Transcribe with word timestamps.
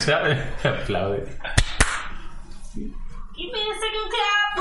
cbp.gov/careers. 0.00 0.64
Aplaude. 0.64 1.26
Give 3.36 3.52
me 3.52 3.60
a 3.60 3.74
second 3.80 4.10
clap. 4.12 4.54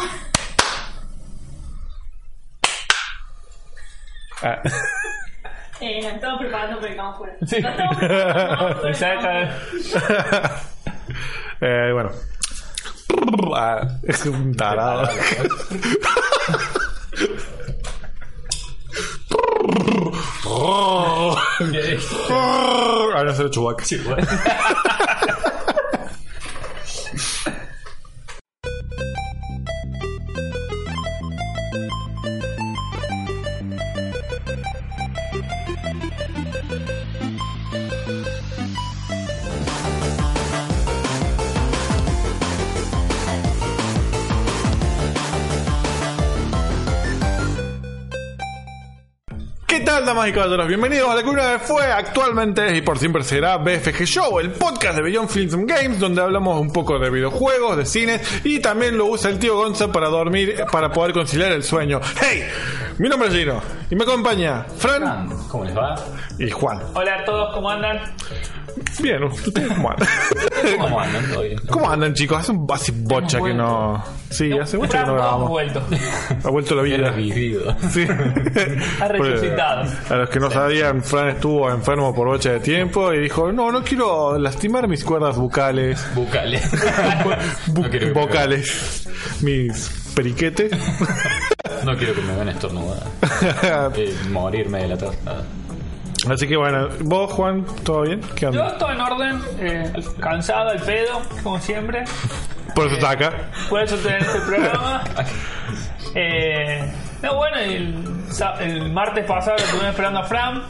Ah, 4.43 4.61
Eh, 5.81 6.01
nos 6.01 6.13
estamos 6.13 6.39
preparando 6.39 6.79
para 6.79 6.89
que 6.91 6.97
vamos 6.97 7.17
fuera. 7.17 7.35
Sí. 7.45 7.59
Nos 7.61 7.71
estamos 7.71 7.97
preparando 7.97 8.81
para 8.81 8.81
que 8.81 8.89
Exacto. 8.89 9.27
eh, 11.61 11.91
bueno. 11.93 12.11
Ah, 13.55 13.87
es 14.03 14.25
un 14.25 14.53
tarado. 14.55 15.07
Ahora 22.29 23.33
se 23.35 23.43
lo 23.43 23.49
chubaca. 23.49 23.85
¿Qué 23.87 23.97
tal, 49.95 50.05
damas 50.05 50.27
y 50.27 50.33
caballeros? 50.33 50.67
Bienvenidos 50.67 51.09
a 51.09 51.15
la 51.15 51.23
que 51.23 51.29
una 51.29 51.51
vez 51.51 51.61
fue, 51.61 51.85
actualmente 51.85 52.67
es 52.67 52.77
y 52.77 52.81
por 52.81 52.99
siempre 52.99 53.23
será 53.23 53.55
BFG 53.55 54.03
Show, 54.03 54.39
el 54.39 54.51
podcast 54.51 54.97
de 54.97 55.01
Beyond 55.01 55.29
Films 55.29 55.53
and 55.53 55.69
Games, 55.69 55.99
donde 55.99 56.21
hablamos 56.21 56.59
un 56.59 56.73
poco 56.73 56.99
de 56.99 57.09
videojuegos, 57.09 57.77
de 57.77 57.85
cine 57.85 58.19
y 58.43 58.59
también 58.59 58.97
lo 58.97 59.05
usa 59.05 59.29
el 59.29 59.39
tío 59.39 59.55
Gonza 59.55 59.93
para 59.93 60.09
dormir, 60.09 60.65
para 60.69 60.91
poder 60.91 61.13
conciliar 61.13 61.53
el 61.53 61.63
sueño. 61.63 62.01
¡Hey! 62.19 62.43
Mi 62.97 63.07
nombre 63.07 63.29
es 63.29 63.35
Gino 63.35 63.61
y 63.89 63.95
me 63.95 64.03
acompaña 64.03 64.65
Fran 64.77 65.29
¿Cómo 65.49 65.63
les 65.63 65.77
va? 65.77 65.95
y 66.39 66.49
Juan. 66.49 66.81
Hola 66.93 67.19
a 67.19 67.23
todos, 67.23 67.53
¿cómo 67.53 67.69
andan? 67.69 67.99
Bien, 69.01 69.23
¿ustedes 69.23 69.67
cómo 69.69 69.89
andan? 69.91 70.07
¿Cómo 70.79 70.99
andan? 70.99 71.29
¿Todo 71.31 71.41
bien? 71.43 71.59
¿Cómo 71.69 71.89
andan, 71.89 72.13
chicos? 72.13 72.37
Hace, 72.39 72.51
un- 72.51 72.67
hace 72.71 72.91
bocha 72.95 73.39
que 73.41 73.53
no. 73.53 74.03
Sí, 74.29 74.51
hace 74.57 74.77
bocha 74.77 75.01
que 75.01 75.05
no 75.07 75.13
grabamos. 75.15 75.49
vuelto. 75.49 75.81
Ha 76.43 76.49
vuelto 76.49 76.75
la 76.75 76.81
vida. 76.81 77.15
Sí. 77.91 78.05
Ha 79.01 79.07
resucitado. 79.07 79.83
A 80.09 80.15
los 80.15 80.29
que 80.29 80.39
no 80.39 80.49
sabían, 80.51 81.03
Fran 81.03 81.29
estuvo 81.29 81.69
enfermo 81.69 82.13
por 82.13 82.27
bocha 82.27 82.51
de 82.53 82.59
tiempo 82.59 83.13
y 83.13 83.19
dijo, 83.19 83.51
no, 83.51 83.71
no 83.71 83.83
quiero 83.83 84.37
lastimar 84.37 84.87
mis 84.87 85.03
cuerdas 85.03 85.37
bucales. 85.37 86.05
Bucales. 86.15 86.69
Bu- 87.73 87.81
no, 87.83 87.89
quiero 87.89 88.13
vocales. 88.13 89.07
Mis 89.41 89.89
periquetes. 90.15 90.71
vean- 90.71 91.85
no 91.85 91.95
quiero 91.97 92.13
que 92.15 92.21
me 92.21 92.33
vean 92.35 92.49
estornudar. 92.49 93.03
Eh, 93.95 94.13
morirme 94.31 94.79
de 94.83 94.87
la 94.89 94.97
tos. 94.97 95.15
Así 96.29 96.47
que 96.47 96.57
bueno, 96.57 96.87
vos, 97.01 97.31
Juan, 97.31 97.65
¿todo 97.83 98.01
bien? 98.01 98.21
¿Qué 98.35 98.41
Yo 98.41 98.49
onda? 98.49 98.67
estoy 98.67 98.95
en 98.95 99.01
orden, 99.01 99.41
eh, 99.59 99.93
cansado 100.19 100.69
al 100.71 100.79
pedo, 100.79 101.21
como 101.43 101.59
siempre. 101.59 102.03
Por 102.73 102.87
eso 102.87 102.95
está 102.95 103.11
acá. 103.11 103.31
Por 103.69 103.81
eso 103.81 103.95
tener 103.97 104.21
este 104.21 104.39
programa. 104.41 105.03
Eh, 106.17 106.79
no, 107.23 107.35
bueno, 107.35 107.57
el, 107.57 107.93
sa- 108.29 108.55
el 108.63 108.89
martes 108.93 109.25
pasado 109.25 109.57
lo 109.57 109.63
estuvimos 109.63 109.89
esperando 109.89 110.19
a 110.19 110.23
Fran. 110.23 110.63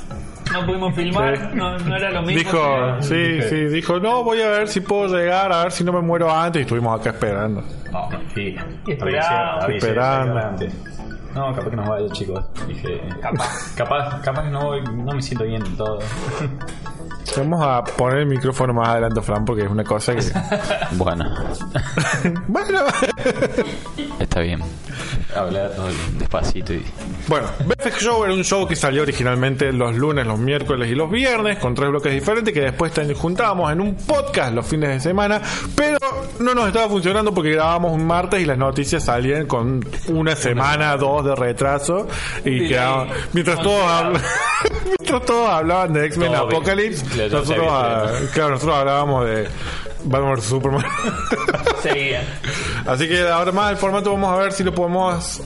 No 0.52 0.66
pudimos 0.66 0.96
filmar, 0.96 1.38
Sí. 1.38 1.44
no, 1.54 1.78
no 1.78 1.96
era 1.96 2.10
lo 2.10 2.22
mismo. 2.24 2.40
Dijo, 2.52 3.02
sí, 3.02 3.42
sí, 3.44 3.66
dijo, 3.66 4.00
no, 4.00 4.24
voy 4.24 4.42
a 4.42 4.50
ver 4.50 4.68
si 4.68 4.80
puedo 4.82 5.08
llegar, 5.16 5.52
a 5.52 5.64
ver 5.64 5.72
si 5.72 5.84
no 5.84 5.92
me 5.94 6.02
muero 6.02 6.32
antes. 6.36 6.62
Y 6.62 6.64
estuvimos 6.64 7.00
acá 7.00 7.12
esperando. 7.12 7.62
No, 7.92 8.10
avisé, 8.10 8.56
Esperando. 8.88 10.66
No, 11.36 11.54
capaz 11.54 11.70
que 11.70 11.76
no 11.76 11.90
vaya, 11.90 12.10
chicos. 12.14 12.46
Dije, 12.66 13.02
capaz. 13.22 13.76
Capaz, 13.76 14.22
capaz 14.22 14.44
que 14.44 14.50
no 14.50 14.66
voy, 14.68 14.82
no 14.82 15.14
me 15.14 15.22
siento 15.22 15.44
bien 15.44 15.62
del 15.62 15.76
todo. 15.76 16.00
Vamos 17.38 17.62
a 17.62 17.84
poner 17.84 18.20
el 18.20 18.28
micrófono 18.28 18.74
más 18.74 18.90
adelante, 18.90 19.22
Fran, 19.22 19.44
porque 19.44 19.64
es 19.64 19.70
una 19.70 19.84
cosa 19.84 20.16
que... 20.16 20.22
Bueno, 20.92 21.26
bueno, 22.48 22.80
está 24.36 24.42
bien. 24.42 24.60
Hablar 25.34 25.72
todo 25.76 25.88
despacito 26.20 26.74
y. 26.74 26.84
Bueno, 27.28 27.48
BFX 27.66 28.02
Show 28.04 28.24
era 28.26 28.34
un 28.34 28.44
show 28.44 28.68
que 28.68 28.76
salió 28.76 29.02
originalmente 29.04 29.72
los 29.72 29.96
lunes, 29.96 30.28
los 30.28 30.38
miércoles 30.38 30.90
y 30.92 30.96
los 30.96 31.10
viernes, 31.10 31.58
con 31.58 31.74
tres 31.74 31.90
bloques 31.90 32.12
diferentes, 32.14 32.54
que 32.54 32.60
después 32.62 32.92
juntábamos 33.16 33.72
en 33.72 33.80
un 33.80 33.96
podcast 33.96 34.54
los 34.54 34.66
fines 34.66 34.90
de 34.90 35.00
semana, 35.00 35.42
pero 35.76 35.98
no 36.40 36.54
nos 36.54 36.68
estaba 36.68 36.90
funcionando 36.90 37.34
porque 37.34 37.52
grabábamos 37.52 37.94
un 37.94 38.06
martes 38.06 38.42
y 38.42 38.46
las 38.46 38.58
noticias 38.58 39.06
salían 39.06 39.46
con 39.48 39.86
una 40.08 40.36
semana, 40.36 40.98
dos 40.98 41.24
de 41.26 41.36
retraso, 41.36 42.08
y 42.44 42.68
quedaban- 42.68 43.08
mientras 43.32 43.62
todos 43.62 44.22
mientras 45.00 45.26
todos 45.26 45.50
hablaban 45.50 45.94
de 45.94 46.06
X-Men. 46.08 46.36
Apocalypse, 46.36 47.30
nosotros, 47.30 47.68
ah, 47.70 48.12
claro, 48.34 48.50
nosotros 48.52 48.78
hablábamos 48.78 49.26
de 49.26 49.48
Batman 50.06 50.36
vs 50.36 50.44
Superman. 50.46 50.86
Seguía. 51.82 52.24
Así 52.86 53.08
que 53.08 53.28
ahora 53.28 53.52
más 53.52 53.72
el 53.72 53.78
formato 53.78 54.12
vamos 54.12 54.32
a 54.32 54.38
ver 54.38 54.52
si 54.52 54.64
lo 54.64 54.74
podemos 54.74 55.42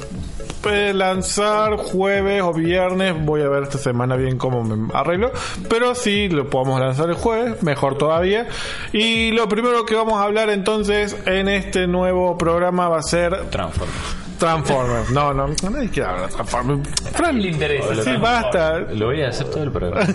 lanzar 0.94 1.78
jueves 1.78 2.42
o 2.42 2.54
viernes. 2.54 3.16
Voy 3.26 3.42
a 3.42 3.50
ver 3.50 3.64
esta 3.64 3.78
semana 3.78 4.16
bien 4.16 4.38
cómo 4.38 4.64
me 4.64 4.94
arreglo. 4.94 5.32
Pero 5.70 5.96
si 5.96 6.30
lo 6.30 6.50
podemos 6.50 6.80
lanzar 6.80 7.10
el 7.10 7.16
jueves, 7.16 7.64
mejor 7.64 7.98
todavía. 7.98 8.48
Y 8.94 9.32
lo 9.32 9.48
primero 9.48 9.86
que 9.86 9.96
vamos 9.96 10.20
a 10.20 10.24
hablar 10.24 10.50
entonces 10.50 11.16
en 11.26 11.48
este 11.48 11.88
nuevo 11.88 12.38
programa 12.38 12.90
va 12.90 13.00
a 13.00 13.04
ser 13.04 13.50
Transformers. 13.50 14.19
Transformers. 14.40 15.12
No, 15.12 15.34
no, 15.34 15.48
nadie 15.48 15.90
quiere 15.90 16.10
hablar 16.10 16.30
de 16.30 16.36
Transformers. 16.36 16.90
Fran, 17.12 17.42
le 17.42 17.50
interesa. 17.50 18.04
Sí, 18.04 18.18
basta. 18.18 18.80
Lo 18.80 19.08
voy 19.08 19.22
a 19.22 19.30
hacer 19.30 19.50
todo 19.50 19.64
el 19.64 19.72
programa. 19.72 20.08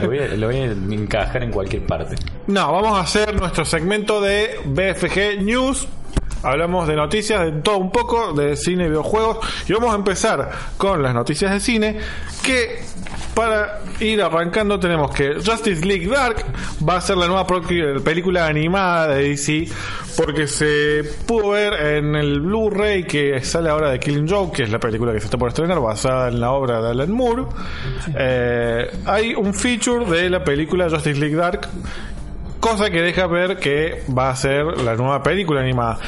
Lo 0.00 0.06
voy 0.06 0.18
a, 0.18 0.28
lo 0.28 0.46
voy 0.46 0.56
a 0.56 0.64
encajar 0.64 1.42
en 1.42 1.50
cualquier 1.50 1.84
parte. 1.86 2.14
No, 2.46 2.72
vamos 2.72 2.96
a 2.98 3.02
hacer 3.02 3.34
nuestro 3.34 3.64
segmento 3.64 4.20
de 4.20 4.60
BFG 4.64 5.42
News. 5.42 5.88
Hablamos 6.42 6.88
de 6.88 6.96
noticias, 6.96 7.40
de 7.44 7.52
todo 7.52 7.78
un 7.78 7.90
poco, 7.90 8.32
de 8.32 8.56
cine 8.56 8.84
y 8.84 8.88
videojuegos. 8.88 9.38
Y 9.68 9.72
vamos 9.72 9.92
a 9.92 9.96
empezar 9.96 10.50
con 10.76 11.02
las 11.02 11.14
noticias 11.14 11.52
de 11.52 11.60
cine. 11.60 11.98
Que 12.42 12.82
para 13.34 13.80
ir 14.00 14.22
arrancando 14.22 14.78
tenemos 14.78 15.14
que 15.14 15.34
Justice 15.34 15.84
League 15.86 16.06
Dark 16.08 16.44
va 16.86 16.96
a 16.96 17.00
ser 17.00 17.16
la 17.16 17.26
nueva 17.26 17.46
pro- 17.46 17.62
película 18.04 18.46
animada 18.46 19.08
de 19.14 19.28
DC. 19.30 19.68
Porque 20.16 20.46
se 20.46 21.02
pudo 21.26 21.50
ver 21.50 21.72
en 21.72 22.14
el 22.14 22.40
Blu-ray 22.42 23.04
que 23.04 23.42
sale 23.42 23.70
ahora 23.70 23.90
de 23.90 23.98
Killing 23.98 24.28
Joke, 24.28 24.56
que 24.56 24.62
es 24.64 24.70
la 24.70 24.78
película 24.78 25.10
que 25.12 25.20
se 25.20 25.24
está 25.24 25.38
por 25.38 25.48
estrenar, 25.48 25.80
basada 25.80 26.28
en 26.28 26.38
la 26.38 26.50
obra 26.52 26.82
de 26.82 26.90
Alan 26.90 27.10
Moore. 27.10 27.44
Eh, 28.14 28.90
hay 29.06 29.34
un 29.34 29.54
feature 29.54 30.04
de 30.04 30.28
la 30.28 30.44
película 30.44 30.90
Justice 30.90 31.18
League 31.18 31.36
Dark 31.36 31.68
Cosa 32.60 32.90
que 32.90 33.00
deja 33.02 33.26
ver 33.26 33.56
que 33.58 34.02
va 34.16 34.30
a 34.30 34.36
ser 34.36 34.64
la 34.84 34.94
nueva 34.94 35.20
película 35.22 35.62
animada. 35.62 35.98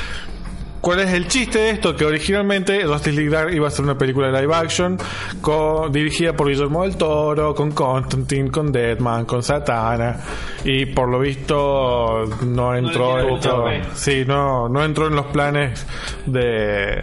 ¿Cuál 0.85 1.01
es 1.01 1.15
el 1.15 1.27
chiste 1.29 1.59
de 1.61 1.71
esto? 1.71 1.97
Que 1.97 2.05
originalmente 2.05 2.85
Justice 2.85 3.13
League 3.17 3.31
Dark 3.31 3.55
iba 3.55 3.67
a 3.69 3.71
ser 3.71 3.87
una 3.87 3.97
película 3.97 4.31
de 4.31 4.39
live 4.43 4.55
action 4.55 4.99
co- 5.41 5.89
dirigida 5.91 6.35
por 6.35 6.47
Guillermo 6.49 6.83
del 6.83 6.97
Toro, 6.99 7.55
con 7.55 7.73
Constantine, 7.73 8.51
con 8.51 8.71
Deadman, 8.71 9.25
con 9.25 9.43
Satana 9.43 10.21
y 10.63 10.85
por 10.85 11.09
lo 11.09 11.19
visto 11.21 12.25
no 12.45 12.75
entró, 12.77 13.27
gustar, 13.31 13.73
¿eh? 13.73 13.83
sí, 13.95 14.25
no, 14.27 14.69
no 14.69 14.85
entró 14.85 15.07
en 15.07 15.17
los 15.17 15.25
planes 15.29 15.87
de 16.27 17.03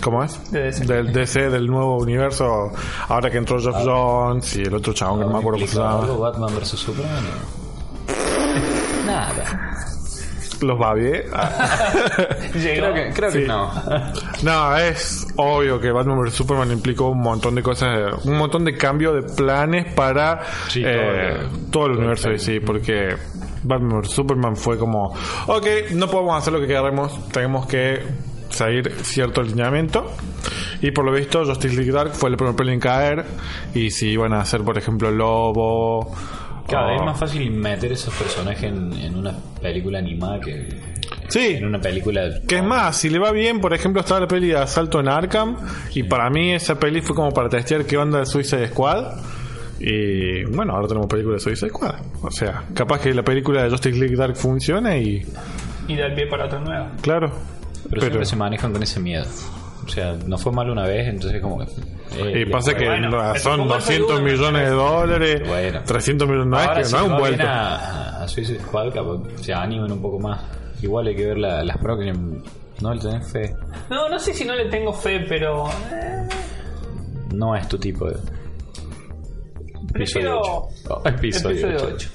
¿Cómo 0.00 0.22
es? 0.22 0.50
De 0.52 0.62
DC. 0.62 0.84
Del 0.86 1.12
DC, 1.12 1.50
del 1.50 1.66
nuevo 1.66 1.96
universo. 1.98 2.70
Ahora 3.08 3.30
que 3.30 3.38
entró 3.38 3.60
Jeff 3.60 3.76
Jones 3.84 4.56
y 4.56 4.62
el 4.62 4.74
otro 4.74 4.92
chabón 4.92 5.18
que 5.20 5.26
no 5.26 5.32
me 5.32 5.38
acuerdo 5.38 5.58
cómo 5.58 5.66
se 5.70 5.76
¿Implicaba 5.76 6.06
llama. 6.06 6.18
Batman 6.18 6.54
vs 6.56 6.68
Superman? 6.68 7.24
Nada. 9.06 9.61
Los 10.62 10.78
Babies. 10.78 11.22
Llegó. 12.54 12.92
Creo 12.92 12.94
que, 12.94 13.10
creo 13.14 13.30
que 13.32 13.40
Sí. 13.42 13.46
no. 13.46 13.70
No, 14.42 14.76
es 14.76 15.26
obvio 15.36 15.80
que 15.80 15.90
Batman 15.92 16.20
vs 16.22 16.34
Superman 16.34 16.70
implicó 16.72 17.08
un 17.08 17.20
montón 17.20 17.54
de 17.54 17.62
cosas, 17.62 18.24
un 18.24 18.36
montón 18.36 18.64
de 18.64 18.76
cambio 18.76 19.12
de 19.12 19.22
planes 19.22 19.92
para 19.94 20.40
Sí, 20.68 20.82
eh, 20.84 20.92
todo 20.92 21.12
el- 21.12 21.70
todo 21.70 21.86
el 21.86 21.92
universo 21.98 22.28
de 22.28 22.34
DC, 22.34 22.60
porque 22.60 23.16
Batman 23.62 24.00
vs 24.02 24.10
Superman 24.10 24.56
fue 24.56 24.78
como, 24.78 25.14
ok, 25.46 25.66
no 25.92 26.08
podemos 26.08 26.36
hacer 26.36 26.52
lo 26.52 26.60
que 26.60 26.66
queremos, 26.66 27.28
tenemos 27.30 27.66
que 27.66 28.00
seguir 28.50 28.92
cierto 29.02 29.40
alineamiento. 29.40 30.10
Y 30.80 30.90
por 30.90 31.04
lo 31.04 31.12
visto, 31.12 31.44
Justice 31.44 31.76
League 31.76 31.92
Dark 31.92 32.12
fue 32.14 32.28
el 32.30 32.36
primer 32.36 32.56
peli 32.56 32.72
en 32.72 32.80
caer. 32.80 33.24
Y 33.72 33.90
si 33.92 34.08
iban 34.08 34.32
a 34.34 34.40
hacer, 34.40 34.62
por 34.62 34.76
ejemplo, 34.76 35.10
Lobo. 35.12 36.12
Claro, 36.66 36.88
o- 36.92 36.96
es 36.96 37.02
más 37.02 37.18
fácil 37.18 37.50
meter 37.50 37.92
esos 37.92 38.14
personajes 38.14 38.64
en, 38.64 38.92
en 38.94 39.16
una 39.16 39.34
película 39.60 39.98
animada 39.98 40.40
que 40.40 40.68
Sí. 41.28 41.54
en 41.56 41.64
una 41.66 41.80
película. 41.80 42.28
Que 42.46 42.56
es 42.56 42.64
más, 42.64 42.96
si 42.96 43.08
le 43.10 43.18
va 43.18 43.32
bien, 43.32 43.60
por 43.60 43.72
ejemplo, 43.74 44.00
estaba 44.00 44.20
la 44.20 44.28
peli 44.28 44.48
de 44.48 44.56
Asalto 44.58 45.00
en 45.00 45.08
Arkham. 45.08 45.56
Y 45.94 46.02
para 46.04 46.28
mí 46.30 46.52
esa 46.52 46.78
peli 46.78 47.00
fue 47.00 47.14
como 47.16 47.30
para 47.32 47.48
testear 47.48 47.84
qué 47.86 47.96
onda 47.96 48.18
de 48.20 48.26
Suicide 48.26 48.68
Squad. 48.68 49.18
Y 49.80 50.44
bueno, 50.44 50.74
ahora 50.74 50.86
tenemos 50.88 51.08
película 51.08 51.34
de 51.34 51.40
Suicide 51.40 51.70
Squad. 51.70 51.94
O 52.22 52.30
sea, 52.30 52.64
capaz 52.74 53.00
que 53.00 53.12
la 53.14 53.22
película 53.22 53.64
de 53.64 53.70
Justice 53.70 53.98
League 53.98 54.14
Dark 54.16 54.36
funcione 54.36 55.00
y. 55.02 55.26
Y 55.88 55.96
da 55.96 56.06
el 56.06 56.14
pie 56.14 56.26
para 56.28 56.46
otra 56.46 56.60
nueva. 56.60 56.92
Claro. 57.00 57.32
Pero, 57.90 58.00
siempre 58.02 58.24
se 58.24 58.36
manejan 58.36 58.72
con 58.72 58.82
ese 58.82 59.00
miedo. 59.00 59.24
O 59.84 59.88
sea, 59.88 60.14
no 60.26 60.38
fue 60.38 60.52
mal 60.52 60.70
una 60.70 60.86
vez, 60.86 61.08
entonces 61.08 61.40
como 61.42 61.58
que... 61.58 61.64
eh, 62.18 62.42
Y 62.42 62.46
pasa 62.50 62.74
que 62.74 62.84
Bueno, 62.86 63.10
no, 63.10 63.34
son 63.36 63.60
un 63.62 63.68
buen 63.68 63.80
200 63.80 64.08
segundo, 64.08 64.30
millones 64.32 64.62
de 64.62 64.70
dólares, 64.74 65.42
Bueno. 65.48 65.80
300 65.84 66.28
millones, 66.28 66.46
no 66.48 66.60
es, 66.60 66.66
Ahora 66.68 66.82
que, 66.82 66.88
no 66.90 66.96
es 66.98 67.02
un 67.02 67.18
vuelto. 67.18 67.42
a, 67.46 68.22
a 68.22 68.28
Suicide 68.28 68.60
Squad, 68.60 68.92
se 69.36 69.52
animen 69.52 69.90
un 69.92 70.00
poco 70.00 70.18
más. 70.20 70.40
Igual 70.82 71.08
hay 71.08 71.16
que 71.16 71.26
ver 71.26 71.38
la- 71.38 71.62
las 71.64 71.78
próximas. 71.78 72.18
No 72.80 72.94
le 72.94 73.00
tenés 73.00 73.30
fe. 73.30 73.54
No, 73.90 74.08
no 74.08 74.18
sé 74.18 74.32
si 74.34 74.44
no 74.44 74.54
le 74.54 74.64
tengo 74.68 74.92
fe, 74.92 75.20
pero. 75.28 75.68
eh, 75.92 76.26
No 77.34 77.54
es 77.56 77.68
tu 77.68 77.78
tipo 77.78 78.06
de. 78.08 78.16
Prefiero- 79.92 80.40
Episodio 80.40 80.40
8. 80.40 80.68
Oh, 80.90 81.08
episodio 81.08 81.66
episodio 81.68 81.94
8. 81.94 81.94
8. 81.94 82.10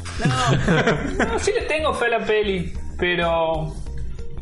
No, 1.19 1.25
no, 1.33 1.39
sí 1.39 1.51
le 1.53 1.61
tengo 1.67 1.93
fe 1.93 2.05
a 2.05 2.09
la 2.19 2.25
peli, 2.25 2.73
pero. 2.97 3.71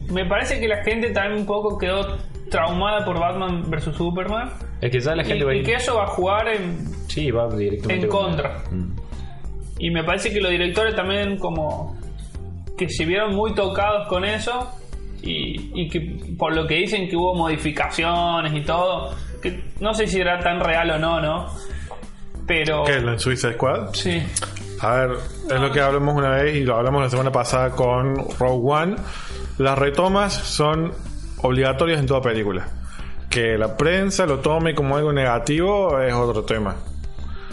Me 0.10 0.26
parece 0.26 0.60
que 0.60 0.68
la 0.68 0.84
gente 0.84 1.10
también 1.12 1.42
un 1.42 1.46
poco 1.48 1.78
quedó 1.78 2.18
traumada 2.50 3.04
por 3.06 3.20
Batman 3.20 3.64
vs 3.70 3.96
Superman. 3.96 4.52
Es 4.82 4.92
que 4.92 5.00
ya 5.00 5.16
la 5.16 5.24
Y, 5.24 5.26
gente 5.26 5.44
va 5.46 5.52
a 5.52 5.56
y 5.56 5.64
que 5.64 5.74
eso 5.74 5.96
va 5.96 6.04
a 6.04 6.08
jugar 6.08 6.48
en, 6.50 6.88
Sí, 7.08 7.32
va 7.32 7.48
directamente. 7.50 8.06
en 8.06 8.12
con- 8.12 8.26
contra. 8.28 8.60
Mm. 8.72 8.96
Y 9.80 9.90
me 9.92 10.04
parece 10.04 10.32
que 10.32 10.40
los 10.40 10.52
directores 10.52 10.96
también 10.96 11.38
como 11.38 11.98
que 12.78 12.88
se 12.90 13.06
vieron 13.06 13.34
muy 13.36 13.54
tocados 13.54 14.08
con 14.08 14.24
eso 14.26 14.72
y, 15.22 15.72
y 15.74 15.90
que 15.90 16.18
por 16.38 16.56
lo 16.56 16.68
que 16.68 16.76
dicen 16.76 17.10
que 17.10 17.16
hubo 17.16 17.34
modificaciones 17.36 18.54
y 18.54 18.62
todo, 18.62 19.14
que 19.42 19.64
no 19.80 19.94
sé 19.94 20.08
si 20.08 20.20
era 20.20 20.40
tan 20.40 20.60
real 20.60 20.92
o 20.92 21.00
no, 21.00 21.20
¿no? 21.22 21.48
Pero 22.48 22.84
¿Qué? 22.84 22.94
¿En 22.94 23.20
Suicide 23.20 23.54
Squad? 23.54 23.94
sí, 23.94 24.22
A 24.82 24.94
ver, 24.96 25.12
es 25.52 25.60
lo 25.60 25.72
que 25.72 25.82
hablamos 25.82 26.16
una 26.16 26.30
vez 26.30 26.56
y 26.56 26.64
lo 26.64 26.76
hablamos 26.78 27.02
la 27.02 27.10
semana 27.10 27.32
pasada 27.32 27.72
con 27.72 28.16
Rogue 28.38 28.62
One. 28.72 28.96
Las 29.58 29.78
retomas 29.80 30.34
son 30.34 30.92
obligatorias 31.46 32.00
en 32.00 32.06
toda 32.08 32.22
película. 32.22 32.68
Que 33.30 33.58
la 33.58 33.76
prensa 33.76 34.26
lo 34.26 34.40
tome 34.40 34.74
como 34.74 34.96
algo 34.96 35.12
negativo 35.12 36.00
es 36.02 36.14
otro 36.14 36.44
tema. 36.44 36.76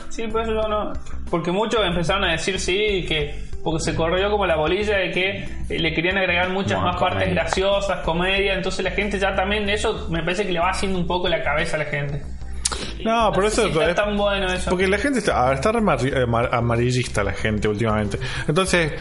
sí, 0.09 0.27
por 0.29 0.43
eso 0.43 0.53
yo 0.53 0.69
no, 0.69 0.93
porque 1.31 1.51
muchos 1.51 1.85
empezaron 1.85 2.25
a 2.25 2.33
decir 2.33 2.59
sí 2.59 3.05
que 3.09 3.51
porque 3.63 3.81
se 3.81 3.95
corrió 3.95 4.29
como 4.31 4.45
la 4.45 4.57
bolilla 4.57 4.97
de 4.97 5.11
que 5.13 5.31
eh, 5.69 5.79
le 5.79 5.95
querían 5.95 6.19
agregar 6.19 6.51
muchas 6.51 6.81
Bueno, 6.81 6.93
más 6.93 7.01
partes 7.01 7.31
graciosas, 7.31 8.01
comedia, 8.01 8.55
entonces 8.55 8.85
la 8.85 8.91
gente 8.91 9.19
ya 9.19 9.35
también 9.35 9.67
de 9.67 9.75
eso 9.75 10.09
me 10.11 10.23
parece 10.23 10.45
que 10.45 10.53
le 10.53 10.59
va 10.59 10.71
haciendo 10.71 10.99
un 10.99 11.07
poco 11.07 11.29
la 11.29 11.43
cabeza 11.43 11.77
a 11.77 11.79
la 11.79 11.85
gente. 11.85 12.23
No, 13.05 13.33
por 13.33 13.45
eso 13.45 13.67
es- 13.67 13.95
tan 13.95 14.17
bueno 14.17 14.47
eso. 14.53 14.71
Porque 14.71 14.87
la 14.89 14.99
gente 14.99 15.19
está, 15.21 15.53
está 15.53 15.71
eh, 15.71 16.23
amar- 16.25 16.51
amarillista 16.53 17.23
la 17.25 17.33
gente 17.33 17.69
últimamente. 17.69 18.19
Entonces 18.47 18.93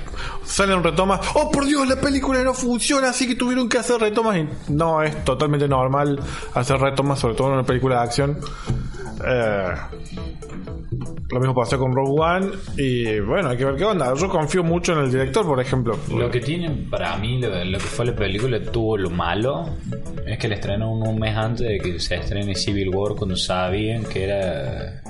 salen 0.44 0.84
retomas. 0.84 1.20
Oh, 1.36 1.50
por 1.52 1.66
Dios, 1.66 1.88
la 1.88 1.96
película 1.96 2.42
no 2.44 2.54
funciona, 2.54 3.10
así 3.10 3.28
que 3.28 3.36
tuvieron 3.36 3.68
que 3.70 3.78
hacer 3.78 4.00
retomas. 4.00 4.38
Y 4.38 4.48
no 4.70 5.02
es 5.04 5.24
totalmente 5.24 5.68
normal 5.68 6.20
hacer 6.54 6.78
retomas, 6.80 7.20
sobre 7.20 7.36
todo 7.36 7.48
en 7.48 7.54
una 7.54 7.64
película 7.64 7.98
de 7.98 8.02
acción. 8.04 8.38
Eh, 9.26 9.74
lo 11.30 11.40
mismo 11.40 11.56
pasó 11.56 11.78
con 11.78 11.94
Rogue 11.94 12.20
One. 12.20 12.48
Y 12.78 13.20
bueno, 13.20 13.50
hay 13.50 13.58
que 13.58 13.66
ver 13.66 13.76
qué 13.76 13.86
onda. 13.86 14.14
Yo 14.16 14.30
confío 14.30 14.64
mucho 14.64 14.94
en 14.94 15.00
el 15.06 15.12
director, 15.12 15.46
por 15.46 15.60
ejemplo. 15.60 15.98
Lo 16.14 16.30
que 16.30 16.40
tiene 16.40 16.70
para 16.90 17.18
mí, 17.18 17.40
lo, 17.40 17.50
que 17.52 17.80
fue 17.80 18.06
la 18.06 18.16
película, 18.16 18.62
tuvo 18.62 18.98
lo 18.98 19.10
malo, 19.10 19.70
es 20.26 20.38
que 20.38 20.48
la 20.48 20.56
estrenó 20.56 20.92
un, 20.92 21.08
un 21.08 21.20
mes 21.20 21.36
antes 21.36 21.68
de 21.68 21.80
que 21.80 22.00
se 22.00 22.16
estrene 22.16 22.56
Civil 22.56 22.90
War, 22.94 23.16
cuando 23.16 23.36
sabían 23.36 24.04
que 24.04 24.24
era 24.24 25.02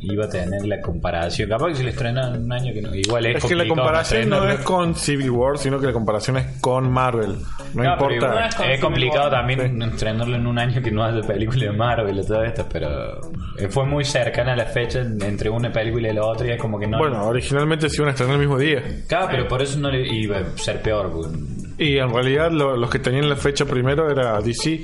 iba 0.00 0.26
a 0.26 0.28
tener 0.28 0.64
la 0.66 0.80
comparación. 0.80 1.48
Capaz 1.48 1.68
que 1.68 1.74
si 1.76 1.82
la 1.82 1.90
estrenan 1.90 2.42
un 2.44 2.52
año 2.52 2.72
que 2.72 2.80
no. 2.82 2.94
Igual 2.94 3.26
es, 3.26 3.36
Es 3.36 3.44
que 3.44 3.54
la 3.54 3.66
comparación 3.68 4.28
no 4.28 4.48
es 4.48 4.60
con 4.60 4.94
Civil 4.94 5.30
War, 5.30 5.58
sino 5.58 5.78
que 5.80 5.86
la 5.86 5.92
comparación 5.92 6.36
es 6.38 6.46
con 6.60 6.90
Marvel. 6.90 7.36
No, 7.74 7.84
importa. 7.84 8.14
igual 8.14 8.48
es 8.72 8.80
complicado 8.80 9.30
también 9.30 9.82
estrenarlo 9.82 10.36
en 10.36 10.46
un 10.46 10.58
año 10.58 10.80
que 10.82 10.90
no 10.90 11.04
haya 11.04 11.20
película 11.26 11.64
de 11.64 11.72
Marvel 11.72 12.18
y 12.18 12.26
todo 12.26 12.42
esto, 12.44 12.66
pero 12.72 13.20
eh, 13.58 13.68
fue 13.68 13.84
muy 13.84 14.04
cercana 14.04 14.56
la 14.56 14.64
fecha 14.66 15.00
entre 15.00 15.50
una 15.50 15.70
película 15.70 16.08
y 16.08 16.14
la 16.14 16.24
otra 16.24 16.46
y 16.46 16.50
es 16.50 16.60
como 16.60 16.78
que 16.78 16.86
no. 16.86 16.98
Bueno, 16.98 17.26
originalmente 17.26 17.88
se 17.90 17.96
iban 17.96 18.08
a 18.08 18.10
estrenar 18.12 18.34
el 18.34 18.40
mismo 18.40 18.58
día. 18.58 18.82
Claro, 19.06 19.28
pero 19.30 19.48
por 19.48 19.60
eso 19.62 19.78
no 19.78 19.90
le 19.90 20.06
iba 20.06 20.38
a 20.38 20.56
ser 20.56 20.80
peor. 20.80 21.10
porque- 21.12 21.38
Y 21.78 21.98
en 21.98 22.12
realidad 22.12 22.50
lo- 22.50 22.76
los 22.76 22.90
que 22.90 22.98
tenían 22.98 23.28
la 23.28 23.36
fecha 23.36 23.64
primero 23.64 24.10
era 24.10 24.40
DC. 24.40 24.82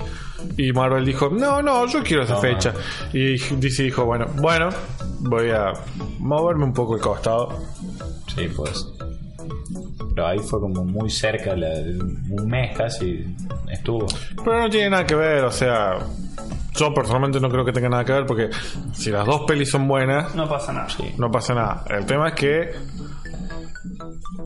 Y 0.56 0.72
Marvel 0.72 1.04
dijo, 1.04 1.28
no, 1.30 1.60
no, 1.62 1.86
yo 1.86 2.02
quiero 2.02 2.22
esa 2.22 2.34
No, 2.34 2.40
fecha. 2.40 2.72
Y 3.12 3.36
DC 3.38 3.82
dijo, 3.84 4.04
bueno, 4.04 4.26
bueno, 4.36 4.68
voy 5.20 5.50
a 5.50 5.72
moverme 6.18 6.64
un 6.64 6.72
poco 6.72 6.96
el 6.96 7.00
costado. 7.02 7.48
Sí, 8.34 8.48
pues. 8.54 8.86
Pero 10.14 10.26
ahí 10.28 10.38
fue 10.38 10.60
como 10.60 10.84
muy 10.84 11.10
cerca, 11.10 11.56
la- 11.56 11.68
un 11.70 12.46
mes 12.46 12.76
casi 12.76 13.24
estuvo. 13.70 14.06
Pero 14.44 14.60
no 14.62 14.70
tiene 14.70 14.90
nada 14.90 15.04
que 15.06 15.14
ver, 15.16 15.44
o 15.44 15.50
sea, 15.50 15.98
yo 16.74 16.94
personalmente 16.94 17.40
no 17.40 17.48
creo 17.48 17.64
que 17.64 17.72
tenga 17.72 17.88
nada 17.88 18.04
que 18.04 18.12
ver 18.12 18.26
porque 18.26 18.50
si 18.92 19.10
las 19.10 19.26
dos 19.26 19.42
pelis 19.46 19.70
son 19.70 19.88
buenas, 19.88 20.34
No 20.34 20.48
pasa 20.48 20.72
nada. 20.72 20.86
no 21.18 21.30
pasa 21.30 21.54
nada. 21.54 21.84
El 21.90 22.06
tema 22.06 22.28
es 22.28 22.34
que... 22.34 22.70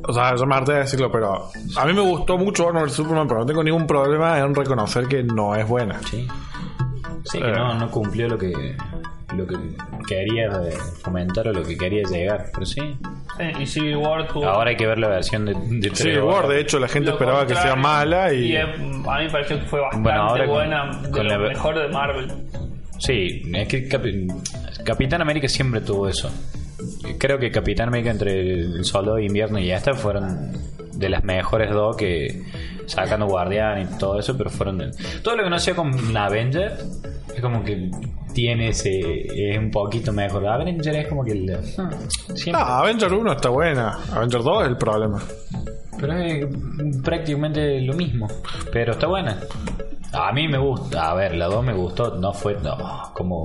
O 0.06 0.12
sea, 0.12 0.34
yo 0.36 0.46
me 0.46 0.54
harté 0.54 0.72
de 0.72 0.78
decirlo, 0.80 1.10
pero 1.10 1.50
a 1.76 1.84
mí 1.86 1.92
me 1.92 2.00
gustó 2.00 2.38
mucho 2.38 2.64
Batman 2.66 2.84
vs 2.84 2.92
Superman, 2.94 3.26
pero 3.28 3.40
no 3.40 3.46
tengo 3.46 3.62
ningún 3.62 3.86
problema 3.86 4.38
en 4.38 4.54
reconocer 4.54 5.06
que 5.06 5.22
no 5.22 5.54
es 5.54 5.66
buena. 5.68 6.00
Sí. 6.10 6.26
Sí, 7.24 7.38
que 7.38 7.48
Eh. 7.48 7.52
no, 7.52 7.74
no 7.74 7.90
cumplió 7.90 8.28
lo 8.28 8.38
que 8.38 8.52
lo 9.36 9.46
que 9.46 9.56
quería 10.06 10.48
comentar 11.02 11.46
o 11.48 11.52
lo 11.52 11.62
que 11.62 11.76
quería 11.76 12.02
llegar. 12.08 12.46
Pero 12.54 12.64
sí. 12.64 12.80
Sí, 13.36 13.44
y 13.60 13.66
Civil 13.66 13.96
War 13.98 14.26
tuvo 14.26 14.46
Ahora 14.48 14.70
hay 14.70 14.76
que 14.76 14.86
ver 14.86 14.98
la 14.98 15.08
versión 15.08 15.44
de, 15.44 15.52
de 15.54 15.90
Sí, 15.94 16.04
tres 16.04 16.22
War, 16.22 16.48
de 16.48 16.60
hecho, 16.60 16.78
la 16.78 16.88
gente 16.88 17.08
lo 17.10 17.12
esperaba 17.16 17.46
que 17.46 17.54
sea 17.54 17.76
mala 17.76 18.32
y... 18.32 18.56
eh, 18.56 18.62
a 18.62 18.66
mí 18.66 19.24
me 19.24 19.30
pareció 19.30 19.58
que 19.60 19.66
fue 19.66 19.80
bastante 19.80 20.08
Bueno, 20.08 20.22
ahora 20.22 20.44
con- 20.46 20.54
buena, 20.54 20.86
de 21.02 21.10
con 21.10 21.28
lo 21.28 21.38
la- 21.38 21.48
mejor 21.48 21.78
de 21.78 21.88
Marvel. 21.88 22.32
Sí, 22.98 23.42
es 23.54 23.68
que 23.68 23.88
Capi- 23.88 24.82
Capitán 24.84 25.20
América 25.20 25.46
siempre 25.46 25.82
tuvo 25.82 26.08
eso. 26.08 26.30
Creo 27.18 27.38
que 27.38 27.50
Capitán 27.50 27.88
América 27.88 28.10
entre 28.10 28.52
el 28.52 28.84
Soldado 28.84 29.16
de 29.16 29.24
Invierno 29.24 29.58
y 29.58 29.70
esta 29.70 29.94
fueron 29.94 30.52
de 30.92 31.08
las 31.08 31.24
mejores 31.24 31.70
dos 31.70 31.96
que 31.96 32.42
sacando 32.86 33.26
Guardián 33.26 33.82
y 33.82 33.98
todo 33.98 34.18
eso, 34.18 34.36
pero 34.36 34.50
fueron 34.50 34.78
de... 34.78 34.90
todo 35.22 35.36
lo 35.36 35.44
que 35.44 35.50
no 35.50 35.56
hacía 35.56 35.74
con 35.76 36.16
Avenger 36.16 36.76
es 37.34 37.40
como 37.40 37.62
que 37.62 37.90
tiene 38.32 38.70
ese 38.70 39.50
es 39.52 39.58
un 39.58 39.70
poquito 39.70 40.12
mejor. 40.12 40.46
Avenger 40.46 40.96
es 40.96 41.08
como 41.08 41.24
que 41.24 41.32
el 41.32 41.56
siempre, 42.34 42.52
Ah, 42.54 42.80
Avenger 42.80 43.12
1 43.12 43.32
está 43.32 43.48
buena. 43.48 43.98
Avenger 44.12 44.42
2 44.42 44.62
es 44.62 44.68
el 44.68 44.76
problema. 44.76 45.22
pero 46.00 46.12
es 46.18 46.46
prácticamente 47.02 47.80
lo 47.82 47.94
mismo, 47.94 48.28
pero 48.72 48.92
está 48.92 49.06
buena. 49.06 49.38
A 50.12 50.32
mí 50.32 50.48
me 50.48 50.58
gusta, 50.58 51.10
a 51.10 51.14
ver, 51.14 51.34
la 51.34 51.46
2 51.46 51.64
me 51.64 51.74
gustó, 51.74 52.16
no 52.16 52.32
fue 52.32 52.56
no, 52.62 52.76
como 53.14 53.44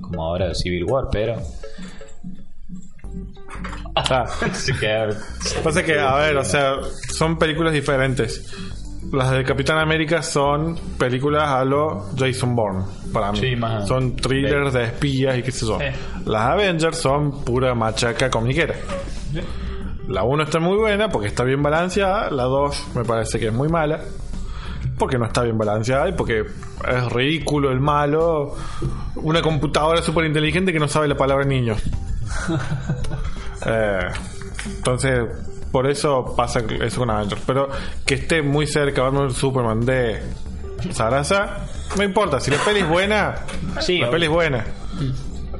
como 0.00 0.24
ahora 0.24 0.54
Civil 0.54 0.84
War, 0.84 1.08
pero 1.10 1.36
Queda- 4.80 5.16
pasa 5.62 5.82
que, 5.84 5.98
a 5.98 6.14
ver, 6.16 6.36
o 6.36 6.44
sea, 6.44 6.76
son 7.12 7.38
películas 7.38 7.72
diferentes. 7.72 8.52
Las 9.12 9.30
de 9.32 9.44
Capitán 9.44 9.78
América 9.78 10.22
son 10.22 10.78
películas 10.96 11.48
a 11.48 11.64
lo 11.64 12.06
Jason 12.16 12.56
Bourne, 12.56 12.84
para 13.12 13.32
mí. 13.32 13.38
Sí, 13.38 13.56
más- 13.56 13.86
son 13.86 14.16
thrillers 14.16 14.72
de 14.72 14.84
espías 14.84 15.36
y 15.36 15.42
qué 15.42 15.50
sé 15.52 15.66
yo. 15.66 15.78
Sí. 15.78 15.86
Las 16.26 16.42
Avengers 16.42 16.96
son 16.98 17.44
pura 17.44 17.74
machaca 17.74 18.30
comiquera. 18.30 18.74
La 20.08 20.22
1 20.24 20.42
está 20.44 20.58
muy 20.60 20.76
buena 20.78 21.08
porque 21.10 21.28
está 21.28 21.44
bien 21.44 21.62
balanceada. 21.62 22.30
La 22.30 22.44
2 22.44 22.88
me 22.94 23.04
parece 23.04 23.38
que 23.38 23.48
es 23.48 23.52
muy 23.52 23.68
mala. 23.68 24.00
Porque 24.98 25.18
no 25.18 25.26
está 25.26 25.42
bien 25.42 25.56
balanceada 25.58 26.08
y 26.08 26.12
porque 26.12 26.40
es 26.88 27.12
ridículo 27.12 27.70
el 27.70 27.80
malo. 27.80 28.54
Una 29.16 29.42
computadora 29.42 30.00
súper 30.02 30.24
inteligente 30.26 30.72
que 30.72 30.78
no 30.78 30.88
sabe 30.88 31.08
la 31.08 31.16
palabra 31.16 31.44
niño. 31.44 31.76
Eh, 33.66 33.98
entonces, 34.76 35.20
por 35.70 35.88
eso 35.88 36.34
pasa 36.36 36.60
eso 36.80 37.00
con 37.00 37.10
Avengers. 37.10 37.42
Pero 37.46 37.68
que 38.06 38.14
esté 38.14 38.42
muy 38.42 38.66
cerca 38.66 39.02
Batman 39.02 39.30
Superman 39.32 39.80
de 39.84 40.20
Sarasa, 40.90 41.66
no 41.96 42.02
importa. 42.02 42.40
Si 42.40 42.50
la 42.50 42.58
peli 42.58 42.80
es 42.80 42.88
buena, 42.88 43.34
Sí, 43.80 43.98
la 43.98 44.06
obvio. 44.06 44.10
peli 44.12 44.24
es 44.26 44.30
buena. 44.32 44.64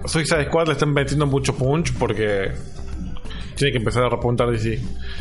Suicide 0.04 0.46
Squad 0.46 0.66
le 0.66 0.72
están 0.72 0.92
metiendo 0.92 1.26
mucho 1.26 1.54
punch 1.54 1.92
porque 1.96 2.52
tiene 3.54 3.70
que 3.72 3.78
empezar 3.78 4.02
a 4.04 4.08
repuntar 4.08 4.50
DC. 4.50 4.80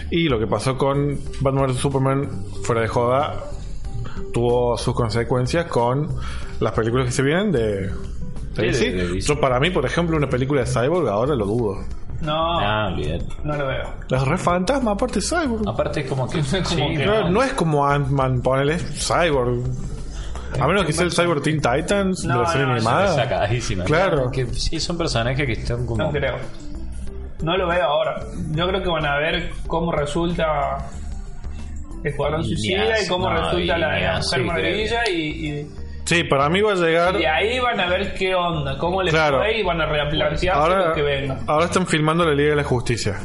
Y 0.10 0.28
lo 0.28 0.40
que 0.40 0.48
pasó 0.48 0.78
con 0.78 1.20
Batman 1.40 1.76
Superman, 1.76 2.46
fuera 2.64 2.82
de 2.82 2.88
joda, 2.88 3.44
tuvo 4.34 4.78
sus 4.78 4.96
consecuencias 4.96 5.66
con 5.68 6.08
las 6.60 6.74
películas 6.74 7.06
que 7.08 7.12
se 7.12 7.22
vienen 7.22 7.52
de, 7.52 7.62
de 7.90 7.94
Sí, 8.56 8.62
DC. 8.64 8.86
de- 8.86 8.92
de 8.92 9.08
DC. 9.14 9.20
Yo, 9.28 9.40
para 9.40 9.60
mí, 9.60 9.70
por 9.70 9.86
ejemplo, 9.86 10.18
una 10.18 10.30
película 10.30 10.62
de 10.62 10.68
Cyborg 10.68 11.08
ahora 11.10 11.36
lo 11.36 11.46
dudo. 11.46 11.86
No, 12.22 12.60
Ah, 12.60 12.90
no 13.44 13.56
lo 13.56 13.68
veo. 13.68 13.94
Es 14.12 14.22
re 14.28 14.38
fantasma, 14.38 14.92
aparte 14.92 15.16
de 15.20 15.22
Cyborg. 15.26 15.68
Aparte 15.68 16.02
es 16.02 16.08
como 16.10 16.30
que... 16.30 16.40
Como 16.40 16.64
sí, 16.64 16.76
que- 16.98 17.04
Claro, 17.04 17.30
no 17.30 17.42
es 17.42 17.54
como 17.54 17.86
Ant-Man, 17.88 18.42
ponele 18.42 18.78
Cyborg. 18.78 19.64
A 20.60 20.68
menos 20.68 20.86
que 20.86 20.94
sea 20.94 21.06
el 21.06 21.12
Cyborg 21.12 21.42
Teen 21.42 21.62
Titans 21.62 22.22
de 22.24 22.28
No, 22.28 22.42
la 22.42 22.48
serie 22.50 22.68
no, 22.68 22.76
eso 22.76 22.90
animada. 22.90 23.16
sacadísima. 23.16 23.84
Claro. 23.86 24.30
Que 24.32 24.46
sí, 24.48 24.80
son 24.80 24.98
personajes 24.98 25.46
que 25.46 25.54
están 25.54 25.86
como... 25.86 26.04
No 26.04 26.12
creo. 26.12 26.36
No 27.42 27.58
lo 27.58 27.68
veo 27.68 27.84
ahora. 27.84 28.22
Yo 28.52 28.68
creo 28.68 28.84
que 28.84 28.90
van 28.90 29.06
a 29.06 29.18
ver 29.18 29.52
cómo 29.66 29.92
resulta 29.92 30.78
Escuadrón 32.04 32.42
ni 32.42 32.50
Suicida 32.50 32.86
y 32.86 32.92
así, 32.92 33.08
cómo 33.10 33.30
no, 33.30 33.36
resulta 33.40 33.60
y 33.64 33.68
la 33.68 33.96
ni 33.96 34.02
la 34.04 34.18
así, 34.18 34.28
Mujer 34.40 34.46
Maravilla 34.46 35.10
y, 35.10 35.14
y- 35.50 35.72
Sí, 36.16 36.24
para 36.26 36.50
mí 36.50 36.62
va 36.62 36.74
a 36.74 36.76
llegar. 36.76 37.16
y 37.16 37.20
de 37.20 37.28
ahí 37.28 37.60
van 37.60 37.80
a 37.80 37.88
ver 37.88 38.14
qué 38.14 38.36
onda, 38.36 38.78
cómo 38.78 39.02
les 39.02 39.14
Claro. 39.14 39.38
fue 39.40 39.60
y 39.60 39.64
van 39.64 39.80
a 39.82 39.86
replantear 39.86 40.88
lo 40.88 40.94
que 40.94 41.02
venga. 41.02 41.40
ahora 41.48 41.66
están 41.66 41.88
filmando 41.88 42.26
la 42.26 42.34
Liga 42.34 42.50
de 42.52 42.56
la 42.58 42.64
Justicia. 42.64 43.18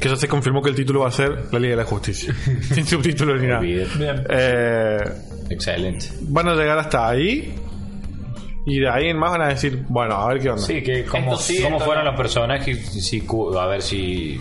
Que 0.00 0.08
ya 0.08 0.16
se 0.16 0.26
confirmó 0.28 0.60
que 0.62 0.70
el 0.70 0.74
título 0.76 1.00
va 1.00 1.08
a 1.08 1.12
ser 1.12 1.30
La 1.52 1.58
Liga 1.58 1.72
de 1.76 1.82
la 1.82 1.84
Justicia. 1.84 2.34
Sin 2.62 2.86
subtítulos 2.86 3.40
ni 3.40 3.46
nada. 3.46 3.60
Bien. 3.60 3.86
Eh, 4.28 4.98
Excelente. 5.50 6.06
van 6.22 6.48
a 6.48 6.54
llegar 6.54 6.78
hasta 6.78 7.08
ahí. 7.08 7.54
Y 8.66 8.80
de 8.80 8.88
ahí 8.88 9.08
en 9.10 9.18
más 9.18 9.30
van 9.30 9.42
a 9.42 9.48
decir, 9.48 9.84
bueno, 9.88 10.14
a 10.14 10.28
ver 10.28 10.40
qué 10.42 10.48
onda. 10.50 10.62
Sí, 10.62 10.82
que 10.82 11.04
sí, 11.38 11.62
cómo 11.62 11.78
fueron 11.80 12.04
no. 12.04 12.10
los 12.12 12.18
personajes, 12.18 12.78
si, 13.06 13.20
cu- 13.20 13.56
a 13.58 13.66
ver 13.66 13.82
si, 13.82 14.38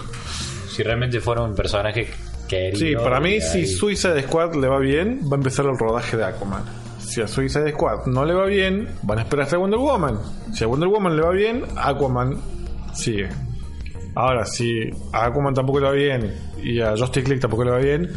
si 0.69 0.81
realmente 0.83 1.19
fueron 1.19 1.53
personajes 1.53 2.07
queridos. 2.47 2.79
Sí, 2.79 2.93
para 2.95 3.19
mí, 3.19 3.41
si 3.41 3.59
ahí- 3.59 3.67
Suicide 3.67 4.21
Squad 4.23 4.55
le 4.55 4.67
va 4.69 4.79
bien, 4.79 5.19
va 5.29 5.35
a 5.35 5.39
empezar 5.39 5.65
el 5.65 5.77
rodaje 5.77 6.15
de 6.15 6.23
Aquaman. 6.25 6.63
Si 7.13 7.21
a 7.21 7.27
Suicide 7.27 7.73
Squad 7.73 8.07
no 8.07 8.25
le 8.25 8.33
va 8.33 8.47
bien, 8.47 8.87
van 9.03 9.19
a 9.19 9.21
esperar 9.21 9.43
hasta 9.43 9.55
Wonder 9.55 9.77
Woman. 9.77 10.17
Si 10.51 10.63
a 10.63 10.67
Wonder 10.67 10.89
Woman 10.89 11.15
le 11.15 11.21
va 11.21 11.29
bien, 11.29 11.63
Aquaman 11.77 12.35
sigue. 12.95 13.29
Ahora, 14.15 14.47
si 14.47 14.89
a 15.11 15.25
Aquaman 15.25 15.53
tampoco 15.53 15.79
le 15.79 15.85
va 15.85 15.91
bien 15.91 16.33
y 16.63 16.81
a 16.81 16.97
Justice 16.97 17.27
League 17.27 17.39
tampoco 17.39 17.65
le 17.65 17.69
va 17.69 17.77
bien, 17.77 18.09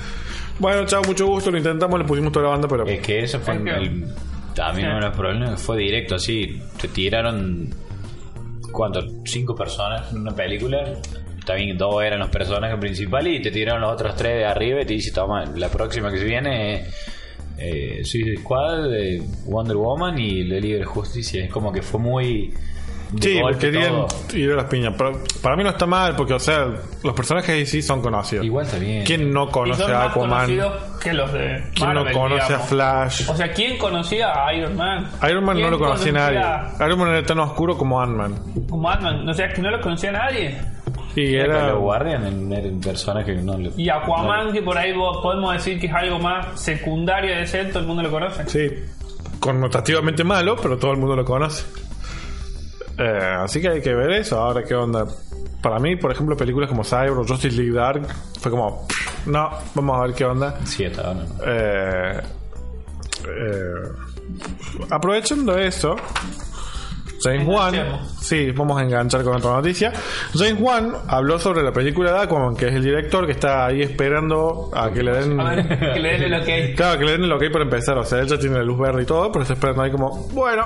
bueno, 0.59 0.87
chao, 0.87 1.03
mucho 1.03 1.27
gusto, 1.27 1.51
lo 1.51 1.59
intentamos, 1.59 1.99
le 1.99 2.07
pusimos 2.07 2.33
toda 2.33 2.47
la 2.47 2.51
banda, 2.53 2.69
pero. 2.69 2.87
Es 2.87 3.01
que 3.01 3.19
eso 3.19 3.39
fue 3.39 3.57
el, 3.57 4.07
también 4.55 4.89
uno 4.89 4.97
de 4.97 5.07
los 5.09 5.15
problemas, 5.15 5.63
fue 5.63 5.77
directo 5.77 6.15
así. 6.15 6.63
Te 6.81 6.89
tiraron, 6.89 7.69
¿cuánto? 8.73 9.03
Cinco 9.27 9.55
personas 9.55 10.11
en 10.11 10.23
una 10.23 10.35
película. 10.35 10.95
También 11.45 11.77
dos 11.77 12.03
eran 12.03 12.21
los 12.21 12.31
personajes 12.31 12.79
principales 12.79 13.41
y 13.41 13.43
te 13.43 13.51
tiraron 13.51 13.83
los 13.83 13.93
otros 13.93 14.17
tres 14.17 14.39
de 14.39 14.47
arriba 14.47 14.81
y 14.81 14.87
te 14.87 14.95
dice, 14.95 15.13
toma, 15.13 15.45
la 15.55 15.69
próxima 15.69 16.11
que 16.11 16.17
se 16.17 16.25
viene 16.25 16.77
es 16.77 17.16
eh, 17.59 18.01
Suicide 18.05 18.39
Squad, 18.39 18.95
eh, 18.95 19.23
Wonder 19.47 19.77
Woman 19.77 20.19
y 20.19 20.45
la 20.45 20.61
la 20.61 20.87
Justicia. 20.87 21.45
Es 21.45 21.51
como 21.51 21.73
que 21.73 21.83
fue 21.83 22.01
muy... 22.01 22.53
de 23.13 23.23
Sí, 23.23 23.41
querían 23.61 23.93
todo. 23.93 24.09
ir 24.37 24.51
a 24.53 24.57
las 24.57 24.65
piñas. 24.67 24.95
Pero 24.99 25.21
para 25.41 25.57
mí 25.57 25.63
no 25.63 25.71
está 25.71 25.87
mal, 25.87 26.17
porque, 26.17 26.35
o 26.35 26.39
sea, 26.41 26.67
los 27.05 27.15
personajes 27.15 27.57
de 27.57 27.65
sí 27.67 27.81
son 27.81 28.03
conocidos. 28.03 28.45
Igual 28.45 28.67
está 28.67 28.79
bien. 28.79 29.05
¿Quién 29.05 29.33
no 29.33 29.45
Y 29.49 29.51
conoce 29.53 29.83
son 29.83 29.93
a 29.93 30.05
Aquaman? 30.07 30.31
conocidos 30.47 30.75
que 31.01 31.13
los 31.13 31.33
de 31.33 31.65
¿Quién 31.75 31.95
no 31.95 32.05
conoce 32.13 32.55
a. 32.55 32.59
Flash? 32.59 33.29
O 33.29 33.37
sea, 33.37 33.53
¿quién 33.53 33.79
conocía 33.79 34.33
a 34.47 34.53
Iron 34.55 34.77
Man? 34.77 35.09
Iron 35.29 35.45
Man 35.45 35.57
no 35.57 35.61
¿Quién 35.61 35.71
lo 35.71 35.79
conocía 35.79 36.13
nadie. 36.13 36.41
conocía 36.41 36.87
Iron 36.87 36.99
Man 36.99 37.09
era 37.11 37.23
tan 37.25 37.39
oscuro 37.39 37.79
como 37.79 38.01
Ant-Man. 38.01 38.35
Como 38.69 38.91
Ant-Man, 38.91 39.29
o 39.29 39.35
sea, 39.35 39.53
que 39.53 39.63
no 39.63 39.71
lo 39.71 39.81
conocía 39.81 40.11
nadie. 40.11 40.57
Y 41.17 41.35
Era 41.35 41.73
Guardian 41.73 42.53
era 42.53 42.69
un 42.69 42.81
personaje 42.81 43.35
que 43.35 43.41
no 43.41 43.57
le... 43.57 43.73
Y 43.77 43.89
Aquaman, 43.89 44.53
que 44.53 44.61
por 44.61 44.77
ahí 44.77 44.93
podemos 45.23 45.55
decir 45.55 45.81
que 45.81 45.87
es 45.87 45.95
algo 45.95 46.19
más 46.19 46.61
secundario 46.61 47.35
de 47.35 47.43
ese, 47.43 47.65
todo 47.65 47.81
el 47.81 47.87
mundo 47.87 48.03
lo 48.03 48.11
conoce. 48.11 48.47
Sí, 48.47 48.71
connotativamente 49.41 50.25
malo, 50.25 50.57
pero 50.63 50.77
todo 50.77 50.93
el 50.93 50.99
mundo 50.99 51.17
lo 51.17 51.25
conoce. 51.25 51.65
Eh, 52.99 53.37
así 53.39 53.63
que 53.63 53.69
hay 53.69 53.81
que 53.81 53.95
ver 53.95 54.11
eso. 54.11 54.39
Ahora, 54.39 54.63
¿qué 54.63 54.75
onda? 54.75 55.07
Para 55.63 55.79
mí, 55.79 55.97
por 55.97 56.13
ejemplo, 56.13 56.37
películas 56.37 56.69
como 56.69 56.85
Cyber 56.85 57.11
o 57.13 57.25
Justice 57.25 57.57
League 57.57 57.73
Dark 57.73 58.07
fue 58.41 58.51
como, 58.51 58.87
no, 59.25 59.51
vamos 59.75 59.97
a 59.97 60.03
ver 60.03 60.15
qué 60.15 60.25
onda. 60.25 60.59
Sí, 60.65 60.85
hasta 60.85 61.09
ahora 61.09 61.21
no. 61.21 61.45
Eh, 61.47 62.21
eh, 63.29 63.89
aprovechando 64.91 65.57
eso, 65.57 65.97
James 67.23 67.47
Wan, 67.47 67.75
sí, 68.21 68.51
vamos 68.53 68.79
a 68.79 68.83
enganchar 68.83 69.23
con 69.23 69.37
otra 69.37 69.53
noticia. 69.53 69.93
James 70.35 70.61
Wan 70.61 70.93
habló 71.09 71.39
sobre 71.39 71.63
la 71.63 71.73
película 71.73 72.13
de 72.13 72.19
Aquaman, 72.21 72.57
que 72.57 72.69
es 72.69 72.75
el 72.75 72.85
director 72.85 73.27
que 73.27 73.33
está 73.33 73.67
ahí 73.67 73.83
esperando 73.83 74.71
a 74.75 74.91
que 74.91 75.03
le 75.03 75.13
den. 75.13 75.41
A 75.41 75.55
ver, 75.55 75.69
que 75.95 76.01
le 76.01 76.19
den 76.19 76.23
el 76.33 76.35
ok. 76.35 76.77
Claro, 76.77 76.99
que 76.99 77.05
le 77.05 77.13
den 77.13 77.25
el 77.25 77.33
ok 77.33 77.45
para 77.53 77.65
empezar. 77.65 77.99
O 77.99 78.05
sea, 78.05 78.21
él 78.21 78.27
ya 78.27 78.39
tiene 78.39 78.57
la 78.59 78.65
luz 78.65 78.79
verde 78.79 79.03
y 79.03 79.07
todo, 79.07 79.31
pero 79.33 79.43
está 79.43 79.55
esperando 79.55 79.83
ahí 79.83 79.91
como, 79.91 80.29
bueno. 80.29 80.65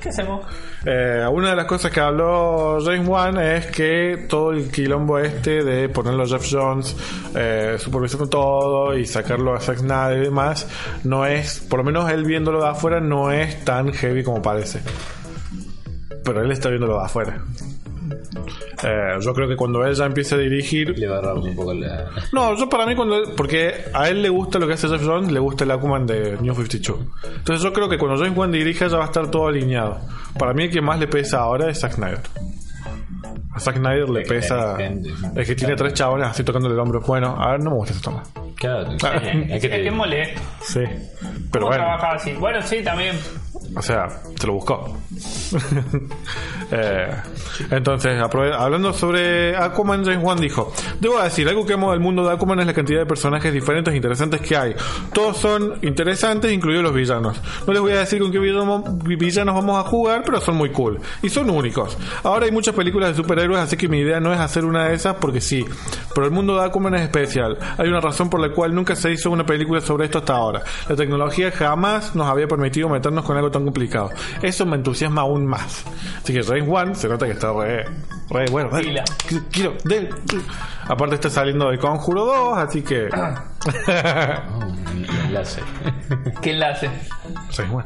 ¿Qué 0.00 0.10
hacemos? 0.10 0.46
Eh, 0.84 1.26
una 1.32 1.50
de 1.50 1.56
las 1.56 1.66
cosas 1.66 1.90
que 1.90 1.98
habló 1.98 2.78
James 2.80 3.08
Wan 3.08 3.38
es 3.38 3.66
que 3.66 4.26
todo 4.28 4.52
el 4.52 4.70
quilombo 4.70 5.18
este 5.18 5.64
de 5.64 5.88
ponerlo 5.88 6.22
a 6.22 6.26
Jeff 6.28 6.46
Jones 6.48 6.94
eh, 7.34 7.74
supervisando 7.76 8.28
todo 8.28 8.96
y 8.96 9.04
sacarlo 9.04 9.54
a 9.54 9.58
Zack 9.58 9.78
Snyder 9.78 10.18
y 10.18 10.24
demás, 10.26 10.68
no 11.02 11.26
es, 11.26 11.58
por 11.58 11.80
lo 11.80 11.84
menos 11.84 12.08
él 12.08 12.24
viéndolo 12.24 12.62
de 12.62 12.68
afuera, 12.68 13.00
no 13.00 13.32
es 13.32 13.64
tan 13.64 13.92
heavy 13.92 14.22
como 14.22 14.40
parece. 14.40 14.80
Pero 16.26 16.42
él 16.42 16.50
está 16.50 16.68
viéndolo 16.68 16.98
de 16.98 17.04
afuera. 17.04 17.40
Eh, 18.82 19.16
yo 19.20 19.32
creo 19.32 19.48
que 19.48 19.56
cuando 19.56 19.84
él 19.84 19.94
ya 19.94 20.04
empiece 20.04 20.34
a 20.34 20.38
dirigir, 20.38 20.96
Le 20.98 21.06
va 21.06 21.34
un 21.34 21.54
poco 21.54 21.72
la... 21.72 22.10
no, 22.32 22.54
yo 22.56 22.68
para 22.68 22.84
mí 22.86 22.94
cuando 22.94 23.34
porque 23.34 23.86
a 23.92 24.08
él 24.08 24.22
le 24.22 24.28
gusta 24.28 24.58
lo 24.58 24.66
que 24.66 24.74
hace 24.74 24.88
Jeff 24.88 25.02
Jones, 25.04 25.32
le 25.32 25.40
gusta 25.40 25.64
el 25.64 25.70
Aquaman 25.70 26.06
de 26.06 26.36
New 26.40 26.54
52. 26.54 27.00
Entonces 27.38 27.62
yo 27.62 27.72
creo 27.72 27.88
que 27.88 27.96
cuando 27.96 28.18
James 28.22 28.36
Wan 28.36 28.52
dirija 28.52 28.88
ya 28.88 28.98
va 28.98 29.04
a 29.04 29.06
estar 29.06 29.30
todo 29.30 29.48
alineado. 29.48 29.98
Para 30.38 30.52
mí 30.52 30.64
el 30.64 30.70
que 30.70 30.80
más 30.80 30.98
le 31.00 31.06
pesa 31.08 31.38
ahora 31.40 31.70
es 31.70 31.80
Zack 31.80 31.94
Snyder. 31.94 32.20
A 33.54 33.60
Zack 33.60 33.76
Snyder 33.76 34.10
le 34.10 34.22
pesa 34.22 34.76
es 35.34 35.46
que 35.46 35.54
tiene 35.54 35.74
tres 35.74 35.94
chabones 35.94 36.28
así 36.28 36.44
tocándole 36.44 36.74
el 36.74 36.80
hombro. 36.80 37.00
Bueno, 37.00 37.34
a 37.38 37.52
ver, 37.52 37.60
no 37.60 37.70
me 37.70 37.76
gusta 37.76 37.94
esta 37.94 38.10
toma. 38.10 38.22
Claro, 38.56 38.88
Ah, 39.04 39.16
es 39.22 39.50
Es 39.52 39.62
que 39.62 39.68
que 39.70 39.78
te- 39.84 39.90
molesto. 39.90 40.40
Sí. 40.62 40.80
Pero 41.52 41.66
¿Cómo 41.66 41.66
bueno, 41.66 41.84
así? 41.92 42.32
Bueno, 42.32 42.62
sí, 42.62 42.82
también. 42.82 43.16
o 43.76 43.82
sea, 43.82 44.08
se 44.40 44.46
lo 44.46 44.54
buscó. 44.54 44.98
Eh, 46.70 47.08
entonces, 47.70 48.20
hablando 48.20 48.92
sobre 48.92 49.56
Aquaman, 49.56 50.04
James 50.04 50.22
Wan 50.22 50.38
dijo: 50.40 50.72
Debo 51.00 51.22
decir, 51.22 51.48
algo 51.48 51.64
que 51.64 51.74
amo 51.74 51.92
del 51.92 52.00
mundo 52.00 52.26
de 52.26 52.34
Aquaman 52.34 52.60
es 52.60 52.66
la 52.66 52.74
cantidad 52.74 53.00
de 53.00 53.06
personajes 53.06 53.52
diferentes 53.52 53.92
e 53.94 53.96
interesantes 53.96 54.40
que 54.40 54.56
hay. 54.56 54.74
Todos 55.12 55.36
son 55.36 55.74
interesantes, 55.82 56.52
incluidos 56.52 56.82
los 56.82 56.94
villanos. 56.94 57.40
No 57.66 57.72
les 57.72 57.80
voy 57.82 57.92
a 57.92 57.98
decir 58.00 58.20
con 58.20 58.32
qué 58.32 58.38
villano- 58.38 58.82
villanos 59.04 59.54
vamos 59.54 59.78
a 59.84 59.88
jugar, 59.88 60.22
pero 60.24 60.40
son 60.40 60.56
muy 60.56 60.70
cool. 60.70 60.98
Y 61.22 61.28
son 61.28 61.50
únicos. 61.50 61.96
Ahora 62.24 62.46
hay 62.46 62.52
muchas 62.52 62.74
películas 62.74 63.10
de 63.10 63.16
superhéroes, 63.22 63.60
así 63.60 63.76
que 63.76 63.88
mi 63.88 63.98
idea 64.00 64.18
no 64.20 64.32
es 64.32 64.40
hacer 64.40 64.64
una 64.64 64.88
de 64.88 64.94
esas 64.94 65.14
porque 65.16 65.40
sí. 65.40 65.64
Pero 66.14 66.26
el 66.26 66.32
mundo 66.32 66.56
de 66.58 66.64
Aquaman 66.64 66.94
es 66.96 67.02
especial. 67.02 67.58
Hay 67.78 67.88
una 67.88 68.00
razón 68.00 68.28
por 68.28 68.40
la 68.40 68.50
cual 68.52 68.74
nunca 68.74 68.96
se 68.96 69.12
hizo 69.12 69.30
una 69.30 69.46
película 69.46 69.80
sobre 69.80 70.06
esto 70.06 70.18
hasta 70.18 70.34
ahora. 70.34 70.62
La 70.88 70.96
tecnología 70.96 71.50
jamás 71.52 72.14
nos 72.16 72.26
había 72.26 72.48
permitido 72.48 72.88
meternos 72.88 73.24
con 73.24 73.36
algo 73.36 73.50
tan 73.50 73.64
complicado. 73.64 74.10
Eso 74.42 74.66
me 74.66 74.76
entusiasma 74.76 75.22
aún 75.22 75.46
más. 75.46 75.84
Así 76.22 76.32
que 76.32 76.42
James 76.56 76.68
Wan 76.70 76.96
se 76.96 77.06
nota 77.06 77.26
que 77.26 77.32
está 77.32 77.52
re, 77.52 77.84
re 78.30 78.46
bueno. 78.50 78.70
dale, 78.70 79.02
quiero, 79.52 79.76
dale. 79.84 80.08
Aparte 80.88 81.16
está 81.16 81.28
saliendo 81.28 81.70
de 81.70 81.78
Conjuro 81.78 82.24
2, 82.24 82.58
así 82.58 82.80
que... 82.80 83.10
Oh, 83.12 83.34
enlace. 85.26 85.60
¿Qué 86.40 86.52
enlace? 86.52 86.88
James 87.50 87.72
Wan. 87.72 87.84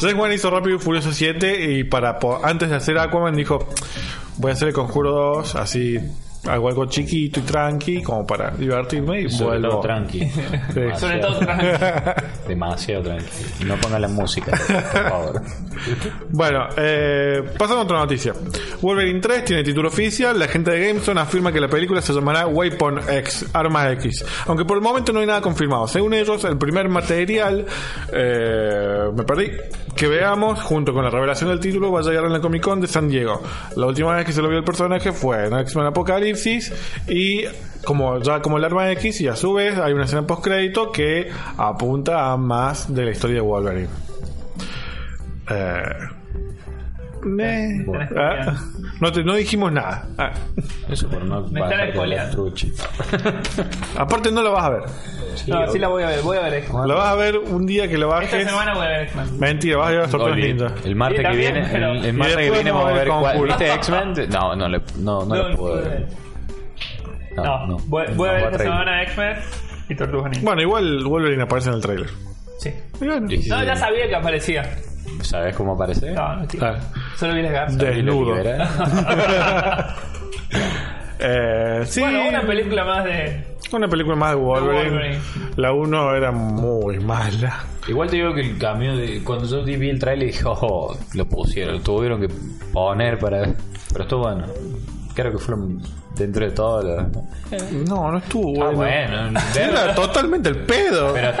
James 0.00 0.16
Wan 0.16 0.32
hizo 0.32 0.50
Rápido 0.50 0.76
y 0.76 0.78
Furioso 0.80 1.12
7 1.12 1.70
y 1.70 1.84
para 1.84 2.18
antes 2.42 2.70
de 2.70 2.76
hacer 2.76 2.98
Aquaman 2.98 3.34
dijo 3.34 3.68
voy 4.36 4.50
a 4.50 4.54
hacer 4.54 4.68
el 4.68 4.74
Conjuro 4.74 5.10
2 5.10 5.56
así 5.56 5.98
hago 6.48 6.68
algo 6.68 6.86
chiquito 6.86 7.40
y 7.40 7.42
tranqui 7.42 8.02
como 8.02 8.26
para 8.26 8.50
divertirme 8.50 9.22
y 9.22 9.30
Sobre 9.30 9.58
vuelvo 9.58 9.68
todo 9.68 9.80
tranqui. 9.80 10.20
Sí. 10.74 10.80
Sobre 10.96 11.18
todo 11.18 11.38
tranqui. 11.38 11.66
Demasiado 12.48 13.02
tranqui. 13.02 13.64
No 13.64 13.76
ponga 13.76 13.98
la 13.98 14.08
música, 14.08 14.52
por 14.52 15.02
favor. 15.10 15.42
Bueno, 16.30 16.68
eh, 16.76 17.42
pasando 17.58 17.82
a 17.82 17.84
otra 17.84 17.98
noticia. 17.98 18.32
Wolverine 18.80 19.20
3 19.20 19.44
tiene 19.44 19.62
título 19.62 19.88
oficial. 19.88 20.38
La 20.38 20.48
gente 20.48 20.70
de 20.70 20.88
GameZone 20.88 21.20
afirma 21.20 21.52
que 21.52 21.60
la 21.60 21.68
película 21.68 22.00
se 22.00 22.12
llamará 22.12 22.46
Weapon 22.46 23.00
X, 23.08 23.46
Arma 23.52 23.90
X. 23.92 24.24
Aunque 24.46 24.64
por 24.64 24.78
el 24.78 24.82
momento 24.82 25.12
no 25.12 25.20
hay 25.20 25.26
nada 25.26 25.40
confirmado. 25.40 25.86
Según 25.86 26.14
ellos, 26.14 26.44
el 26.44 26.58
primer 26.58 26.88
material, 26.88 27.66
eh, 28.12 29.10
me 29.14 29.24
perdí, 29.24 29.50
que 29.94 30.08
veamos 30.08 30.62
junto 30.62 30.92
con 30.92 31.04
la 31.04 31.10
revelación 31.10 31.50
del 31.50 31.60
título 31.60 31.92
va 31.92 32.00
a 32.00 32.02
llegar 32.02 32.24
en 32.24 32.32
la 32.32 32.40
Comic 32.40 32.62
Con 32.62 32.80
de 32.80 32.86
San 32.86 33.08
Diego. 33.08 33.42
La 33.76 33.86
última 33.86 34.14
vez 34.14 34.26
que 34.26 34.32
se 34.32 34.42
lo 34.42 34.48
vio 34.48 34.58
el 34.58 34.64
personaje 34.64 35.12
fue 35.12 35.46
en 35.46 35.58
X-Men 35.58 35.86
Apocalipsis 36.36 36.72
y 37.08 37.44
como 37.84 38.20
ya 38.20 38.40
como 38.42 38.58
el 38.58 38.64
Arma 38.64 38.90
X 38.92 39.20
y 39.20 39.28
a 39.28 39.36
su 39.36 39.54
vez 39.54 39.78
hay 39.78 39.92
una 39.92 40.04
escena 40.04 40.26
post 40.26 40.44
crédito 40.44 40.90
que 40.92 41.30
apunta 41.56 42.32
a 42.32 42.36
más 42.36 42.92
de 42.94 43.04
la 43.04 43.10
historia 43.10 43.36
de 43.36 43.40
Wolverine. 43.42 43.88
Eh, 45.50 45.82
Tenés 47.22 47.86
ah, 48.16 48.54
No, 49.00 49.10
te, 49.12 49.24
no 49.24 49.34
dijimos 49.34 49.72
nada. 49.72 50.06
Ah, 50.16 50.32
Eso 50.88 51.08
por 51.08 51.24
no 51.24 51.42
Me 51.48 51.60
están 51.60 52.08
la 52.08 52.30
aparte 53.96 54.30
no 54.30 54.42
lo 54.42 54.52
vas 54.52 54.64
a 54.64 54.70
ver. 54.70 54.82
no, 55.48 55.70
sí 55.72 55.78
la 55.78 55.88
voy 55.88 56.02
a 56.04 56.08
ver, 56.08 56.22
voy 56.22 56.36
a 56.38 56.42
ver 56.42 56.54
X-Men. 56.54 56.88
Lo 56.88 56.94
vas 56.96 57.08
a 57.08 57.14
ver 57.16 57.38
un 57.38 57.66
día 57.66 57.88
que 57.88 57.98
lo 57.98 58.08
bajes. 58.08 58.32
Esta 58.32 58.50
semana 58.50 58.74
voy 58.74 58.86
a 58.86 58.88
ver 58.88 59.02
X-Men. 59.02 59.38
Mentira, 59.40 59.76
vas 59.78 59.86
a 59.88 59.90
a 59.90 59.94
las 59.94 60.10
tortugas 60.10 60.36
ninja. 60.38 60.72
El 60.84 60.96
martes 60.96 61.16
Sí, 61.18 61.22
que 61.22 61.28
también, 61.28 61.52
viene, 61.54 61.68
pero- 61.72 61.92
el, 61.92 62.04
el 62.04 62.12
martes 62.14 62.36
que 62.36 62.50
viene 62.50 62.70
vamos 62.70 62.90
a 62.90 62.92
ver 62.92 63.08
ver 63.08 63.08
cuál-. 63.08 63.42
¿Viste 63.42 63.74
X-Men? 63.74 64.14
No, 64.30 64.56
no 64.56 64.68
le 64.68 64.80
no, 64.98 65.24
no, 65.24 65.48
le 65.48 65.56
puedo 65.56 65.74
ver. 65.76 66.25
No, 67.36 67.76
voy, 67.86 68.04
voy 68.14 68.28
a 68.28 68.32
ver 68.32 68.44
esta 68.44 68.58
semana 68.58 69.02
X-Men 69.04 69.36
y 69.88 69.94
Tortugas 69.94 70.30
Ninja. 70.32 70.44
Bueno, 70.44 70.62
igual 70.62 71.04
Wolverine 71.04 71.42
aparece 71.42 71.68
en 71.70 71.76
el 71.76 71.82
trailer. 71.82 72.10
Sí. 72.58 72.70
Y 73.00 73.06
bueno, 73.06 73.28
Sí, 73.28 73.42
sí, 73.42 73.48
No, 73.50 73.60
sí. 73.60 73.66
ya 73.66 73.76
sabía 73.76 74.08
que 74.08 74.16
aparecía. 74.16 74.62
¿Sabes 75.20 75.56
cómo 75.56 75.74
aparece? 75.74 76.12
No, 76.12 76.36
no, 76.36 76.46
tío. 76.46 76.64
ah, 76.64 76.78
Solo 77.16 77.34
vi 77.34 77.42
las 77.42 77.52
garzas. 77.52 77.78
desnudo. 77.78 78.40
¿Y 78.40 78.44
lo? 78.44 78.54
Eh, 81.18 81.82
sí, 81.86 82.00
Bueno, 82.00 82.28
una 82.28 82.42
película 82.42 82.84
más 82.84 83.04
de. 83.04 83.42
una 83.72 83.88
película 83.88 84.16
más 84.16 84.30
de 84.32 84.36
Wolverine. 84.36 84.90
Wolverine. 84.90 85.18
La 85.56 85.72
1 85.72 86.14
era 86.14 86.30
muy 86.30 86.98
mala. 87.00 87.64
Igual 87.88 88.10
te 88.10 88.16
digo 88.16 88.34
que 88.34 88.42
el 88.42 88.58
cambio 88.58 88.94
de. 88.96 89.22
Cuando 89.24 89.46
yo 89.46 89.64
vi 89.64 89.88
el 89.88 89.98
trailer 89.98 90.26
dije, 90.28 90.42
oh, 90.44 90.94
lo 91.14 91.26
pusieron, 91.26 91.76
lo 91.76 91.80
tuvieron 91.80 92.20
que 92.20 92.28
poner 92.72 93.18
para. 93.18 93.44
Pero 93.92 94.02
estuvo 94.02 94.22
bueno. 94.24 94.44
Creo 95.14 95.32
que 95.32 95.38
fueron 95.38 95.80
dentro 96.16 96.46
de 96.46 96.52
todo. 96.52 96.82
Lo... 96.82 97.02
No, 97.86 98.12
no 98.12 98.18
estuvo 98.18 98.64
Ah, 98.64 98.70
bueno. 98.70 99.40
Era 99.56 99.94
totalmente 99.94 100.48
el 100.48 100.64
pedo. 100.64 101.12
Pero, 101.12 101.32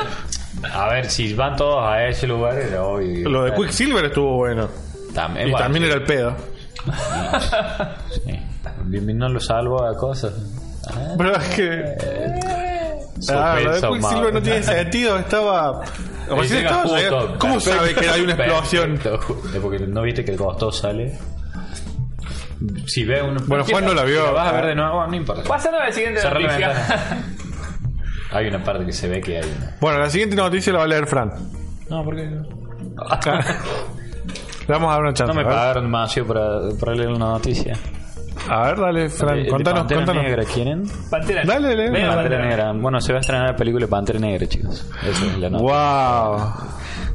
a 0.72 0.88
ver, 0.88 1.10
si 1.10 1.34
van 1.34 1.56
todos 1.56 1.84
a 1.84 2.06
ese 2.06 2.26
lugar, 2.26 2.58
era 2.58 2.82
obvio. 2.82 3.28
Lo 3.28 3.44
de 3.44 3.54
Quicksilver 3.54 4.06
estuvo 4.06 4.36
bueno. 4.36 4.68
También, 5.14 5.48
Y 5.48 5.50
bueno, 5.50 5.64
también 5.64 5.84
era 5.84 5.94
el 5.94 6.04
pedo. 6.04 6.34
sí. 8.10 8.40
No 8.88 9.28
lo 9.28 9.40
salvo 9.40 9.84
a 9.84 9.96
cosas. 9.96 10.32
Pero 11.18 11.36
es 11.36 11.48
que. 11.54 11.94
Ah, 13.30 13.58
lo 13.62 13.80
de 13.80 13.88
Quicksilver 13.88 14.32
no 14.32 14.42
tiene 14.42 14.62
sentido. 14.62 15.18
Estaba. 15.18 15.84
Justo, 16.28 16.54
llegando. 16.54 17.38
¿Cómo 17.38 17.60
sabe 17.60 17.94
que 17.94 18.08
hay 18.08 18.22
una 18.22 18.34
explosión? 18.34 19.00
porque 19.62 19.78
no 19.86 20.02
viste 20.02 20.24
que 20.24 20.32
el 20.32 20.36
costo 20.36 20.72
sale. 20.72 21.16
Si 22.86 23.04
ve 23.04 23.22
un. 23.22 23.36
Bueno, 23.46 23.64
Juan 23.64 23.84
no 23.84 23.94
la 23.94 24.04
vio. 24.04 24.20
Si 24.20 24.26
la 24.26 24.30
vas 24.32 24.48
a 24.48 24.52
ver 24.52 24.66
de 24.66 24.74
nuevo, 24.74 25.06
no 25.06 25.14
importa. 25.14 25.42
Pasando 25.48 25.78
a 25.78 25.84
la 25.86 25.92
siguiente 25.92 26.20
Cerrá 26.20 26.40
la 26.40 26.46
noticia. 26.48 26.68
ventana. 26.68 27.24
Hay 28.32 28.46
una 28.48 28.62
parte 28.64 28.84
que 28.86 28.92
se 28.92 29.08
ve 29.08 29.20
que 29.20 29.38
hay 29.38 29.44
una. 29.44 29.76
Bueno, 29.80 29.98
la 29.98 30.10
siguiente 30.10 30.36
noticia 30.36 30.72
la 30.72 30.78
va 30.80 30.84
a 30.84 30.88
leer 30.88 31.06
Fran. 31.06 31.30
No, 31.88 32.02
porque 32.04 32.22
Le 34.68 34.72
vamos 34.74 34.88
a 34.90 34.92
dar 34.94 35.02
una 35.02 35.14
chance. 35.14 35.32
no 35.32 35.34
me 35.34 35.42
a, 35.42 35.44
ver. 35.48 35.54
pagaron 35.54 35.84
demasiado 35.84 36.28
para, 36.28 36.60
para 36.80 36.94
leer 36.94 37.08
una 37.10 37.26
noticia. 37.26 37.74
a 38.48 38.62
ver, 38.66 38.80
dale, 38.80 39.08
Fran. 39.10 39.36
De- 39.36 39.42
de 39.44 39.48
contanos, 39.48 39.80
Pantera 39.80 40.00
contanos. 40.00 40.22
Negra, 40.24 40.44
¿quieren? 40.44 40.82
Pantera. 41.10 41.42
Dale, 41.44 41.76
lee. 41.76 41.90
Venga, 41.90 42.14
Pantera 42.14 42.14
Pantera. 42.38 42.44
Negra. 42.48 42.72
Bueno, 42.72 43.00
se 43.00 43.12
va 43.12 43.18
a 43.18 43.20
estrenar 43.20 43.46
la 43.50 43.56
película 43.56 43.84
de 43.86 43.90
Pantera 43.90 44.18
Negra, 44.18 44.46
chicos. 44.48 44.86
Eso 45.08 45.26
es 45.26 45.38
la 45.38 45.50
nota. 45.50 45.62
Wow. 45.62 46.52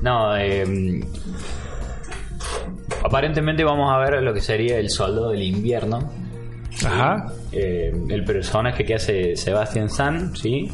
No, 0.02 0.38
eh, 0.38 1.02
aparentemente 3.04 3.64
vamos 3.64 3.92
a 3.94 3.98
ver 3.98 4.22
lo 4.22 4.34
que 4.34 4.42
sería 4.42 4.78
el 4.78 4.90
soldo 4.90 5.30
del 5.30 5.44
invierno. 5.44 6.12
Ajá. 6.86 7.34
Eh, 7.52 7.94
el 8.10 8.24
personaje 8.24 8.86
que 8.86 8.96
hace 8.96 9.36
Sebastian 9.36 9.90
San, 9.90 10.36
¿sí? 10.36 10.70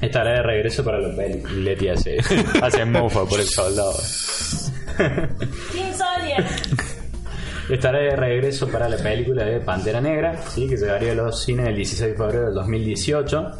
Estará 0.00 0.32
de 0.32 0.42
regreso 0.42 0.84
para 0.84 1.00
la 1.00 1.14
peli. 1.14 1.42
Leti 1.62 1.88
hace, 1.88 2.18
hace 2.62 2.84
mofa 2.86 3.24
por 3.24 3.40
el 3.40 3.46
soldado. 3.46 3.94
Estará 7.68 7.98
de 7.98 8.14
regreso 8.14 8.68
para 8.68 8.88
la 8.88 8.96
película 8.96 9.44
de 9.44 9.58
Pantera 9.58 10.00
Negra, 10.00 10.40
¿sí? 10.48 10.68
que 10.68 10.76
llegaría 10.76 11.12
a 11.12 11.14
los 11.16 11.42
cines 11.42 11.66
el 11.66 11.74
16 11.74 12.12
de 12.12 12.16
febrero 12.16 12.44
del 12.46 12.54
2018. 12.54 13.50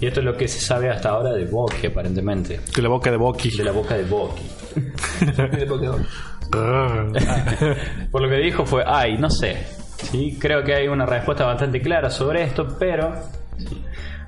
Y 0.00 0.06
esto 0.06 0.20
es 0.20 0.26
lo 0.26 0.36
que 0.36 0.48
se 0.48 0.60
sabe 0.60 0.90
hasta 0.90 1.10
ahora 1.10 1.32
de 1.32 1.44
Bucky, 1.44 1.86
aparentemente. 1.86 2.60
Que 2.74 2.82
la 2.82 2.88
boca 2.88 3.12
de 3.12 3.16
Bucky. 3.16 3.56
De 3.56 3.62
la 3.62 3.70
boca 3.70 3.96
de 3.96 4.02
Bucky. 4.02 4.42
De 5.56 5.66
Pokémon. 5.66 6.04
Por 8.10 8.22
lo 8.22 8.28
que 8.28 8.36
dijo 8.36 8.64
fue, 8.66 8.82
ay, 8.86 9.16
no 9.18 9.30
sé. 9.30 9.56
Sí, 9.96 10.36
creo 10.40 10.62
que 10.62 10.74
hay 10.74 10.88
una 10.88 11.06
respuesta 11.06 11.44
bastante 11.46 11.80
clara 11.80 12.10
sobre 12.10 12.42
esto, 12.42 12.76
pero 12.78 13.12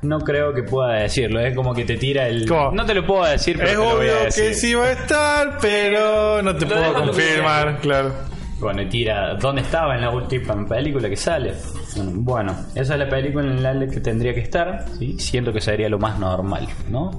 no 0.02 0.18
creo 0.20 0.54
que 0.54 0.62
pueda 0.62 0.94
decirlo. 1.00 1.40
Es 1.40 1.54
como 1.54 1.74
que 1.74 1.84
te 1.84 1.96
tira 1.96 2.28
el... 2.28 2.48
¿Cómo? 2.48 2.70
No 2.72 2.84
te 2.84 2.94
lo 2.94 3.04
puedo 3.06 3.24
decir, 3.24 3.56
pero 3.58 3.68
Es 3.68 3.74
te 3.74 3.78
lo 3.78 3.84
voy 3.84 3.92
a 3.92 3.96
obvio 4.12 4.24
decir. 4.24 4.44
que 4.44 4.54
sí 4.54 4.74
va 4.74 4.84
a 4.84 4.92
estar, 4.92 5.58
pero 5.60 6.42
no 6.42 6.54
te 6.56 6.64
Lo 6.64 6.68
puedo 6.70 6.82
dejo 6.82 6.94
confirmar, 7.06 7.78
claro. 7.80 8.12
Bueno, 8.58 8.80
y 8.82 8.88
tira, 8.88 9.34
¿dónde 9.34 9.60
estaba 9.60 9.96
en 9.96 10.00
la 10.00 10.10
última 10.10 10.66
película 10.66 11.10
que 11.10 11.16
sale? 11.16 11.52
Bueno, 11.96 12.56
esa 12.74 12.94
es 12.94 13.00
la 13.00 13.08
película 13.08 13.44
en 13.44 13.62
la 13.62 13.86
que 13.86 14.00
tendría 14.00 14.32
que 14.32 14.40
estar, 14.40 14.86
¿sí? 14.98 15.18
Siento 15.18 15.52
que 15.52 15.60
sería 15.60 15.90
lo 15.90 15.98
más 15.98 16.18
normal, 16.18 16.66
¿no? 16.88 17.10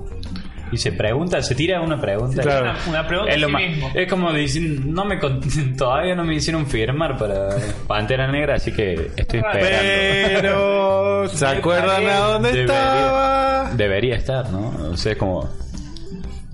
Y 0.72 0.78
se 0.78 0.92
pregunta, 0.92 1.42
se 1.42 1.56
tira 1.56 1.80
una 1.82 2.00
pregunta. 2.00 2.42
Claro. 2.42 2.72
Una, 2.72 2.78
una 2.90 3.08
pregunta 3.08 3.32
Es, 3.34 3.40
lo 3.40 3.48
a 3.48 3.50
sí 3.50 3.54
más- 3.54 3.62
mismo. 3.64 3.92
es 3.96 4.10
como 4.10 4.34
dicen, 4.34 4.94
no 4.94 5.06
me 5.06 5.18
todavía 5.78 6.16
no 6.16 6.24
me 6.24 6.36
hicieron 6.36 6.68
firmar 6.68 7.18
para 7.18 7.50
Pantera 7.88 8.30
Negra, 8.32 8.56
así 8.56 8.72
que 8.74 9.12
estoy 9.16 9.40
esperando. 9.40 10.42
Pero, 10.42 11.30
¿se 11.34 11.46
acuerdan 11.48 12.06
a 12.08 12.18
dónde 12.20 12.50
Debería- 12.52 12.64
estaba? 12.66 13.72
Debería 13.76 14.16
estar, 14.16 14.50
¿no? 14.52 14.90
O 14.92 14.98
sea, 14.98 15.14
es 15.14 15.18
como. 15.18 15.50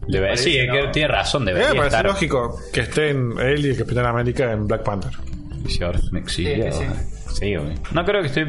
Debe, 0.08 0.36
sí, 0.36 0.58
es 0.58 0.70
que 0.70 0.88
tiene 0.92 1.08
razón, 1.08 1.46
debería 1.46 1.70
me 1.70 1.76
parece 1.76 1.96
estar. 1.96 2.06
lógico 2.06 2.60
que 2.74 2.82
estén 2.82 3.32
él 3.40 3.66
y 3.66 3.70
el 3.70 3.78
Capitán 3.78 4.06
América 4.06 4.52
en 4.52 4.68
Black 4.68 4.84
Panther. 4.84 5.12
Sí, 5.68 5.82
ahora 5.84 6.00
me. 6.12 6.28
Sí, 6.28 6.46
Sí. 7.40 7.56
No 7.94 8.06
creo 8.06 8.22
que 8.22 8.28
esté. 8.28 8.46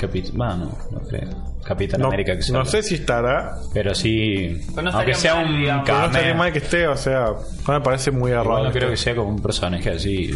Capitán. 0.00 0.32
Bueno, 0.36 0.78
no 0.90 1.00
creo. 1.00 1.28
Capitán 1.64 2.00
No, 2.00 2.06
América 2.08 2.34
que 2.36 2.42
sea. 2.42 2.56
no 2.58 2.64
sé 2.64 2.82
si 2.82 2.94
estará, 2.96 3.56
Pero 3.74 3.94
sí. 3.94 4.60
Pero 4.74 4.82
no 4.82 4.90
aunque 4.96 5.14
sea 5.14 5.34
mal, 5.36 5.46
un 5.50 5.60
digamos. 5.60 5.84
pero 5.86 5.98
no 5.98 6.04
estaría 6.06 6.28
cameo. 6.28 6.38
mal 6.44 6.52
que 6.52 6.58
esté, 6.58 6.86
o 6.88 6.96
sea, 6.96 7.26
no 7.68 7.74
me 7.74 7.80
parece 7.80 8.10
muy 8.10 8.30
errado. 8.30 8.64
no 8.64 8.72
creo 8.72 8.90
que 8.90 8.96
sea 8.96 9.14
como 9.14 9.28
un 9.28 9.40
personaje 9.42 9.90
así 9.90 10.30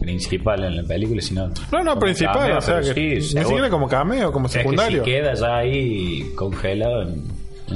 principal 0.00 0.64
en 0.64 0.76
la 0.76 0.82
película, 0.84 1.20
sino. 1.22 1.50
No, 1.72 1.82
no, 1.82 1.98
principal, 1.98 2.34
cameo, 2.36 2.58
o 2.58 2.60
sea, 2.60 2.80
que 2.80 3.20
sí, 3.20 3.34
ni 3.36 3.42
siquiera 3.44 3.70
como 3.70 3.88
cameo, 3.88 4.30
como 4.32 4.46
Es 4.46 4.52
que 4.52 4.58
secundario. 4.58 5.02
si 5.04 5.10
queda 5.10 5.34
ya 5.34 5.56
ahí 5.56 6.32
congelado 6.36 7.02
en, 7.02 7.22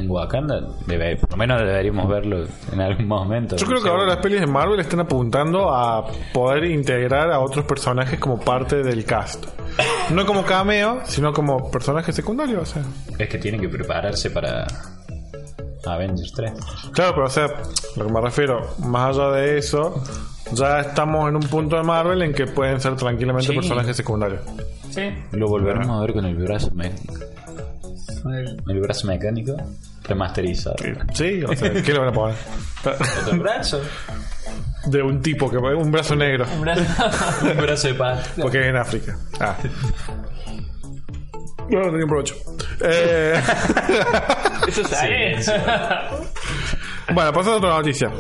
en 0.00 0.11
Wakanda, 0.11 0.61
debe- 0.87 1.16
por 1.16 1.30
lo 1.30 1.37
menos 1.37 1.58
deberíamos 1.61 2.08
verlo 2.08 2.46
en 2.72 2.80
algún 2.80 3.06
momento. 3.06 3.56
Yo 3.56 3.66
creo 3.66 3.82
que 3.82 3.88
ahora 3.88 4.04
las 4.06 4.18
pelis 4.18 4.40
de 4.40 4.46
Marvel 4.46 4.80
están 4.80 5.00
apuntando 5.00 5.70
a 5.74 6.06
poder 6.32 6.64
integrar 6.64 7.30
a 7.30 7.40
otros 7.40 7.64
personajes 7.64 8.18
como 8.18 8.38
parte 8.40 8.82
del 8.82 9.04
cast. 9.04 9.46
No 10.11 10.24
como 10.26 10.44
cameo, 10.44 11.00
sino 11.04 11.32
como 11.32 11.70
personajes 11.70 12.14
secundarios. 12.14 12.62
O 12.62 12.66
sea. 12.66 12.82
Es 13.18 13.28
que 13.28 13.38
tienen 13.38 13.61
que 13.61 13.68
prepararse 13.68 14.30
para 14.30 14.66
Avengers 15.87 16.32
3. 16.34 16.52
Claro, 16.92 17.12
pero 17.14 17.26
o 17.26 17.30
sea, 17.30 17.46
lo 17.96 18.06
que 18.06 18.12
me 18.12 18.20
refiero, 18.20 18.74
más 18.87 19.16
allá 19.16 19.30
de 19.30 19.56
eso, 19.58 20.02
ya 20.52 20.80
estamos 20.80 21.28
en 21.30 21.37
un 21.37 21.42
punto 21.44 21.76
de 21.76 21.82
Marvel 21.82 22.20
en 22.22 22.34
que 22.34 22.46
pueden 22.46 22.78
ser 22.80 22.94
tranquilamente 22.96 23.48
Sí. 23.52 23.54
personajes 23.54 23.96
secundarios. 23.96 24.40
Sí. 24.90 25.02
Lo 25.32 25.48
volveremos 25.48 25.88
a 25.88 26.00
ver 26.00 26.12
con 26.12 26.24
el 26.26 26.37
brazo 26.37 26.70
mecánico. 26.74 27.14
El 28.68 28.80
brazo 28.80 29.06
mecánico 29.06 29.54
remasterizado. 30.08 30.76
Sí, 31.14 31.42
o 31.44 31.54
sea, 31.54 31.72
¿qué 31.72 31.92
le 31.92 31.98
van 31.98 32.08
a 32.08 32.12
poner? 32.12 32.36
¿Otro 33.22 33.38
brazo? 33.38 33.80
De 34.86 35.02
un 35.02 35.20
tipo 35.20 35.50
que 35.50 35.56
un 35.58 35.90
brazo 35.90 36.16
negro, 36.16 36.46
Un 36.54 36.62
brazo. 36.62 36.82
Un 37.42 37.56
brazo 37.58 37.88
de 37.88 37.94
paz. 37.94 38.30
porque 38.40 38.60
es 38.60 38.66
en 38.66 38.76
África. 38.76 39.16
Ah. 39.40 39.56
No, 41.68 41.80
no 41.80 41.90
tenía 41.90 42.06
provecho. 42.06 42.34
Eh, 42.80 43.42
Eso 44.68 44.84
sale. 44.88 45.36
bueno, 47.12 47.32
pasando 47.32 47.52
a 47.52 47.56
otra 47.56 47.70
noticia. 47.70 48.10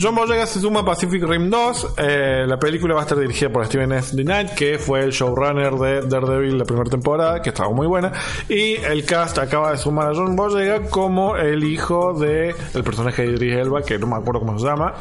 John 0.00 0.14
Boyega 0.14 0.46
se 0.46 0.60
suma 0.60 0.80
a 0.80 0.84
Pacific 0.84 1.22
Rim 1.22 1.48
2. 1.48 1.94
Eh, 1.96 2.44
la 2.46 2.58
película 2.58 2.94
va 2.94 3.00
a 3.00 3.02
estar 3.04 3.18
dirigida 3.18 3.50
por 3.50 3.64
Steven 3.64 3.92
S. 3.92 4.14
D. 4.14 4.24
Knight, 4.24 4.50
que 4.50 4.78
fue 4.78 5.00
el 5.00 5.10
showrunner 5.10 5.72
de 5.74 6.02
Daredevil 6.02 6.58
la 6.58 6.64
primera 6.64 6.90
temporada, 6.90 7.40
que 7.40 7.48
estaba 7.48 7.70
muy 7.70 7.86
buena. 7.86 8.12
Y 8.48 8.74
el 8.74 9.04
cast 9.06 9.38
acaba 9.38 9.72
de 9.72 9.78
sumar 9.78 10.10
a 10.10 10.14
John 10.14 10.36
Boyega 10.36 10.82
como 10.90 11.36
el 11.36 11.64
hijo 11.64 12.12
de 12.12 12.54
el 12.74 12.84
personaje 12.84 13.22
de 13.22 13.28
Idris 13.32 13.56
Elba, 13.56 13.82
que 13.82 13.98
no 13.98 14.06
me 14.06 14.16
acuerdo 14.16 14.40
cómo 14.40 14.58
se 14.58 14.66
llama. 14.66 14.94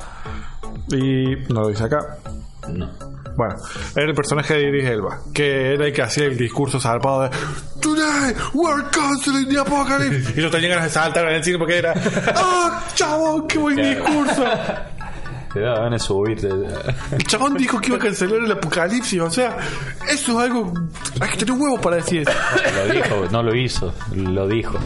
Y 0.89 1.35
no 1.53 1.61
lo 1.61 1.67
dice 1.67 1.83
acá. 1.83 2.17
No. 2.69 3.14
Bueno, 3.35 3.55
era 3.95 4.05
el 4.05 4.13
personaje 4.15 4.53
de 4.53 4.69
Idris 4.69 4.85
Elba, 4.89 5.19
que 5.33 5.73
era 5.73 5.85
el 5.87 5.93
que 5.93 6.01
hacía 6.01 6.25
el 6.25 6.37
discurso 6.37 6.79
zarpado 6.79 7.23
de 7.23 7.29
Today 7.81 8.33
we're 8.53 8.83
canceling 8.91 9.49
the 9.49 9.59
apocalypse. 9.59 10.33
Y 10.39 10.41
yo 10.41 10.49
tenía 10.49 10.69
ganas 10.69 10.85
de 10.85 10.89
saltar 10.91 11.27
en 11.27 11.35
el 11.35 11.43
cine 11.43 11.57
porque 11.57 11.77
era 11.77 11.93
¡Ah, 12.35 12.83
chavo! 12.95 13.45
¡Qué 13.47 13.57
buen 13.57 13.75
discurso! 13.75 14.43
Te 15.53 15.61
da 15.61 15.75
ganas 15.79 16.01
de 16.01 16.07
subirte. 16.07 16.49
El 17.11 17.23
chabón 17.27 17.53
dijo 17.55 17.79
que 17.79 17.87
iba 17.87 17.95
a 17.95 17.99
cancelar 18.01 18.39
el 18.43 18.51
apocalipsis, 18.51 19.21
o 19.21 19.29
sea, 19.31 19.55
eso 20.11 20.31
es 20.33 20.37
algo. 20.49 20.73
Hay 21.21 21.29
que 21.29 21.37
tener 21.37 21.53
huevos 21.57 21.79
para 21.79 21.95
decir 21.95 22.23
eso. 22.23 22.31
Lo 22.75 22.93
dijo, 22.93 23.27
no 23.31 23.41
lo 23.41 23.55
hizo. 23.55 23.93
Lo 24.13 24.47
dijo. 24.49 24.77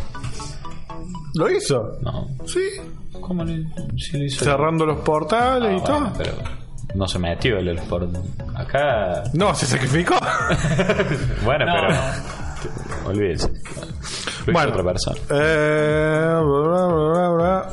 ¿Lo 1.33 1.49
hizo? 1.49 1.97
No. 2.03 2.27
Sí. 2.45 2.61
¿Cómo 3.19 3.43
le, 3.43 3.57
lo 3.57 4.23
hizo? 4.25 4.45
Cerrando 4.45 4.85
los 4.85 4.99
portales 4.99 5.71
Ah, 5.71 5.75
y 5.75 5.83
todo. 5.83 6.13
pero 6.17 6.31
no 6.95 7.07
se 7.07 7.19
metió 7.19 7.57
el 7.59 7.69
sport 7.77 8.15
Acá. 8.55 9.23
No, 9.33 9.53
se 9.55 9.65
sacrificó. 9.65 10.15
Bueno, 11.43 11.65
No, 11.65 11.73
pero. 11.73 11.89
no. 11.89 13.09
Olvídense. 13.09 13.47
Lo 13.49 13.53
hizo 13.61 14.51
bueno, 14.51 14.69
otra 14.71 14.83
persona. 14.83 15.17
eh, 15.31 16.39
bla, 16.41 16.85
bla, 16.87 17.09
bla, 17.11 17.29
bla. 17.29 17.69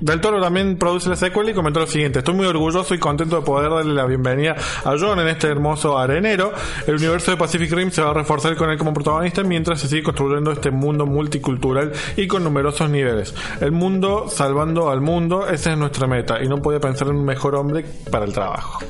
Del 0.00 0.20
Toro 0.20 0.40
también 0.40 0.76
produce 0.78 1.08
la 1.08 1.16
secuela 1.16 1.50
y 1.50 1.54
comentó 1.54 1.80
lo 1.80 1.86
siguiente: 1.86 2.18
Estoy 2.18 2.34
muy 2.34 2.46
orgulloso 2.46 2.94
y 2.94 2.98
contento 2.98 3.36
de 3.36 3.42
poder 3.42 3.70
darle 3.70 3.94
la 3.94 4.04
bienvenida 4.04 4.54
a 4.84 4.94
John 4.98 5.18
en 5.20 5.28
este 5.28 5.46
hermoso 5.48 5.96
arenero. 5.98 6.52
El 6.86 6.96
universo 6.96 7.30
de 7.30 7.36
Pacific 7.38 7.72
Rim 7.72 7.90
se 7.90 8.02
va 8.02 8.10
a 8.10 8.14
reforzar 8.14 8.56
con 8.56 8.70
él 8.70 8.76
como 8.78 8.92
protagonista 8.92 9.42
mientras 9.42 9.80
se 9.80 9.88
sigue 9.88 10.02
construyendo 10.02 10.52
este 10.52 10.70
mundo 10.70 11.06
multicultural 11.06 11.92
y 12.16 12.26
con 12.26 12.44
numerosos 12.44 12.90
niveles. 12.90 13.34
El 13.60 13.72
mundo 13.72 14.26
salvando 14.28 14.90
al 14.90 15.00
mundo, 15.00 15.48
esa 15.48 15.72
es 15.72 15.78
nuestra 15.78 16.06
meta 16.06 16.42
y 16.42 16.48
no 16.48 16.60
podía 16.60 16.78
pensar 16.80 17.08
en 17.08 17.16
un 17.16 17.24
mejor 17.24 17.54
hombre 17.54 17.84
para 18.10 18.26
el 18.26 18.32
trabajo. 18.32 18.80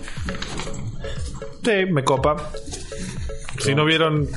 Sí, 1.65 1.87
me 1.91 2.03
copa. 2.05 2.37
Si 3.59 3.75
no 3.75 3.85
vieron, 3.85 4.29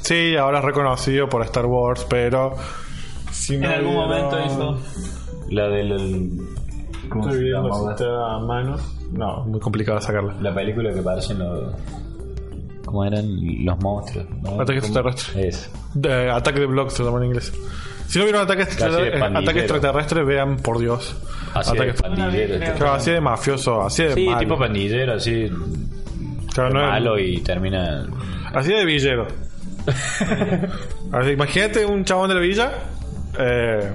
sí, 0.00 0.36
ahora 0.36 0.58
es 0.60 0.64
reconocido 0.64 1.28
por 1.28 1.42
Star 1.42 1.66
Wars, 1.66 2.06
pero 2.08 2.54
si 3.30 3.54
En 3.56 3.60
no 3.62 3.68
algún 3.68 3.94
vieron- 3.94 4.08
momento 4.08 4.38
hizo. 4.46 5.13
La 5.50 5.68
del. 5.68 6.38
¿Cómo 7.08 7.24
Estoy 7.24 7.38
se 7.38 7.44
viendo 7.44 7.68
llama? 7.68 7.96
si 7.96 8.02
está 8.04 8.34
a 8.34 8.38
mano. 8.40 8.76
No, 9.12 9.44
muy 9.44 9.60
complicado 9.60 10.00
sacarla. 10.00 10.34
La 10.40 10.54
película 10.54 10.92
que 10.92 11.02
parecen 11.02 11.38
los. 11.38 11.74
¿Cómo 12.84 13.04
eran 13.04 13.26
los 13.64 13.78
monstruos? 13.80 14.26
¿no? 14.42 14.60
Ataque 14.60 14.80
¿Cómo? 14.80 14.86
extraterrestre. 14.98 15.48
Es. 15.48 15.70
De- 15.94 16.30
ataque 16.30 16.60
de 16.60 16.66
Block 16.66 16.90
se 16.90 17.02
llama 17.04 17.18
en 17.18 17.24
inglés. 17.26 17.52
Si 18.06 18.18
no 18.18 18.24
vieron 18.24 18.42
ataque, 18.42 18.64
de 18.64 18.70
extraterrestre, 18.70 19.18
pandillero. 19.20 19.50
ataque 19.50 19.58
extraterrestre, 19.60 20.24
vean 20.24 20.56
por 20.58 20.78
Dios. 20.78 21.16
Así 21.54 21.70
Ataque 21.70 21.92
de 21.92 21.94
pandillero. 21.94 22.58
Claro, 22.76 22.92
así 22.94 23.10
de 23.10 23.20
mafioso, 23.20 23.82
así 23.82 24.02
de 24.04 24.14
Sí, 24.14 24.26
malo. 24.26 24.38
tipo 24.40 24.58
pandillero, 24.58 25.14
así. 25.14 25.48
Claro, 26.52 26.74
no 26.74 26.80
es- 26.84 26.88
malo 26.90 27.18
y 27.18 27.38
termina. 27.40 28.06
Así 28.52 28.72
de 28.72 28.84
villero. 28.84 29.26
Así, 31.12 31.30
imagínate 31.30 31.84
un 31.84 32.04
chabón 32.04 32.28
de 32.28 32.34
la 32.34 32.40
villa, 32.40 32.72
eh, 33.38 33.92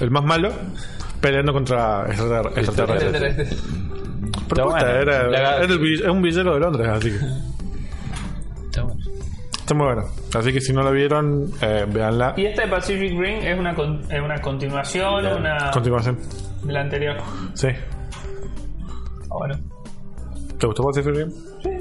el 0.00 0.10
más 0.10 0.24
malo, 0.24 0.52
peleando 1.20 1.52
contra 1.52 2.06
extrater- 2.06 2.58
extraterrestres. 2.58 3.62
Pero 4.48 4.62
Está 4.62 4.64
puta, 4.64 4.64
bueno. 4.64 4.86
era, 4.88 5.22
La- 5.28 5.56
era 5.56 5.64
el 5.64 5.78
vill- 5.80 6.02
es 6.02 6.08
un 6.08 6.22
villero 6.22 6.54
de 6.54 6.60
Londres, 6.60 6.88
así 6.88 7.10
que 7.10 7.16
Está 8.66 8.82
bueno. 8.82 9.00
está 9.58 9.74
muy 9.74 9.86
bueno. 9.86 10.04
Así 10.34 10.52
que 10.52 10.60
si 10.60 10.72
no 10.72 10.82
la 10.82 10.90
vieron, 10.90 11.50
eh, 11.62 11.86
véanla. 11.88 12.34
Y 12.36 12.46
esta 12.46 12.62
de 12.62 12.68
Pacific 12.68 13.10
Rim 13.18 13.38
es 13.42 13.58
una, 13.58 13.74
con- 13.74 14.00
es 14.10 14.20
una 14.20 14.40
continuación 14.40 15.26
una 15.26 15.70
Continuación. 15.72 16.18
de 16.62 16.72
la 16.72 16.80
anterior. 16.80 17.16
Sí. 17.54 17.68
Ah, 19.30 19.36
bueno. 19.38 19.54
¿Te 20.58 20.66
gustó 20.66 20.82
Pacific 20.84 21.14
Rim? 21.14 21.32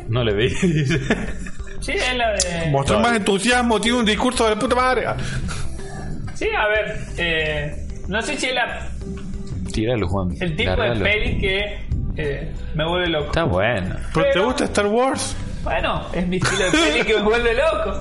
No 0.09 0.23
le 0.23 0.33
vi. 0.33 0.49
Sí, 0.49 1.91
es 1.91 2.15
la 2.15 2.31
de. 2.31 2.69
Mostró 2.71 2.99
más 2.99 3.15
entusiasmo, 3.17 3.81
tiene 3.81 3.97
un 3.99 4.05
discurso 4.05 4.47
de 4.47 4.55
puta 4.55 4.75
madre. 4.75 5.05
Sí, 6.33 6.47
a 6.57 6.67
ver. 6.67 6.97
Eh, 7.17 7.82
no 8.07 8.21
sé 8.21 8.37
si 8.37 8.47
es 8.47 8.55
la- 8.55 8.89
Tíralo, 9.71 10.07
Juan. 10.07 10.29
el 10.39 10.55
tipo 10.55 10.69
Largalo. 10.69 10.95
de 10.95 11.01
peli 11.11 11.37
que 11.39 11.79
eh, 12.17 12.53
me 12.75 12.87
vuelve 12.87 13.07
loco. 13.09 13.25
Está 13.27 13.43
bueno. 13.45 13.95
¿Pero 14.13 14.25
te 14.27 14.31
Pero- 14.33 14.45
gusta 14.45 14.63
Star 14.65 14.85
Wars? 14.87 15.35
Bueno, 15.63 16.01
es 16.13 16.27
mi 16.27 16.37
estilo 16.37 16.65
de 16.65 16.71
peli 16.71 17.03
que 17.05 17.15
me 17.15 17.21
vuelve 17.23 17.53
loco. 17.53 17.99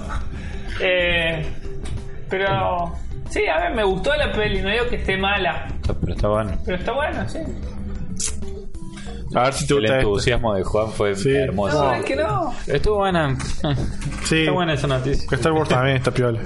Eh, 0.80 1.46
pero. 2.28 2.92
Sí, 3.30 3.46
a 3.46 3.58
ver, 3.60 3.74
me 3.74 3.84
gustó 3.84 4.14
la 4.16 4.30
peli. 4.32 4.60
No 4.60 4.68
digo 4.68 4.86
que 4.90 4.96
esté 4.96 5.16
mala. 5.16 5.66
Está- 5.80 5.94
Pero 5.94 6.12
está 6.14 6.28
bueno. 6.28 6.58
Pero 6.66 6.76
está 6.76 6.92
buena, 6.92 7.28
sí. 7.28 7.38
A 9.34 9.44
ver 9.44 9.52
si 9.54 9.66
te 9.66 9.72
El 9.74 9.80
gusta 9.80 9.94
este. 9.94 10.06
entusiasmo 10.06 10.54
de 10.54 10.62
Juan 10.64 10.88
fue 10.90 11.14
Sí. 11.16 11.34
hermoso. 11.34 11.82
No, 11.84 11.94
es 11.94 12.04
que 12.04 12.16
no. 12.16 12.52
Estuvo 12.66 12.96
buena. 12.96 13.34
Sí. 14.24 14.40
Está 14.40 14.52
buena 14.52 14.74
esa 14.74 14.86
noticia. 14.88 15.26
Que 15.26 15.34
Star 15.36 15.52
Wars 15.52 15.68
también 15.70 15.96
está 15.96 16.10
piola. 16.10 16.40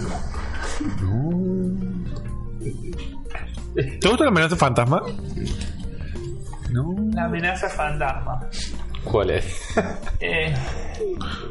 ¿Te 4.01 4.09
gusta 4.09 4.25
la 4.25 4.31
amenaza 4.31 4.57
fantasma? 4.57 5.03
No. 6.71 6.95
La 7.13 7.25
amenaza 7.25 7.69
fantasma. 7.69 8.49
¿Cuál 9.05 9.31
es? 9.31 9.47
Eh, 10.21 10.53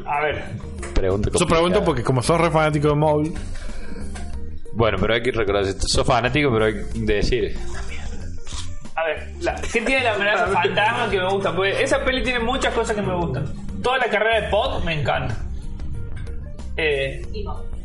a 0.06 0.20
ver. 0.20 0.44
Pregunta 0.94 1.30
Yo 1.38 1.46
pregunto 1.46 1.84
porque 1.84 2.02
como 2.02 2.22
sos 2.22 2.40
re 2.40 2.50
fanático 2.50 2.88
de 2.88 2.94
Maul, 2.96 3.32
Bueno, 4.74 4.98
pero 5.00 5.14
hay 5.14 5.22
que 5.22 5.32
reconocer. 5.32 5.74
Sos 5.80 6.06
fanático, 6.06 6.50
pero 6.52 6.66
hay 6.66 6.74
que 6.74 6.82
decir. 7.00 7.58
A 8.94 9.04
ver, 9.04 9.32
la- 9.40 9.54
¿qué 9.56 9.80
tiene 9.82 10.02
la 10.04 10.14
amenaza 10.14 10.46
fantasma 10.52 11.10
que 11.10 11.18
me 11.18 11.28
gusta? 11.30 11.54
Porque 11.54 11.82
esa 11.82 12.04
peli 12.04 12.22
tiene 12.22 12.40
muchas 12.40 12.74
cosas 12.74 12.94
que 12.96 13.02
me 13.02 13.14
gustan. 13.14 13.46
Toda 13.82 13.98
la 13.98 14.06
carrera 14.06 14.40
de 14.42 14.48
Pod 14.48 14.84
me 14.84 15.00
encanta. 15.00 15.36
Eh, 16.76 17.22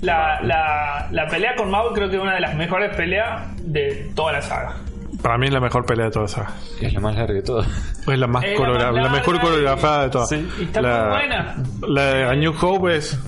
la, 0.01 0.41
la, 0.41 1.07
la 1.11 1.27
pelea 1.27 1.55
con 1.55 1.69
Maul 1.71 1.93
creo 1.93 2.09
que 2.09 2.15
es 2.17 2.21
una 2.21 2.33
de 2.35 2.41
las 2.41 2.55
mejores 2.55 2.95
peleas 2.95 3.43
de 3.63 4.11
toda 4.15 4.33
la 4.33 4.41
saga. 4.41 4.75
para 5.21 5.37
mí 5.37 5.47
es 5.47 5.53
la 5.53 5.59
mejor 5.59 5.85
pelea 5.85 6.05
de 6.05 6.11
todas. 6.11 6.31
¿sabes? 6.31 6.49
Es 6.81 6.93
la 6.93 6.99
más 6.99 7.15
larga 7.15 7.33
de 7.33 7.41
todas. 7.43 7.67
Es 8.07 8.17
la 8.19 8.27
más 8.27 8.43
Es 8.43 8.51
la 8.51 8.65
coreogra- 8.65 8.91
más 8.91 9.03
la, 9.03 9.09
mejor 9.09 9.39
coreografada 9.39 10.03
de 10.03 10.09
todas. 10.09 10.29
Sí. 10.29 10.49
Está 10.61 10.81
la, 10.81 11.03
muy 11.03 11.17
buena. 11.17 11.55
La 11.87 12.05
de 12.13 12.23
A 12.25 12.33
New 12.35 12.53
Hope 12.59 12.95
es. 12.97 13.19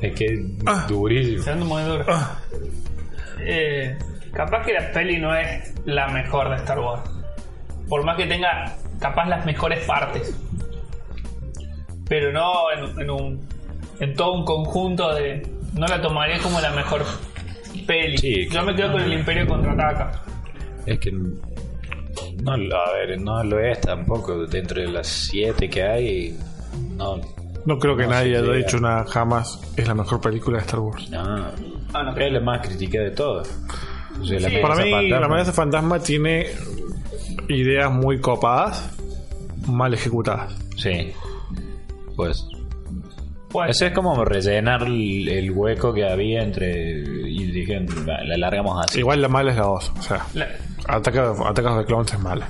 Es 0.00 0.14
que 0.14 0.24
es 0.26 0.40
Ah. 0.66 0.84
durísimo. 0.88 1.42
Siendo 1.42 1.64
muy 1.64 1.82
duro. 1.82 2.04
Eh, 3.40 3.96
capaz 4.32 4.64
que 4.64 4.72
la 4.72 4.90
peli 4.92 5.18
no 5.18 5.34
es 5.34 5.74
la 5.84 6.06
mejor 6.08 6.48
de 6.50 6.56
Star 6.56 6.78
Wars. 6.78 7.02
Por 7.88 8.04
más 8.04 8.16
que 8.16 8.26
tenga 8.26 8.72
capaz 9.00 9.26
las 9.26 9.44
mejores 9.44 9.84
partes. 9.86 10.36
Pero 12.08 12.32
no 12.32 12.70
en, 12.72 13.00
en 13.00 13.10
un 13.10 13.48
en 14.02 14.14
todo 14.14 14.32
un 14.34 14.44
conjunto 14.44 15.14
de 15.14 15.42
no 15.74 15.86
la 15.86 16.00
tomaría 16.02 16.38
como 16.40 16.60
la 16.60 16.70
mejor 16.70 17.02
peli. 17.86 18.18
Sí, 18.18 18.48
Yo 18.50 18.62
me 18.62 18.74
quedo 18.74 18.92
con 18.92 19.02
el 19.02 19.12
Imperio 19.14 19.46
contraataca. 19.46 20.22
Es 20.86 20.98
que. 20.98 21.10
No, 22.42 22.56
lo- 22.56 22.76
a 22.76 22.92
ver, 22.92 23.20
no 23.20 23.42
lo 23.44 23.58
es 23.60 23.80
tampoco. 23.80 24.46
Dentro 24.46 24.80
de 24.82 24.88
las 24.88 25.06
siete 25.06 25.70
que 25.70 25.82
hay. 25.82 26.38
No. 26.96 27.20
No 27.64 27.78
creo 27.78 27.96
que 27.96 28.02
No 28.04 28.10
nadie 28.10 28.36
haya 28.36 28.52
dicho 28.52 28.78
nada 28.80 29.04
jamás. 29.04 29.60
Es 29.76 29.86
la 29.86 29.94
mejor 29.94 30.20
película 30.20 30.58
de 30.58 30.64
Star 30.64 30.80
Wars. 30.80 31.08
No. 31.10 31.22
Ah, 31.94 32.02
no. 32.02 32.16
Es 32.16 32.32
la 32.32 32.40
más 32.40 32.66
criticada 32.66 33.04
de 33.04 33.10
todas. 33.12 33.48
O 34.20 34.24
sea, 34.24 34.40
la 34.40 34.48
Sí. 34.48 34.56
Para 34.60 34.74
mí, 34.76 34.90
fantasma. 34.90 35.20
La 35.20 35.26
amenaza 35.26 35.52
fantasma 35.52 35.98
tiene 36.00 36.46
ideas 37.48 37.90
muy 37.92 38.20
copadas, 38.20 38.90
mal 39.68 39.94
ejecutadas. 39.94 40.54
Sí. 40.76 41.12
Pues. 42.16 42.46
Eso 43.68 43.86
es 43.86 43.92
como 43.92 44.24
rellenar 44.24 44.82
el, 44.82 45.28
el 45.28 45.50
hueco 45.50 45.92
que 45.92 46.04
había 46.08 46.42
entre. 46.42 47.00
Y 47.28 47.64
"Va, 48.08 48.22
la 48.24 48.36
largamos 48.36 48.84
así. 48.84 48.98
Igual 49.00 49.20
la 49.22 49.28
mala 49.28 49.50
es 49.52 49.56
la 49.56 49.62
2. 49.64 49.92
O 49.98 50.02
sea, 50.02 50.26
la- 50.34 50.48
Ataque 50.88 51.18
Atacas 51.20 51.78
de 51.78 51.84
Clones 51.84 52.12
es 52.12 52.18
mala. 52.20 52.48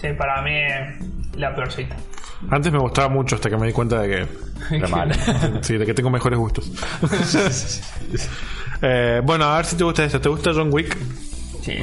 sí, 0.00 0.08
para 0.16 0.40
mí 0.42 0.50
es 0.54 1.36
la 1.38 1.54
peorcita. 1.54 1.96
Antes 2.50 2.70
me 2.72 2.78
gustaba 2.78 3.08
mucho 3.08 3.34
hasta 3.34 3.50
que 3.50 3.56
me 3.56 3.66
di 3.66 3.72
cuenta 3.72 4.00
de 4.00 4.08
que, 4.70 4.76
Era 4.76 4.88
mala. 4.96 5.14
sí, 5.60 5.76
de 5.76 5.84
que 5.84 5.92
tengo 5.94 6.08
mejores 6.10 6.38
gustos. 6.38 6.70
Eh, 8.80 9.20
bueno, 9.24 9.44
a 9.46 9.56
ver 9.56 9.66
si 9.66 9.76
te 9.76 9.82
gusta 9.84 10.04
esta. 10.04 10.20
¿Te 10.20 10.28
gusta 10.28 10.52
John 10.54 10.72
Wick? 10.72 10.96
Sí. 11.62 11.78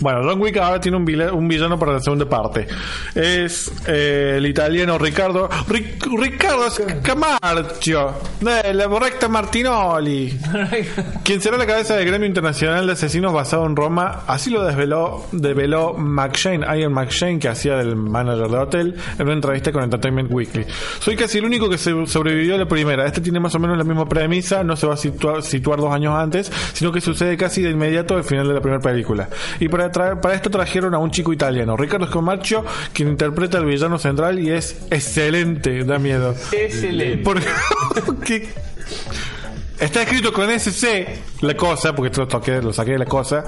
Bueno, 0.00 0.20
John 0.24 0.40
Wick 0.40 0.56
ahora 0.56 0.80
tiene 0.80 0.96
un, 0.96 1.04
un 1.34 1.48
villano 1.48 1.78
para 1.78 1.92
la 1.92 2.00
segunda 2.00 2.28
parte. 2.28 2.66
Es 3.14 3.70
eh, 3.86 4.34
el 4.38 4.46
italiano 4.46 4.98
Riccardo 4.98 5.48
Ric- 5.68 6.06
Riccardo 6.18 6.68
Scamarcio 6.70 8.14
de 8.40 8.74
la 8.74 8.86
recta 8.86 9.28
Martinoli, 9.28 10.38
quien 11.24 11.40
será 11.40 11.56
la 11.56 11.66
cabeza 11.66 11.96
del 11.96 12.06
gremio 12.06 12.26
internacional 12.26 12.86
de 12.86 12.92
asesinos 12.92 13.32
basado 13.32 13.66
en 13.66 13.76
Roma. 13.76 14.20
Así 14.26 14.50
lo 14.50 14.64
desveló, 14.64 15.26
develó 15.32 15.94
McShane, 15.94 16.64
Ian 16.78 16.92
McShane, 16.92 17.38
que 17.38 17.48
hacía 17.48 17.76
del 17.76 17.96
manager 17.96 18.48
de 18.48 18.56
hotel, 18.58 18.94
en 19.18 19.22
una 19.24 19.34
entrevista 19.34 19.72
con 19.72 19.82
Entertainment 19.84 20.30
Weekly. 20.32 20.66
Soy 21.00 21.16
casi 21.16 21.38
el 21.38 21.44
único 21.44 21.68
que 21.68 21.78
se- 21.78 22.06
sobrevivió 22.06 22.54
a 22.54 22.58
la 22.58 22.66
primera. 22.66 23.06
Este 23.06 23.20
tiene 23.20 23.40
más 23.40 23.54
o 23.54 23.58
menos 23.58 23.76
la 23.78 23.84
misma 23.84 24.06
premisa, 24.08 24.62
no 24.64 24.76
se 24.76 24.86
va 24.86 24.94
a 24.94 24.96
situar, 24.96 25.42
situar 25.42 25.78
dos 25.78 25.92
años 25.92 26.14
antes, 26.14 26.50
sino 26.72 26.90
que 26.92 27.00
sucede 27.00 27.36
casi 27.36 27.62
de 27.62 27.70
inmediato 27.70 28.16
al 28.16 28.24
final 28.24 28.48
de 28.48 28.54
la 28.54 28.60
primera 28.60 28.80
película. 28.82 29.28
Y 29.60 29.68
para, 29.68 29.81
traer- 29.90 30.20
para 30.20 30.34
esto 30.34 30.50
trajeron 30.50 30.94
a 30.94 30.98
un 30.98 31.10
chico 31.10 31.32
italiano, 31.32 31.76
Ricardo 31.76 32.06
Scomarcio, 32.06 32.64
quien 32.92 33.08
interpreta 33.08 33.58
al 33.58 33.64
villano 33.64 33.98
central 33.98 34.38
y 34.38 34.50
es 34.50 34.82
excelente, 34.90 35.84
da 35.84 35.98
miedo. 35.98 36.34
Excelente. 36.52 37.22
Porque 37.24 38.48
está 39.80 40.02
escrito 40.02 40.32
con 40.32 40.50
SC 40.50 41.08
la 41.40 41.56
cosa, 41.56 41.94
porque 41.94 42.08
esto 42.10 42.22
lo, 42.22 42.28
toqué, 42.28 42.60
lo 42.62 42.72
saqué 42.72 42.92
de 42.92 42.98
la 42.98 43.06
cosa. 43.06 43.44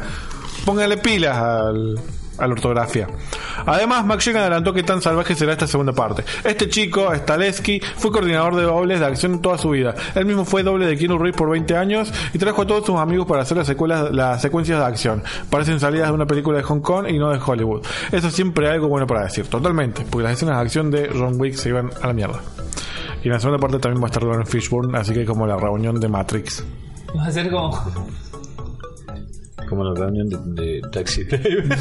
Póngale 0.65 0.97
pilas 0.97 1.37
al, 1.37 1.99
a 2.39 2.47
la 2.47 2.53
ortografía. 2.53 3.07
Además, 3.67 4.05
McShane 4.05 4.39
adelantó 4.39 4.73
que 4.73 4.83
tan 4.83 5.01
salvaje 5.01 5.35
será 5.35 5.53
esta 5.53 5.67
segunda 5.67 5.93
parte. 5.93 6.25
Este 6.43 6.69
chico, 6.69 7.15
Staleski, 7.15 7.81
fue 7.97 8.11
coordinador 8.11 8.57
de 8.57 8.63
dobles 8.63 9.01
de 9.01 9.07
acción 9.07 9.41
toda 9.41 9.59
su 9.59 9.71
vida. 9.71 9.95
Él 10.15 10.27
mismo 10.27 10.45
fue 10.45 10.63
doble 10.63 10.87
de 10.87 10.97
Keanu 10.97 11.19
Reeves 11.19 11.37
por 11.37 11.51
20 11.51 11.77
años 11.77 12.13
y 12.33 12.39
trajo 12.39 12.63
a 12.63 12.67
todos 12.67 12.87
sus 12.87 12.99
amigos 12.99 13.27
para 13.27 13.43
hacer 13.43 13.57
las 13.57 13.67
secuelas, 13.67 14.11
las 14.13 14.43
secuencias 14.43 14.79
de 14.79 14.85
acción. 14.85 15.23
Parecen 15.51 15.81
salidas 15.81 16.09
de 16.09 16.15
una 16.15 16.27
película 16.27 16.59
de 16.59 16.65
Hong 16.65 16.81
Kong 16.81 17.09
y 17.09 17.19
no 17.19 17.31
de 17.31 17.41
Hollywood. 17.45 17.83
Eso 18.13 18.31
siempre 18.31 18.69
algo 18.69 18.89
bueno 18.89 19.07
para 19.07 19.25
decir, 19.25 19.47
totalmente, 19.47 20.05
porque 20.09 20.25
las 20.25 20.33
escenas 20.33 20.57
de 20.57 20.63
acción 20.63 20.91
de 20.91 21.11
John 21.13 21.41
Wick 21.41 21.55
se 21.55 21.71
iban 21.71 21.91
a 22.03 22.07
la 22.09 22.13
mierda. 22.13 22.41
Y 23.23 23.29
en 23.29 23.33
la 23.33 23.41
segunda 23.41 23.59
parte 23.59 23.79
también 23.79 24.03
va 24.03 24.07
a 24.07 24.11
estar 24.11 24.23
Lauren 24.23 24.47
Fishburne, 24.47 24.99
así 24.99 25.15
que 25.15 25.25
como 25.25 25.47
la 25.47 25.57
reunión 25.57 25.99
de 25.99 26.09
Matrix. 26.09 26.65
Va 27.17 27.27
a 27.27 27.31
ser 27.31 27.51
como. 27.51 27.73
Como 29.69 29.85
la 29.85 29.95
reunión 29.95 30.29
de, 30.29 30.39
de 30.63 30.81
Taxi 30.91 31.25
Driver. 31.31 31.77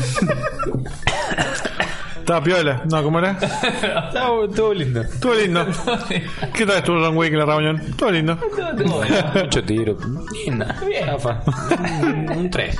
Estaba 2.24 2.42
piola, 2.42 2.84
¿no? 2.90 3.04
¿Cómo 3.04 3.20
era? 3.20 3.32
Estuvo 3.42 4.46
estuvo 4.46 4.74
lindo. 4.74 5.02
Estuvo 5.02 5.34
lindo. 5.34 5.66
¿Qué 6.54 6.66
tal 6.66 6.78
estuvo 6.78 7.02
John 7.02 7.18
Wick 7.18 7.34
en 7.34 7.40
la 7.40 7.46
reunión? 7.46 7.82
Estuvo 7.82 8.12
lindo. 8.12 8.40
Mucho 9.36 9.64
tiro. 9.66 9.98
Linda. 10.46 10.74
Zafa. 11.06 11.42
Un 12.34 12.50
3. 12.50 12.78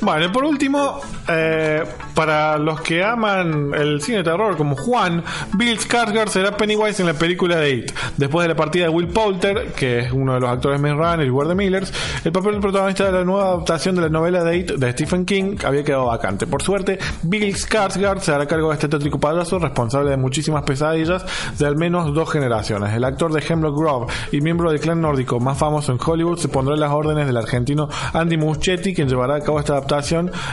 Bueno, 0.00 0.26
y 0.26 0.28
por 0.28 0.44
último, 0.44 1.00
eh, 1.28 1.84
para 2.14 2.56
los 2.58 2.80
que 2.80 3.02
aman 3.02 3.72
el 3.74 4.00
cine 4.00 4.18
de 4.18 4.24
terror 4.24 4.56
como 4.56 4.76
Juan, 4.76 5.24
Bill 5.54 5.78
Skarsgård 5.78 6.28
será 6.28 6.56
Pennywise 6.56 7.02
en 7.02 7.08
la 7.08 7.14
película 7.14 7.56
de 7.56 7.70
It. 7.70 7.92
Después 8.16 8.44
de 8.44 8.48
la 8.48 8.56
partida 8.56 8.84
de 8.84 8.90
Will 8.90 9.08
Poulter, 9.08 9.72
que 9.72 10.00
es 10.00 10.12
uno 10.12 10.34
de 10.34 10.40
los 10.40 10.50
actores 10.50 10.80
Maze 10.80 10.94
Runner 10.94 11.26
y 11.26 11.30
Ward 11.30 11.54
Millers, 11.54 11.92
el 12.24 12.32
papel 12.32 12.52
del 12.52 12.60
protagonista 12.60 13.06
de 13.06 13.12
la 13.12 13.24
nueva 13.24 13.48
adaptación 13.48 13.96
de 13.96 14.02
la 14.02 14.08
novela 14.08 14.44
de 14.44 14.58
de 14.64 14.92
Stephen 14.92 15.24
King 15.24 15.56
había 15.64 15.84
quedado 15.84 16.06
vacante. 16.06 16.46
Por 16.46 16.62
suerte, 16.62 16.98
Bill 17.22 17.54
Skarsgård 17.54 18.20
se 18.20 18.32
hará 18.32 18.46
cargo 18.46 18.68
de 18.68 18.74
este 18.74 18.88
tétrico 18.88 19.18
responsable 19.60 20.10
de 20.10 20.16
muchísimas 20.16 20.62
pesadillas 20.62 21.24
de 21.58 21.66
al 21.66 21.76
menos 21.76 22.12
dos 22.14 22.30
generaciones. 22.30 22.92
El 22.94 23.04
actor 23.04 23.32
de 23.32 23.44
Hemlock 23.46 23.78
Grove 23.78 24.06
y 24.32 24.40
miembro 24.40 24.70
del 24.70 24.80
clan 24.80 25.00
nórdico 25.00 25.40
más 25.40 25.58
famoso 25.58 25.92
en 25.92 25.98
Hollywood 26.04 26.38
se 26.38 26.48
pondrá 26.48 26.74
en 26.74 26.80
las 26.80 26.90
órdenes 26.90 27.26
del 27.26 27.36
argentino 27.36 27.88
Andy 28.12 28.36
Muschietti, 28.36 28.94
quien 28.94 29.08
llevará 29.08 29.36
a 29.36 29.40
cabo 29.40 29.58
esta 29.58 29.74
adaptación, 29.74 29.87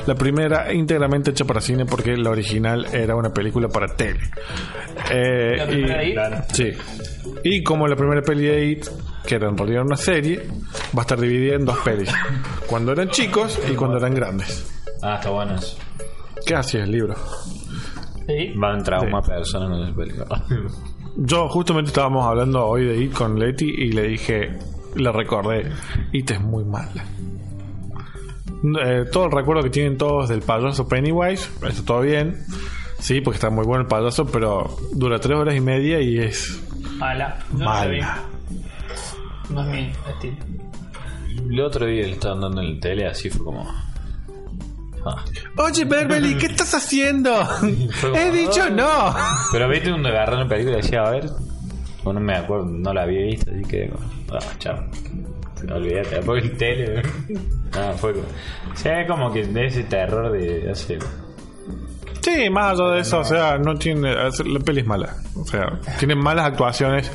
la 0.05 0.15
primera 0.15 0.73
íntegramente 0.73 1.31
hecha 1.31 1.45
para 1.45 1.61
cine 1.61 1.85
porque 1.85 2.15
la 2.17 2.29
original 2.31 2.85
era 2.93 3.15
una 3.15 3.33
película 3.33 3.67
para 3.67 3.87
tele. 3.95 4.19
Eh, 5.11 5.57
La 5.57 5.67
primera 5.67 6.03
y, 6.03 6.13
de 6.13 6.37
It. 6.37 6.43
Sí. 6.51 6.71
Y 7.43 7.63
como 7.63 7.87
la 7.87 7.95
primera 7.95 8.21
peli 8.21 8.45
de 8.45 8.65
It, 8.65 8.85
que 9.25 9.35
era 9.35 9.49
en 9.49 9.57
realidad 9.57 9.83
una 9.83 9.97
serie, 9.97 10.47
va 10.97 10.99
a 10.99 11.01
estar 11.01 11.19
dividida 11.19 11.55
en 11.55 11.65
dos 11.65 11.77
pelis. 11.79 12.11
Cuando 12.67 12.91
eran 12.91 13.09
chicos 13.09 13.59
y 13.71 13.75
cuando 13.75 13.97
eran 13.97 14.13
grandes. 14.13 14.71
Ah, 15.01 15.15
está 15.15 15.29
bueno 15.29 15.55
eso. 15.55 15.77
¿Qué 16.45 16.55
hacía 16.55 16.83
el 16.83 16.91
libro? 16.91 17.15
Sí. 18.27 18.53
Va 18.61 18.73
a 18.73 18.77
entrar 18.77 19.05
una 19.05 19.21
persona 19.21 19.75
en 19.75 19.87
el 19.89 19.93
película. 19.93 20.43
Yo 21.17 21.47
justamente 21.47 21.89
estábamos 21.89 22.25
hablando 22.25 22.65
hoy 22.65 22.85
de 22.85 22.97
It 22.97 23.13
con 23.13 23.39
Leti 23.39 23.65
y 23.65 23.91
le 23.91 24.03
dije, 24.09 24.51
le 24.95 25.11
recordé, 25.11 25.71
It 26.11 26.31
es 26.31 26.41
muy 26.41 26.65
mala. 26.65 27.05
Eh, 28.81 29.05
todo 29.11 29.25
el 29.25 29.31
recuerdo 29.31 29.63
que 29.63 29.69
tienen 29.69 29.97
todos 29.97 30.29
del 30.29 30.41
payaso 30.41 30.87
Pennywise, 30.87 31.49
está 31.67 31.85
todo 31.85 32.01
bien. 32.01 32.43
Sí, 32.99 33.21
porque 33.21 33.35
está 33.35 33.49
muy 33.49 33.65
bueno 33.65 33.81
el 33.81 33.87
payaso, 33.87 34.25
pero 34.25 34.75
dura 34.93 35.19
tres 35.19 35.37
horas 35.37 35.55
y 35.55 35.61
media 35.61 36.01
y 36.01 36.17
es 36.19 36.61
Mala. 36.97 37.37
No 37.51 37.65
mala. 37.65 38.23
No 39.49 39.61
es 39.61 39.67
mi 39.67 39.91
estilo. 40.09 40.37
El 41.49 41.59
otro 41.59 41.85
día 41.85 42.03
le 42.03 42.11
estaban 42.13 42.41
dando 42.41 42.61
en 42.61 42.75
la 42.75 42.79
tele, 42.79 43.05
así 43.07 43.29
fue 43.29 43.45
como. 43.45 43.69
Ah. 45.05 45.23
Oye, 45.57 45.85
Beverly, 45.85 46.35
¿qué 46.37 46.47
estás 46.47 46.73
haciendo? 46.73 47.31
He 48.15 48.31
dicho 48.31 48.69
no. 48.69 49.13
Pero 49.51 49.69
viste 49.69 49.89
donde 49.89 50.09
agarró 50.09 50.37
la 50.37 50.47
película 50.47 50.79
y 50.79 50.81
decía, 50.81 51.03
a 51.03 51.11
ver. 51.11 51.29
Bueno, 52.03 52.19
no 52.19 52.25
me 52.25 52.35
acuerdo, 52.35 52.65
no 52.65 52.93
la 52.93 53.03
había 53.03 53.25
visto, 53.25 53.51
así 53.51 53.61
que. 53.63 53.91
Ah, 54.31 54.39
chao. 54.57 54.83
Olvídate, 55.71 56.15
después 56.15 56.43
el 56.43 56.57
tele. 56.57 57.01
Ah, 57.77 57.91
fue 57.97 58.13
como. 58.13 58.25
Sí, 58.73 58.89
como 59.05 59.33
que 59.33 59.43
de 59.45 59.65
ese 59.65 59.83
terror 59.83 60.31
de 60.31 60.71
hace. 60.71 60.97
Sí, 62.21 62.49
más 62.49 62.79
allá 62.79 62.91
de 62.91 63.01
eso, 63.01 63.19
o 63.19 63.23
sea, 63.25 63.57
no 63.57 63.75
tiene. 63.75 64.13
La 64.13 64.59
peli 64.63 64.79
es 64.79 64.87
mala. 64.87 65.13
O 65.35 65.45
sea, 65.45 65.77
tiene 65.99 66.15
malas 66.15 66.45
actuaciones. 66.45 67.11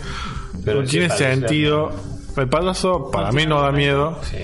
Pero 0.64 0.82
no 0.82 0.86
tiene 0.88 1.08
sentido. 1.10 1.90
El 2.36 2.48
payaso 2.48 3.10
para 3.10 3.32
mí 3.32 3.46
no 3.46 3.62
da 3.62 3.72
miedo. 3.72 4.18
Sí. 4.22 4.36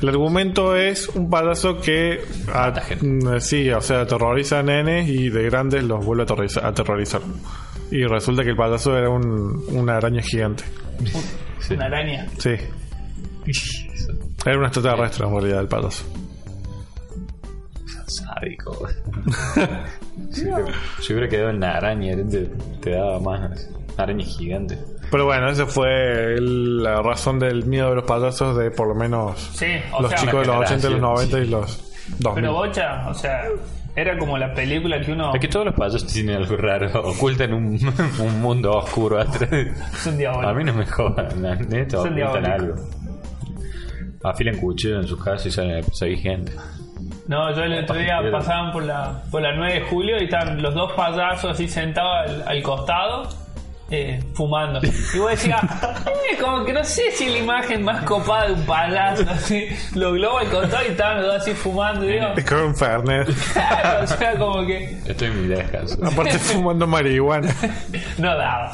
El 0.00 0.08
argumento 0.10 0.76
es 0.76 1.08
un 1.08 1.28
payaso 1.28 1.80
que 1.80 2.20
a- 2.52 2.72
mm, 3.00 3.40
sí, 3.40 3.70
o 3.70 3.80
sea, 3.80 4.02
aterroriza 4.02 4.60
a 4.60 4.62
nenes 4.62 5.08
y 5.08 5.28
de 5.28 5.42
grandes 5.44 5.82
los 5.84 6.04
vuelve 6.04 6.22
a 6.22 6.26
aterroriza- 6.26 6.62
a 6.62 6.68
aterrorizar. 6.68 7.20
Y 7.90 8.04
resulta 8.04 8.44
que 8.44 8.50
el 8.50 8.56
payaso 8.56 8.96
era 8.96 9.10
un, 9.10 9.64
una 9.70 9.96
araña 9.96 10.22
gigante. 10.22 10.62
sí. 11.58 11.74
Una 11.74 11.86
araña. 11.86 12.26
Sí. 12.38 12.50
Era 14.44 14.58
un 14.58 14.64
extraterrestre 14.64 15.26
en 15.26 15.32
realidad 15.32 15.60
el 15.60 15.68
payaso. 15.68 16.04
Sádico. 18.06 18.88
Si 20.30 20.42
hubiera- 20.44 20.64
si 21.00 21.12
hubiera 21.12 21.28
quedado 21.28 21.50
en 21.50 21.60
la 21.60 21.76
araña, 21.76 22.14
te, 22.16 22.48
te 22.80 22.90
daba 22.90 23.18
más. 23.18 23.68
Araña 23.96 24.24
gigante. 24.24 24.78
Pero 25.10 25.24
bueno, 25.26 25.48
esa 25.48 25.66
fue 25.66 26.34
el- 26.34 26.82
la 26.82 27.02
razón 27.02 27.38
del 27.38 27.64
miedo 27.66 27.90
de 27.90 27.96
los 27.96 28.04
payasos 28.04 28.56
de 28.58 28.70
por 28.70 28.88
lo 28.88 28.94
menos 28.94 29.38
Sí, 29.54 29.66
los 30.00 30.10
sea, 30.10 30.18
chicos 30.18 30.40
de 30.40 30.46
los 30.46 30.56
80 30.70 30.86
y 30.86 30.90
los 30.92 31.00
90 31.00 31.38
y 31.38 31.46
los 31.48 31.94
2000. 32.18 32.34
Pero 32.42 32.52
Bocha, 32.54 33.08
o 33.08 33.14
sea, 33.14 33.44
era 33.96 34.16
como 34.18 34.36
la 34.38 34.52
película 34.54 35.00
que 35.00 35.12
uno. 35.12 35.34
Es 35.34 35.40
que 35.40 35.48
todos 35.48 35.66
los 35.66 35.74
payasos 35.74 36.06
tienen 36.06 36.36
algo 36.36 36.56
raro. 36.56 36.90
Ocultan 37.10 37.52
un, 37.54 37.78
un 38.18 38.40
mundo 38.40 38.72
oscuro 38.72 39.18
atrás. 39.20 39.50
Es 39.52 40.06
un 40.06 40.18
diablo. 40.18 40.46
A 40.48 40.52
mí 40.54 40.64
no 40.64 40.74
me 40.74 40.86
jodan, 40.86 41.28
neta, 41.68 42.00
ocultan 42.00 42.46
algo. 42.46 42.74
Afilan 44.24 44.56
cuchillo 44.58 45.00
en 45.00 45.06
sus 45.08 45.22
casas 45.22 45.46
y 45.46 45.50
salen 45.50 45.82
a 45.84 46.16
gente. 46.16 46.52
No, 47.26 47.54
yo 47.54 47.62
el 47.62 47.84
otro 47.84 47.96
día 47.96 48.20
pasaban 48.30 48.72
por 48.72 48.84
la, 48.84 49.22
por 49.30 49.42
la 49.42 49.54
9 49.54 49.74
de 49.74 49.80
julio 49.82 50.16
y 50.20 50.24
estaban 50.24 50.60
los 50.60 50.74
dos 50.74 50.92
payasos 50.92 51.52
así 51.52 51.68
sentados 51.68 52.28
al, 52.28 52.48
al 52.48 52.62
costado. 52.62 53.28
eh, 53.90 54.20
fumando 54.34 54.80
y 54.82 55.18
vos 55.18 55.30
decías 55.30 55.62
eh, 56.06 56.38
como 56.40 56.64
que 56.64 56.72
no 56.72 56.82
sé 56.82 57.10
si 57.10 57.24
es 57.24 57.32
la 57.32 57.38
imagen 57.38 57.84
más 57.84 58.02
copada 58.04 58.46
de 58.46 58.54
un 58.54 58.64
payaso 58.64 59.24
así 59.28 59.68
lo 59.94 60.12
globo 60.12 60.38
al 60.38 60.48
costado 60.48 60.82
y 60.84 60.92
estaban 60.92 61.18
los 61.18 61.26
dos 61.26 61.42
así 61.42 61.52
fumando 61.52 62.06
digo, 62.06 62.26
Es 62.36 62.44
como 62.44 62.64
un 62.66 62.74
Fernet. 62.76 63.28
claro, 63.52 64.04
o 64.04 64.06
sea 64.06 64.38
como 64.38 64.66
que 64.66 64.98
Estoy 65.06 65.28
en 65.28 65.42
mi 65.42 65.48
descanso. 65.48 65.98
Aparte 66.04 66.38
fumando 66.38 66.86
marihuana. 66.86 67.54
no 68.18 68.36
daba 68.36 68.72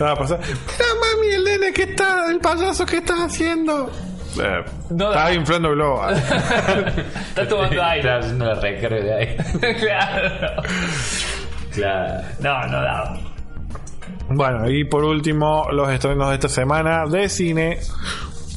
Nada 0.00 0.14
pasa. 0.16 0.38
Mira 0.38 0.86
mami, 1.00 1.34
el 1.34 1.44
nene 1.44 1.72
que 1.72 1.82
está, 1.82 2.30
el 2.30 2.38
payaso 2.38 2.86
que 2.86 2.98
estás 2.98 3.18
haciendo. 3.20 3.90
Eh, 4.40 4.64
No 4.90 5.08
estaba 5.08 5.24
da. 5.28 5.32
inflando 5.34 5.70
globo. 5.72 6.08
está 7.28 7.48
tomando 7.48 7.82
aire 7.82 7.98
Estaba 7.98 8.18
haciendo 8.20 8.44
la 8.46 8.54
recarga 8.54 8.96
de 8.96 9.14
aire. 9.14 9.36
claro 9.80 10.62
Claro. 11.74 12.22
no 12.40 12.66
no 12.66 12.82
daba 12.82 13.18
Bueno, 14.30 14.70
y 14.70 14.84
por 14.84 15.04
último, 15.04 15.68
los 15.70 15.90
estrenos 15.90 16.28
de 16.28 16.34
esta 16.34 16.48
semana 16.48 17.04
de 17.06 17.28
cine. 17.28 17.78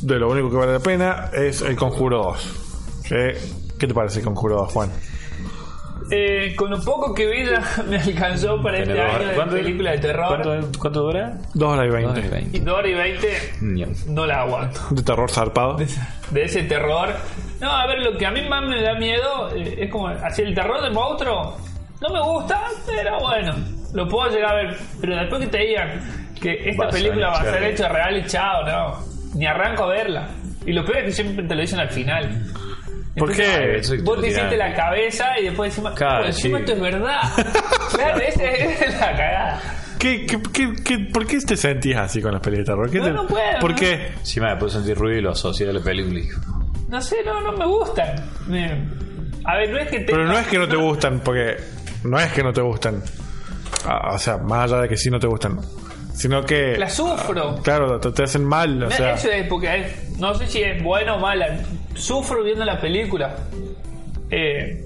De 0.02 0.18
lo 0.18 0.30
único 0.30 0.50
que 0.50 0.58
vale 0.58 0.74
la 0.74 0.80
pena 0.80 1.30
es 1.34 1.62
El 1.62 1.76
Conjuro 1.76 2.24
2. 2.24 3.04
¿Qué, 3.08 3.38
qué 3.78 3.88
te 3.88 3.94
parece 3.94 4.20
El 4.20 4.26
Conjuro 4.26 4.56
2, 4.58 4.74
Juan? 4.74 4.90
Eh, 6.14 6.54
con 6.58 6.70
lo 6.70 6.80
poco 6.84 7.14
que 7.14 7.26
vi 7.26 7.46
ya 7.46 7.64
me 7.88 7.98
alcanzó 7.98 8.62
para 8.62 8.80
este 8.80 9.00
año 9.02 9.28
de 9.30 9.34
¿Cuánto- 9.34 9.56
película 9.56 9.92
de 9.92 9.98
terror 10.00 10.28
¿Cuánto, 10.44 10.80
cuánto 10.80 11.02
dura? 11.04 11.38
2 11.54 11.70
horas 11.70 11.86
y 11.86 11.90
Dos 11.90 11.94
20. 11.94 12.10
horas 12.10 12.24
y 12.24 12.28
y 12.28 12.30
veinte. 12.32 12.60
2 12.60 12.78
horas 12.78 12.92
y 12.92 12.94
20 12.94 13.54
Ño. 13.62 13.88
no 14.08 14.26
la 14.26 14.42
aguanto 14.42 14.80
De 14.92 15.04
terror 15.04 15.32
zarpado. 15.32 15.78
de 15.78 16.44
ese 16.44 16.64
terror. 16.64 17.10
No, 17.62 17.72
a 17.72 17.88
ver, 17.88 18.00
lo 18.02 18.18
que 18.18 18.26
a 18.26 18.32
mí 18.32 18.42
más 18.50 18.64
me 18.68 18.82
da 18.82 18.96
miedo 18.96 19.50
eh, 19.56 19.76
es 19.84 19.90
como 19.92 20.08
así 20.08 20.42
el 20.42 20.54
terror 20.54 20.82
del 20.82 20.92
monstruo. 20.94 21.58
No 22.02 22.10
me 22.10 22.20
gusta, 22.22 22.62
pero 22.88 23.20
bueno, 23.20 23.54
lo 23.94 24.08
puedo 24.08 24.30
llegar 24.32 24.52
a 24.52 24.56
ver. 24.56 24.78
Pero 25.00 25.16
después 25.16 25.42
que 25.42 25.48
te 25.48 25.58
digan 25.60 26.32
que 26.42 26.70
esta 26.72 26.84
Va 26.84 26.90
a 26.90 26.92
ser 26.92 27.02
película 27.04 27.28
va 27.30 27.34
a 27.34 27.42
hecha 27.42 27.52
ser 27.52 27.60
real. 27.62 27.72
hecha 27.72 27.88
real 27.90 28.18
y 28.18 28.26
chao, 28.26 28.64
no. 28.66 29.00
Ni 29.36 29.46
arranco 29.46 29.84
a 29.84 29.88
verla. 29.88 30.28
Y 30.66 30.74
lo 30.74 30.84
peor 30.84 30.98
es 30.98 31.04
que 31.06 31.12
siempre 31.12 31.46
te 31.48 31.56
lo 31.56 31.62
dicen 31.62 31.80
al 31.80 31.90
final. 31.90 32.44
¿Por 33.16 33.36
qué? 33.36 33.78
Eso 33.78 33.94
Vos 34.04 34.18
te 34.18 34.22
te 34.24 34.28
hiciste 34.30 34.58
la 34.58 34.74
cabeza 34.74 35.38
y 35.40 35.46
después 35.46 35.70
encima, 35.72 35.94
Claro, 35.96 36.24
"Oh, 36.24 36.28
encima 36.28 36.58
sí. 36.60 36.64
esto 36.64 36.74
es 36.76 36.82
verdad. 36.82 37.22
claro, 37.96 38.20
esa 38.22 38.44
es 38.46 39.00
la 39.00 39.12
cagada. 39.18 39.62
¿Qué, 40.00 40.26
qué, 40.26 40.40
qué, 40.54 40.74
qué- 40.84 41.00
por 41.14 41.28
qué 41.28 41.40
te 41.42 41.56
sentís 41.58 41.96
así 41.96 42.22
con 42.22 42.32
las 42.32 42.42
películas 42.42 42.68
de 42.68 42.72
terror? 42.74 42.90
¿Qué 42.90 42.98
No, 43.00 43.06
te- 43.06 43.12
no 43.12 43.28
puedo, 43.28 43.60
¿Por 43.60 43.72
no. 43.72 43.76
qué? 43.78 44.08
Encima 44.20 44.50
me 44.54 44.56
puedo 44.58 44.72
sentir 44.72 44.98
ruido 44.98 45.20
y 45.20 45.22
lo 45.22 45.32
asocié 45.32 45.70
a 45.70 45.74
la 45.74 45.80
película. 45.82 46.22
No 46.88 47.02
sé, 47.02 47.18
no, 47.26 47.42
no 47.42 47.52
me 47.54 47.66
gustan. 47.66 48.16
A 49.46 49.58
ver, 49.58 49.70
no 49.70 49.78
es 49.78 49.88
que 49.90 50.00
te. 50.00 50.12
Pero 50.12 50.26
no 50.26 50.38
es 50.38 50.48
que 50.48 50.58
no 50.58 50.68
te 50.68 50.76
gustan, 50.76 51.20
porque 51.20 51.58
no 52.04 52.20
es 52.20 52.32
que 52.32 52.44
no 52.44 52.54
te 52.54 52.62
gustan. 52.62 53.02
Ah, 53.86 54.14
o 54.14 54.18
sea, 54.18 54.38
más 54.38 54.72
allá 54.72 54.84
de 54.84 54.90
que 54.90 54.98
sí 54.98 55.10
no 55.10 55.20
te 55.20 55.28
gustan, 55.28 55.60
sino 56.14 56.44
que 56.46 56.78
La 56.78 56.90
sufro. 56.90 57.56
claro, 57.64 58.00
te, 58.00 58.12
te 58.12 58.24
hacen 58.24 58.44
mal, 58.46 58.84
o 58.84 58.90
No, 58.90 58.92
sea, 58.92 59.14
Eso 59.14 59.30
es 59.32 59.48
porque 59.48 59.76
es- 59.82 60.18
no 60.20 60.34
sé 60.36 60.48
si 60.48 60.62
es 60.62 60.82
bueno 60.84 61.16
o 61.16 61.20
mala. 61.20 61.60
Sufro 61.96 62.44
viendo 62.44 62.66
la 62.66 62.80
película. 62.80 63.36
Eh, 64.30 64.86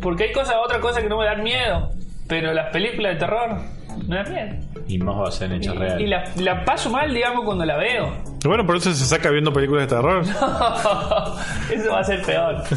porque 0.00 0.24
hay 0.24 0.32
cosas, 0.32 0.56
otra 0.64 0.80
cosa 0.80 1.00
que 1.00 1.08
no 1.08 1.18
me 1.18 1.26
dan 1.26 1.42
miedo. 1.42 1.90
Pero 2.28 2.52
las 2.52 2.70
películas 2.72 3.14
de 3.14 3.18
terror 3.18 3.75
dan 4.04 4.32
miedo. 4.32 4.56
Y 4.88 4.98
más 4.98 5.16
va 5.16 5.28
a 5.28 5.32
ser 5.32 5.50
en 5.52 5.58
hechos 5.62 5.74
Y 5.74 5.78
reales. 5.78 6.08
la, 6.08 6.24
la 6.54 6.64
paso 6.64 6.90
mal, 6.90 7.12
digamos, 7.12 7.44
cuando 7.44 7.64
la 7.64 7.76
veo. 7.76 8.12
Bueno, 8.44 8.64
por 8.64 8.76
eso 8.76 8.92
se 8.94 9.04
saca 9.04 9.30
viendo 9.30 9.52
películas 9.52 9.88
de 9.88 9.96
terror. 9.96 10.22
Eso 11.72 11.90
va 11.90 12.00
a 12.00 12.04
ser 12.04 12.22
peor. 12.22 12.62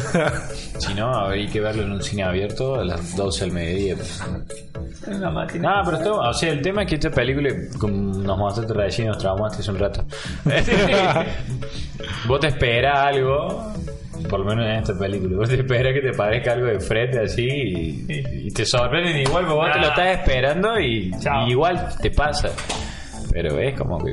Si 0.80 0.94
no, 0.94 1.12
habría 1.14 1.46
que 1.50 1.60
verlo 1.60 1.82
en 1.82 1.92
un 1.92 2.02
cine 2.02 2.22
abierto 2.22 2.76
a 2.80 2.84
las 2.84 3.14
12 3.14 3.44
del 3.44 3.52
mediodía. 3.52 3.96
pues. 3.96 4.22
Es 5.02 5.08
una 5.08 5.30
máquina. 5.30 5.76
No, 5.76 5.84
pero 5.84 5.96
esto, 5.98 6.18
o 6.20 6.32
sea, 6.32 6.50
el 6.52 6.62
tema 6.62 6.82
es 6.82 6.88
que 6.88 6.94
esta 6.94 7.10
película, 7.10 7.50
nos 7.86 8.38
mostraste 8.38 8.72
recién, 8.72 9.08
nos 9.08 9.18
traumaste 9.18 9.60
hace 9.60 9.70
un 9.70 9.78
rato. 9.78 10.04
vos 12.26 12.40
te 12.40 12.46
esperas 12.48 12.98
algo, 12.98 13.72
por 14.28 14.40
lo 14.40 14.46
menos 14.46 14.66
en 14.66 14.72
esta 14.72 14.98
película, 14.98 15.36
vos 15.36 15.48
te 15.48 15.56
esperas 15.56 15.92
que 15.94 16.00
te 16.00 16.12
parezca 16.12 16.52
algo 16.52 16.66
de 16.66 16.80
frente 16.80 17.20
así 17.20 17.46
y, 17.46 18.06
y 18.46 18.50
te 18.50 18.64
sorprenden 18.64 19.18
igual, 19.18 19.46
porque 19.46 19.60
vos 19.60 19.72
te 19.72 19.78
lo 19.78 19.88
estás 19.88 20.18
esperando 20.18 20.80
y, 20.80 21.12
igual 21.48 21.88
te 22.00 22.10
pasa. 22.10 22.50
Pero 23.32 23.58
es 23.58 23.78
como 23.78 23.98
que. 24.04 24.12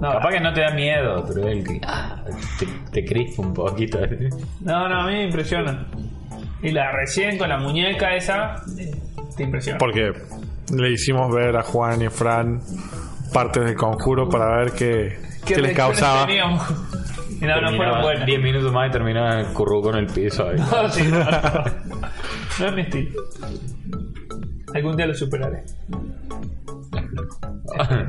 No. 0.00 0.12
capaz 0.12 0.30
que 0.30 0.40
no 0.40 0.52
te 0.52 0.60
da 0.60 0.70
miedo, 0.70 1.24
pero 1.26 1.48
es 1.48 1.56
el 1.56 1.64
que 1.64 1.80
ah, 1.84 2.22
te, 2.58 2.66
te 2.92 3.04
crispa 3.04 3.42
un 3.42 3.52
poquito. 3.52 3.98
No, 4.60 4.88
no, 4.88 5.02
a 5.02 5.06
mí 5.06 5.14
me 5.14 5.24
impresiona. 5.24 5.86
Y 6.62 6.70
la 6.70 6.92
recién 6.92 7.36
con 7.36 7.48
la 7.48 7.58
muñeca 7.58 8.14
esa, 8.14 8.54
te 9.36 9.42
impresiona. 9.42 9.78
Porque 9.78 10.12
le 10.74 10.90
hicimos 10.90 11.34
ver 11.34 11.56
a 11.56 11.62
Juan 11.62 12.02
y 12.02 12.06
a 12.06 12.10
Fran 12.10 12.60
partes 13.32 13.64
del 13.64 13.74
conjuro 13.74 14.28
para 14.28 14.58
ver 14.58 14.72
qué, 14.72 15.18
qué 15.44 15.56
les 15.56 15.74
reacciones 15.74 15.76
causaba. 15.76 16.26
teníamos? 16.26 16.62
Y 17.40 17.44
no, 17.44 17.60
no 17.60 17.76
fueron 17.76 18.02
buenas. 18.02 18.26
10 18.26 18.42
minutos 18.42 18.72
más 18.72 18.88
y 18.88 18.90
terminaba 18.92 19.40
el 19.40 19.46
curruco 19.52 19.90
en 19.90 19.96
el 19.98 20.06
piso. 20.06 20.48
ahí. 20.48 20.56
No, 20.58 20.88
sí, 20.90 21.02
no, 21.08 21.18
no. 21.18 21.64
No 22.60 22.66
es 22.66 22.74
mi 22.74 22.80
estilo. 22.82 23.20
Algún 24.74 24.96
día 24.96 25.06
lo 25.06 25.14
superaré. 25.14 25.64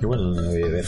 Igual 0.00 0.20
no 0.34 0.40
lo 0.40 0.48
voy 0.48 0.62
a 0.62 0.68
ver. 0.68 0.84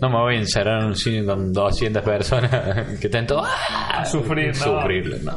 No 0.00 0.08
me 0.10 0.16
voy 0.16 0.34
a 0.36 0.38
encerrar 0.38 0.80
en 0.80 0.86
un 0.86 0.96
cine 0.96 1.24
con 1.24 1.52
200 1.52 2.02
personas 2.02 2.50
que 3.00 3.06
estén 3.08 3.26
todos 3.26 3.46
¡ah! 3.48 4.04
Sufrir, 4.04 4.48
no. 4.48 4.54
Sufrirlo, 4.54 5.16
no. 5.22 5.36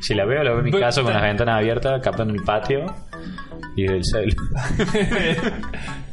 Si 0.00 0.14
la 0.14 0.24
veo, 0.24 0.42
la 0.44 0.50
veo 0.50 0.58
en 0.60 0.64
mi 0.66 0.70
Pero- 0.70 0.84
casa 0.84 1.02
con 1.02 1.12
las 1.12 1.22
ventanas 1.22 1.56
abiertas, 1.58 2.00
captando 2.02 2.34
el 2.34 2.42
patio 2.42 2.86
y 3.74 3.84
del 3.86 4.02
cel. 4.04 4.34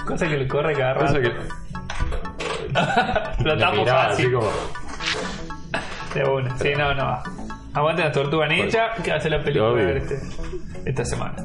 Cosa 0.05 0.27
que 0.27 0.37
le 0.37 0.47
corre 0.47 0.73
cada 0.73 0.93
rato. 0.95 1.05
Cosa 1.05 1.21
que 1.21 1.31
Lo 3.45 3.57
tapo 3.57 3.85
fácil. 3.85 4.33
como. 4.33 4.51
De 6.15 6.23
una. 6.23 6.57
Sí, 6.57 6.73
no, 6.75 6.93
no. 6.95 7.23
Aguante 7.73 8.03
la 8.03 8.11
tortuga 8.11 8.47
ninja 8.47 8.93
que 9.03 9.21
ser 9.21 9.31
la 9.31 9.43
película 9.43 9.91
este, 9.91 10.19
esta 10.85 11.05
semana. 11.05 11.43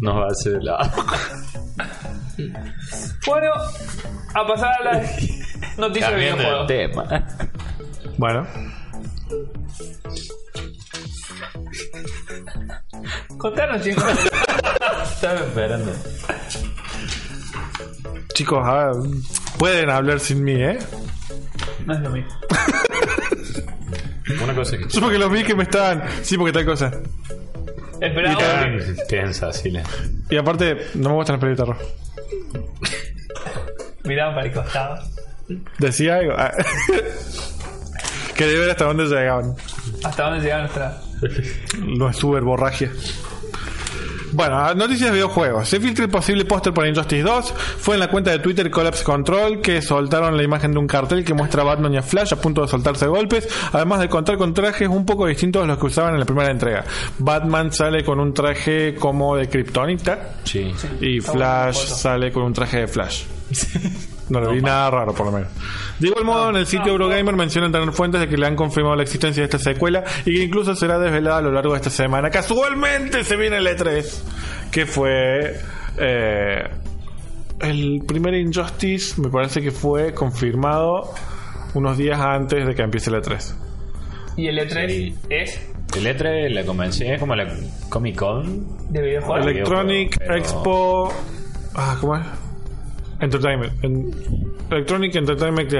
No 0.00 0.20
va 0.20 0.26
a 0.26 0.34
ser 0.34 0.62
la. 0.62 0.78
Bueno, 3.26 3.50
a 4.34 4.46
pasar 4.46 4.72
a 4.80 4.84
la 4.84 5.02
noticia 5.78 6.10
de 6.10 6.16
videojuegos. 6.16 6.66
tema. 6.66 7.26
Bueno, 8.16 8.46
Contanos, 13.38 13.82
chicos. 13.82 14.04
Estaba 15.14 15.40
esperando. 15.40 15.92
Chicos, 18.40 18.66
a 18.66 18.86
ver, 18.86 18.96
pueden 19.58 19.90
hablar 19.90 20.18
sin 20.18 20.42
mí, 20.42 20.54
¿eh? 20.54 20.78
No 21.84 21.92
es 21.92 22.00
lo 22.00 22.08
mismo. 22.08 22.30
Una 24.42 24.54
cosa 24.54 24.78
que. 24.78 24.88
Yo 24.88 25.00
porque 25.02 25.18
los 25.18 25.30
vi 25.30 25.44
que 25.44 25.54
me 25.54 25.64
estaban. 25.64 26.04
Sí, 26.22 26.38
porque 26.38 26.52
tal 26.54 26.64
cosa. 26.64 26.90
Esperamos. 28.00 28.42
Tensa, 29.08 29.48
así 29.48 29.70
la. 29.70 29.82
Y 30.30 30.38
aparte, 30.38 30.86
no 30.94 31.10
me 31.10 31.14
gustan 31.16 31.34
las 31.34 31.40
películas 31.44 31.68
de 31.68 31.74
terror. 31.74 31.76
Miraban 34.04 34.34
para 34.34 34.46
el 34.46 34.52
costado. 34.54 34.98
Decía 35.78 36.16
algo. 36.16 36.32
Ah. 36.38 36.52
Quería 38.34 38.58
ver 38.58 38.70
hasta 38.70 38.86
dónde 38.86 39.04
llegaban. 39.04 39.54
¿Hasta 40.02 40.30
dónde 40.30 40.44
llega 40.44 40.60
nuestra.? 40.60 40.98
Los 41.78 42.16
superborragia. 42.16 42.90
Bueno, 44.32 44.74
noticias 44.74 45.10
de 45.10 45.14
videojuegos. 45.14 45.68
Se 45.68 45.80
filtra 45.80 46.04
el 46.04 46.10
posible 46.10 46.44
póster 46.44 46.72
para 46.72 46.88
Injustice 46.88 47.22
2. 47.22 47.54
Fue 47.78 47.94
en 47.96 48.00
la 48.00 48.08
cuenta 48.08 48.30
de 48.30 48.38
Twitter 48.38 48.70
Collapse 48.70 49.02
Control 49.04 49.60
que 49.60 49.82
soltaron 49.82 50.36
la 50.36 50.42
imagen 50.42 50.72
de 50.72 50.78
un 50.78 50.86
cartel 50.86 51.24
que 51.24 51.34
muestra 51.34 51.62
a 51.62 51.64
Batman 51.64 51.94
y 51.94 51.96
a 51.96 52.02
Flash 52.02 52.32
a 52.32 52.36
punto 52.36 52.62
de 52.62 52.68
soltarse 52.68 53.06
golpes, 53.06 53.48
además 53.72 54.00
de 54.00 54.08
contar 54.08 54.36
con 54.38 54.54
trajes 54.54 54.88
un 54.88 55.04
poco 55.04 55.26
distintos 55.26 55.64
a 55.64 55.66
los 55.66 55.78
que 55.78 55.86
usaban 55.86 56.14
en 56.14 56.20
la 56.20 56.26
primera 56.26 56.50
entrega. 56.50 56.84
Batman 57.18 57.72
sale 57.72 58.04
con 58.04 58.20
un 58.20 58.32
traje 58.32 58.94
como 58.94 59.36
de 59.36 59.48
Kryptonita 59.48 60.36
Sí. 60.44 60.72
y 61.00 61.20
Flash 61.20 61.76
sale 61.86 62.30
con 62.32 62.44
un 62.44 62.52
traje 62.52 62.78
de 62.80 62.88
Flash. 62.88 63.24
No 64.30 64.40
le 64.40 64.52
vi 64.54 64.62
nada 64.62 64.90
raro, 64.90 65.12
por 65.12 65.26
lo 65.26 65.32
menos. 65.32 65.48
De 65.98 66.08
igual 66.08 66.24
modo, 66.24 66.50
en 66.50 66.56
el 66.56 66.66
sitio 66.66 66.92
Eurogamer 66.92 67.34
mencionan 67.36 67.70
tener 67.72 67.90
fuentes 67.92 68.20
de 68.20 68.28
que 68.28 68.36
le 68.36 68.46
han 68.46 68.56
confirmado 68.56 68.96
la 68.96 69.02
existencia 69.02 69.42
de 69.42 69.44
esta 69.46 69.58
secuela 69.58 70.04
y 70.24 70.34
que 70.36 70.44
incluso 70.44 70.74
será 70.76 70.98
desvelada 70.98 71.38
a 71.38 71.42
lo 71.42 71.50
largo 71.50 71.72
de 71.72 71.78
esta 71.78 71.90
semana. 71.90 72.30
Casualmente 72.30 73.24
se 73.24 73.36
viene 73.36 73.56
el 73.58 73.66
E3, 73.66 74.04
que 74.70 74.86
fue 74.86 75.60
eh, 75.98 76.68
el 77.60 78.02
primer 78.06 78.34
Injustice, 78.34 79.20
me 79.20 79.28
parece 79.28 79.60
que 79.60 79.70
fue 79.72 80.14
confirmado 80.14 81.12
unos 81.74 81.98
días 81.98 82.20
antes 82.20 82.66
de 82.66 82.74
que 82.74 82.82
empiece 82.82 83.10
el 83.10 83.16
E3. 83.16 83.54
Y 84.36 84.46
el 84.46 84.58
E3 84.58 84.88
Sí. 84.88 85.14
es 85.28 85.60
El 85.96 86.06
E3, 86.06 86.50
la 86.50 86.64
convención, 86.64 87.12
es 87.14 87.18
como 87.20 87.34
la 87.34 87.52
Comic 87.88 88.14
Con. 88.16 88.92
de 88.92 89.02
videojuegos. 89.02 89.42
Ele- 89.44 89.50
Electronic 89.56 90.18
pero- 90.18 90.36
Expo. 90.36 91.12
Ah, 91.74 91.96
¿cómo 92.00 92.16
es? 92.16 92.22
Entertainment. 93.20 93.84
En- 93.84 94.10
Electronic 94.70 95.14
Entertainment. 95.16 95.72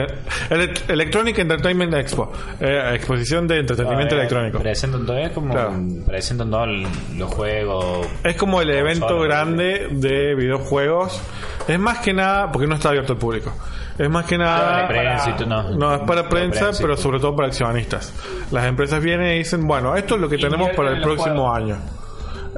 Ele- 0.50 0.72
Electronic 0.88 1.38
Entertainment 1.38 1.94
Expo. 1.94 2.32
Eh, 2.60 2.92
exposición 2.94 3.46
de 3.46 3.58
entretenimiento 3.60 4.14
Ah, 4.14 4.18
eh, 4.18 4.20
electrónico. 4.20 4.58
Presentan 4.58 5.06
todo, 5.06 5.16
es 5.18 5.30
como. 5.30 5.52
Claro. 5.54 5.72
Presentan 6.06 6.50
todos 6.50 6.68
los 7.16 7.34
juegos. 7.34 8.06
Es 8.24 8.36
como 8.36 8.60
el 8.60 8.70
evento 8.70 9.18
grande 9.20 9.88
de 9.92 10.34
videojuegos. 10.34 11.20
Es 11.68 11.78
más 11.78 11.98
que 11.98 12.12
nada, 12.12 12.50
porque 12.50 12.66
no 12.66 12.74
está 12.74 12.88
abierto 12.88 13.12
al 13.12 13.18
público. 13.18 13.52
Es 13.98 14.08
más 14.10 14.24
que 14.26 14.36
nada. 14.38 14.88
Prensa 14.88 15.30
y 15.30 15.32
tú 15.36 15.46
no. 15.46 15.62
No, 15.76 15.94
es 15.94 16.00
para 16.00 16.22
La 16.22 16.28
prensa, 16.28 16.70
pero 16.80 16.96
sobre 16.96 17.20
todo 17.20 17.36
para 17.36 17.48
accionistas. 17.48 18.12
Las 18.50 18.64
empresas 18.66 19.02
vienen 19.02 19.34
y 19.34 19.38
dicen, 19.38 19.66
bueno, 19.66 19.94
esto 19.94 20.14
es 20.16 20.20
lo 20.20 20.28
que 20.28 20.38
tenemos 20.38 20.70
para 20.70 20.90
el 20.96 21.02
próximo 21.02 21.48
juegos. 21.50 21.56
año. 21.56 21.76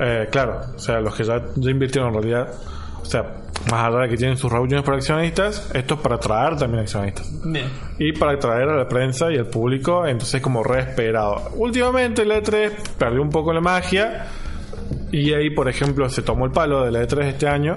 Eh, 0.01 0.29
claro, 0.31 0.61
o 0.75 0.79
sea, 0.79 1.01
los 1.01 1.15
que 1.15 1.25
ya, 1.25 1.43
ya 1.57 1.71
invirtieron 1.71 2.09
en 2.09 2.15
realidad, 2.23 2.49
o 3.03 3.05
sea, 3.05 3.43
más 3.71 3.85
allá 3.85 3.99
de 4.01 4.09
que 4.09 4.17
tienen 4.17 4.37
sus 4.37 4.51
reuniones 4.51 4.85
para 4.85 4.97
accionistas, 4.97 5.71
esto 5.75 5.95
es 5.95 6.01
para 6.01 6.17
atraer 6.17 6.57
también 6.57 6.83
accionistas. 6.83 7.31
Bien. 7.45 7.67
Y 7.99 8.13
para 8.13 8.33
atraer 8.33 8.69
a 8.69 8.77
la 8.77 8.89
prensa 8.89 9.31
y 9.31 9.37
al 9.37 9.47
público, 9.47 10.07
entonces 10.07 10.41
como 10.41 10.63
re 10.63 10.81
esperado. 10.81 11.51
Últimamente 11.57 12.23
el 12.23 12.31
E3 12.31 12.73
perdió 12.99 13.23
un 13.23 13.31
poco 13.31 13.53
la 13.53 13.61
magia. 13.61 14.27
Y 15.11 15.33
ahí, 15.33 15.51
por 15.51 15.69
ejemplo, 15.69 16.09
se 16.09 16.23
tomó 16.23 16.47
el 16.47 16.53
palo 16.53 16.85
de 16.85 16.91
la 16.91 17.03
E3 17.03 17.25
este 17.25 17.49
año. 17.49 17.77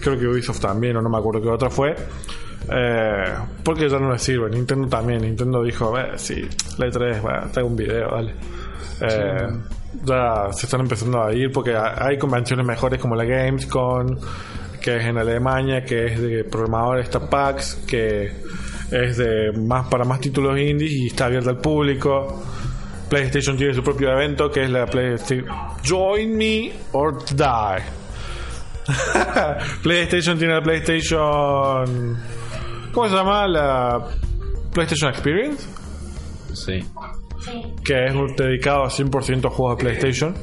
Creo 0.00 0.18
que 0.18 0.26
Ubisoft 0.26 0.60
también, 0.60 0.96
o 0.96 1.02
no 1.02 1.08
me 1.08 1.18
acuerdo 1.18 1.40
qué 1.40 1.48
otra 1.48 1.70
fue. 1.70 1.96
Eh, 2.70 3.34
porque 3.64 3.88
ya 3.88 3.98
no 3.98 4.12
le 4.12 4.18
sirve. 4.18 4.50
Nintendo 4.50 4.88
también. 4.88 5.22
Nintendo 5.22 5.62
dijo, 5.62 5.98
eh, 5.98 6.12
sí, 6.16 6.46
la 6.76 6.86
E3, 6.86 7.22
bueno, 7.22 7.40
traigo 7.52 7.68
un 7.70 7.76
video, 7.76 8.10
dale. 8.10 8.34
Eh, 9.00 9.48
Ya 10.04 10.48
se 10.52 10.66
están 10.66 10.80
empezando 10.80 11.22
a 11.22 11.32
ir 11.34 11.50
porque 11.52 11.74
ha- 11.74 11.94
hay 12.06 12.18
convenciones 12.18 12.64
mejores 12.66 13.00
como 13.00 13.14
la 13.16 13.24
Gamescom, 13.24 14.06
que 14.80 14.96
es 14.96 15.04
en 15.04 15.18
Alemania, 15.18 15.82
que 15.84 16.06
es 16.06 16.20
de 16.20 16.44
programadores, 16.44 17.04
está 17.06 17.28
PAX, 17.28 17.74
que 17.86 18.30
es 18.90 19.16
de 19.16 19.52
más 19.58 19.88
para 19.88 20.04
más 20.04 20.20
títulos 20.20 20.58
indies 20.58 20.92
y 20.92 21.06
está 21.08 21.26
abierta 21.26 21.50
al 21.50 21.58
público. 21.58 22.42
PlayStation 23.08 23.56
tiene 23.56 23.72
su 23.74 23.82
propio 23.82 24.10
evento 24.12 24.50
que 24.50 24.64
es 24.64 24.70
la 24.70 24.84
PlayStation 24.86 25.46
Join 25.86 26.36
Me 26.36 26.72
or 26.92 27.24
Die. 27.24 27.82
PlayStation 29.82 30.38
tiene 30.38 30.54
la 30.54 30.62
PlayStation 30.62 32.16
¿Cómo 32.92 33.08
se 33.08 33.14
llama? 33.14 33.46
La 33.46 34.04
PlayStation 34.72 35.10
Experience, 35.10 35.66
Sí. 36.54 36.82
Que 37.84 38.06
es 38.06 38.36
dedicado 38.36 38.84
a 38.84 38.90
100% 38.90 39.46
a 39.46 39.50
juegos 39.50 39.76
de 39.76 39.84
PlayStation. 39.84 40.34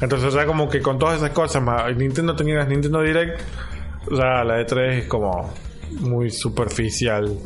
Entonces 0.00 0.34
ya 0.34 0.46
como 0.46 0.68
que 0.68 0.80
con 0.80 0.98
todas 0.98 1.18
esas 1.18 1.30
cosas, 1.30 1.62
más 1.62 1.96
Nintendo 1.96 2.34
tenía 2.34 2.64
Nintendo 2.64 3.02
Direct, 3.02 3.40
ya 4.10 4.42
la 4.44 4.60
E3 4.60 4.98
es 4.98 5.06
como 5.06 5.52
muy 6.00 6.30
superficial 6.30 7.38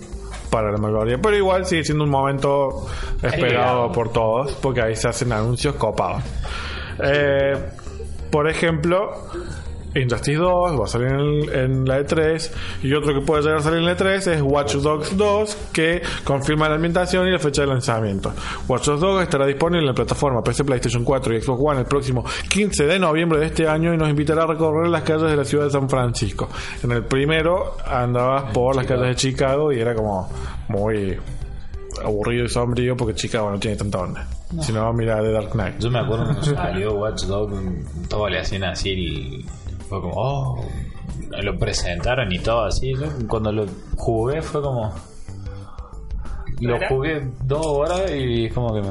para 0.50 0.72
la 0.72 0.78
mayoría. 0.78 1.18
Pero 1.18 1.36
igual 1.36 1.66
sigue 1.66 1.84
siendo 1.84 2.04
un 2.04 2.10
momento 2.10 2.86
esperado 3.22 3.92
por 3.92 4.12
todos, 4.12 4.52
porque 4.54 4.80
ahí 4.80 4.96
se 4.96 5.08
hacen 5.08 5.32
anuncios 5.32 5.74
copados. 5.74 6.22
Eh, 7.02 7.56
por 8.30 8.48
ejemplo, 8.48 9.28
Injustice 9.96 10.38
2, 10.38 10.80
va 10.80 10.84
a 10.84 10.88
salir 10.88 11.08
en, 11.08 11.54
en 11.54 11.84
la 11.84 12.00
E3. 12.00 12.50
Y 12.82 12.92
otro 12.92 13.14
que 13.14 13.20
puede 13.20 13.42
llegar 13.42 13.58
a 13.58 13.62
salir 13.62 13.78
en 13.78 13.86
la 13.86 13.96
E3 13.96 14.32
es 14.32 14.42
Watch 14.42 14.74
Dogs 14.76 15.16
2, 15.16 15.58
que 15.72 16.02
confirma 16.24 16.68
la 16.68 16.76
ambientación 16.76 17.26
y 17.26 17.30
la 17.30 17.38
fecha 17.38 17.62
de 17.62 17.68
lanzamiento. 17.68 18.32
Watch 18.68 18.86
Dogs 18.86 19.00
2 19.00 19.22
estará 19.22 19.46
disponible 19.46 19.80
en 19.80 19.86
la 19.86 19.94
plataforma 19.94 20.42
PC, 20.42 20.64
PlayStation 20.64 21.04
4 21.04 21.34
y 21.34 21.42
Xbox 21.42 21.62
One 21.64 21.80
el 21.80 21.86
próximo 21.86 22.24
15 22.48 22.86
de 22.86 22.98
noviembre 22.98 23.38
de 23.38 23.46
este 23.46 23.68
año 23.68 23.94
y 23.94 23.96
nos 23.96 24.08
invitará 24.08 24.44
a 24.44 24.46
recorrer 24.46 24.88
las 24.88 25.02
calles 25.02 25.30
de 25.30 25.36
la 25.36 25.44
ciudad 25.44 25.64
de 25.64 25.70
San 25.70 25.88
Francisco. 25.88 26.48
En 26.82 26.92
el 26.92 27.04
primero 27.04 27.76
andabas 27.86 28.52
por 28.52 28.76
las 28.76 28.86
calles 28.86 29.08
de 29.08 29.14
Chicago 29.16 29.72
y 29.72 29.80
era 29.80 29.94
como 29.94 30.28
muy 30.68 31.16
aburrido 32.04 32.44
y 32.44 32.48
sombrío 32.48 32.96
porque 32.96 33.14
Chicago 33.14 33.50
no 33.50 33.58
tiene 33.58 33.76
tanta 33.76 33.98
onda. 33.98 34.26
Si 34.60 34.72
no, 34.72 34.92
mira 34.92 35.20
The 35.20 35.32
Dark 35.32 35.50
Knight. 35.52 35.78
Yo 35.80 35.90
me 35.90 35.98
acuerdo 35.98 36.24
cuando 36.24 36.42
salió 36.42 36.94
Watch 36.94 37.24
Dogs, 37.24 38.08
todo 38.08 38.28
le 38.28 38.40
hacían 38.40 38.64
así 38.64 38.90
y 38.90 39.46
fue 39.88 40.00
como, 40.00 40.14
oh, 40.16 40.64
lo 41.42 41.58
presentaron 41.58 42.32
y 42.32 42.38
todo 42.38 42.64
así. 42.64 42.94
Yo 42.94 43.06
cuando 43.28 43.52
lo 43.52 43.66
jugué 43.96 44.42
fue 44.42 44.62
como. 44.62 44.92
Lo 46.60 46.78
jugué 46.88 47.28
dos 47.44 47.66
horas 47.66 48.10
y 48.14 48.48
como 48.50 48.74
que 48.74 48.80
me. 48.82 48.88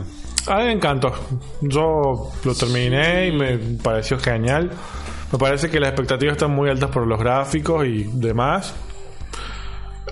A 0.47 0.57
mí 0.59 0.65
me 0.65 0.71
encantó. 0.73 1.11
Yo 1.61 2.29
lo 2.43 2.53
terminé 2.53 3.27
y 3.27 3.31
me 3.31 3.57
pareció 3.81 4.19
genial. 4.19 4.69
Me 5.31 5.39
parece 5.39 5.69
que 5.71 5.79
las 5.79 5.89
expectativas 5.89 6.33
están 6.33 6.51
muy 6.51 6.69
altas 6.69 6.91
por 6.91 7.07
los 7.07 7.19
gráficos 7.19 7.85
y 7.87 8.03
demás. 8.13 8.75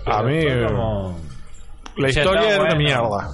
A 0.05 0.23
mí, 0.23 0.41
Fue 0.41 0.65
como- 0.67 1.15
la 1.97 2.09
Ya 2.09 2.21
historia 2.23 2.55
era 2.55 2.63
una 2.63 2.75
mierda. 2.75 3.29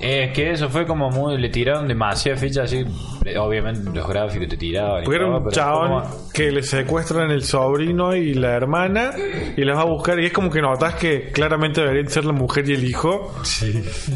Es 0.00 0.32
que 0.32 0.52
eso 0.52 0.68
fue 0.68 0.86
como 0.86 1.10
muy. 1.10 1.38
Le 1.38 1.48
tiraron 1.48 1.88
demasiadas 1.88 2.40
fichas 2.40 2.64
así. 2.66 2.84
eh, 3.24 3.36
Obviamente 3.36 3.90
los 3.92 4.06
gráficos 4.08 4.46
te 4.48 4.56
tiraban. 4.56 5.02
Porque 5.02 5.16
era 5.16 5.26
un 5.26 5.38
pero 5.40 5.50
chabón 5.50 5.88
como- 6.02 6.30
que 6.32 6.52
le 6.52 6.62
secuestran 6.62 7.30
el 7.32 7.42
sobrino 7.42 8.14
y 8.14 8.34
la 8.34 8.52
hermana 8.52 9.10
y 9.56 9.64
las 9.64 9.76
va 9.76 9.80
a 9.82 9.86
buscar. 9.86 10.20
Y 10.20 10.26
es 10.26 10.32
como 10.32 10.50
que 10.50 10.60
notas 10.62 10.94
que 10.94 11.32
claramente 11.32 11.80
deberían 11.80 12.08
ser 12.08 12.24
la 12.26 12.32
mujer 12.32 12.68
y 12.68 12.74
el 12.74 12.84
hijo. 12.84 13.34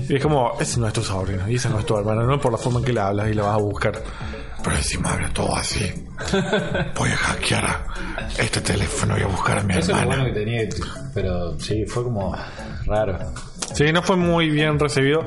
Y 0.09 0.15
es 0.15 0.23
como, 0.23 0.53
ese 0.61 0.79
no 0.79 0.87
es 0.87 0.93
tu 0.93 1.03
sobrino 1.03 1.49
y 1.49 1.57
esa 1.57 1.69
no 1.69 1.81
es 1.81 1.87
tu 1.87 1.97
hermana, 1.99 2.23
no 2.23 2.39
por 2.41 2.53
la 2.53 2.59
forma 2.59 2.79
en 2.79 2.85
que 2.85 2.93
le 2.93 3.01
hablas 3.01 3.29
y 3.29 3.35
la 3.35 3.43
vas 3.43 3.55
a 3.55 3.59
buscar. 3.59 3.93
Pero 4.63 4.77
encima 4.77 5.15
habla 5.15 5.29
todo 5.31 5.57
así. 5.57 5.85
Voy 6.97 7.11
a 7.11 7.17
hackear 7.17 7.65
a 7.65 7.85
este 8.39 8.61
teléfono 8.61 9.19
y 9.19 9.23
a 9.23 9.27
buscar 9.27 9.59
a 9.59 9.63
mi 9.65 9.73
Eso 9.73 9.81
es 9.81 9.89
lo 9.89 9.97
hermana. 9.97 10.23
bueno 10.23 10.33
que 10.35 10.41
tenía. 10.41 10.69
Pero 11.13 11.59
sí, 11.59 11.85
fue 11.87 12.05
como 12.05 12.33
raro. 12.87 13.19
Sí, 13.75 13.93
no 13.93 14.03
fue 14.03 14.17
muy 14.17 14.51
bien 14.51 14.79
recibido, 14.79 15.25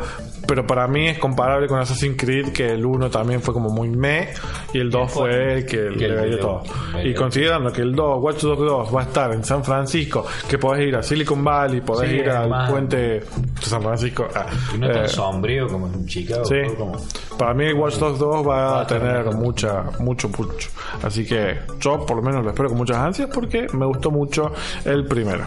pero 0.48 0.68
para 0.68 0.88
mí 0.88 1.08
es 1.08 1.18
comparable 1.18 1.68
con 1.68 1.80
Assassin's 1.80 2.16
Creed, 2.18 2.50
que 2.54 2.70
el 2.70 2.86
1 2.86 3.10
también 3.10 3.42
fue 3.42 3.54
como 3.54 3.70
muy 3.70 3.90
me 3.90 4.30
y 4.74 4.80
el 4.80 4.92
2 4.92 5.12
fue 5.12 5.54
el 5.54 5.66
que 5.66 5.78
le 5.90 6.28
dio 6.28 6.40
todo. 6.40 6.64
Y 7.04 7.14
considerando 7.16 7.72
que 7.72 7.82
el 7.82 7.96
2, 7.96 8.22
Watch 8.22 8.42
Dogs 8.42 8.60
2 8.62 8.96
va 8.96 9.02
a 9.02 9.04
estar 9.06 9.32
en 9.34 9.44
San 9.44 9.64
Francisco, 9.64 10.26
que 10.48 10.58
podés 10.60 10.88
ir 10.88 10.96
a 10.96 11.02
Silicon 11.02 11.44
Valley, 11.44 11.82
podés 11.82 12.10
Sí, 12.12 12.18
ir 12.18 12.30
al 12.30 12.70
puente 12.70 12.98
de 12.98 13.24
San 13.62 13.82
Francisco. 13.82 14.28
ah, 14.36 14.46
Y 14.76 14.78
no 14.78 14.92
tan 14.92 15.06
eh, 15.06 15.08
sombrío 15.08 15.68
como 15.68 15.88
en 15.88 16.06
Chicago. 16.06 16.46
Sí. 16.46 16.58
como. 16.78 16.98
Para 17.40 17.54
mí 17.56 17.74
Watch 17.74 17.96
Dogs 17.96 18.20
2 18.20 18.48
va, 18.48 18.56
Va 18.66 18.82
a 18.82 18.88
tener 18.88 19.26
mucha, 19.34 19.84
mucho, 20.00 20.30
mucho. 20.30 20.70
Así 21.02 21.26
que 21.26 21.58
yo 21.80 22.06
por 22.06 22.18
lo 22.18 22.22
menos 22.24 22.44
lo 22.44 22.50
espero 22.52 22.70
con 22.70 22.78
muchas 22.78 22.98
ansias 22.98 23.30
porque 23.34 23.68
me 23.74 23.86
gustó 23.86 24.12
mucho 24.12 24.52
el 24.86 25.06
primero. 25.06 25.44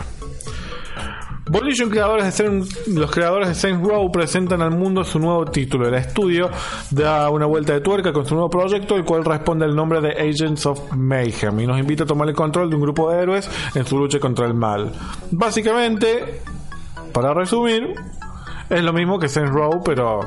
Volition 1.50 1.88
creadores 1.90 2.24
de 2.24 2.32
Saints- 2.44 2.86
los 2.88 3.10
creadores 3.10 3.48
de 3.48 3.54
Saints 3.54 3.86
Row 3.86 4.10
presentan 4.12 4.60
al 4.62 4.70
mundo 4.70 5.04
su 5.04 5.18
nuevo 5.18 5.44
título. 5.46 5.88
El 5.88 5.94
estudio 5.94 6.50
da 6.90 7.30
una 7.30 7.46
vuelta 7.46 7.72
de 7.74 7.80
tuerca 7.80 8.12
con 8.12 8.26
su 8.26 8.34
nuevo 8.34 8.50
proyecto, 8.50 8.96
el 8.96 9.04
cual 9.04 9.24
responde 9.24 9.64
al 9.64 9.74
nombre 9.74 10.00
de 10.00 10.10
Agents 10.12 10.66
of 10.66 10.92
Mayhem 10.92 11.60
y 11.60 11.66
nos 11.66 11.78
invita 11.78 12.04
a 12.04 12.06
tomar 12.06 12.28
el 12.28 12.34
control 12.34 12.68
de 12.70 12.76
un 12.76 12.82
grupo 12.82 13.10
de 13.10 13.22
héroes 13.22 13.50
en 13.74 13.86
su 13.86 13.98
lucha 13.98 14.18
contra 14.20 14.46
el 14.46 14.54
mal. 14.54 14.92
Básicamente, 15.30 16.42
para 17.12 17.32
resumir, 17.34 17.94
es 18.68 18.82
lo 18.82 18.92
mismo 18.92 19.18
que 19.18 19.28
Saints 19.28 19.52
Row, 19.52 19.82
pero 19.84 20.20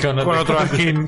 con 0.00 0.18
otro 0.38 0.56
skin. 0.66 1.06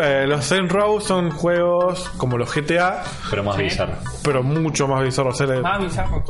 Eh, 0.00 0.24
los 0.26 0.42
Saints 0.46 0.72
Row 0.72 1.00
son 1.02 1.30
juegos 1.30 2.08
como 2.16 2.38
los 2.38 2.50
GTA, 2.54 3.02
Pero 3.28 3.44
más 3.44 3.58
bizarro. 3.58 3.92
pero 4.24 4.42
mucho 4.42 4.88
más 4.88 5.04
bizarros. 5.04 5.38
Más 5.62 5.82
bizarro. 5.84 6.24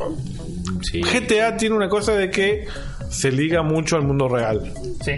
Sí. 0.82 1.00
GTA 1.00 1.56
tiene 1.56 1.76
una 1.76 1.88
cosa 1.88 2.12
de 2.12 2.30
que 2.30 2.66
se 3.08 3.30
liga 3.30 3.62
mucho 3.62 3.96
al 3.96 4.02
mundo 4.02 4.28
real. 4.28 4.72
Sí. 5.04 5.12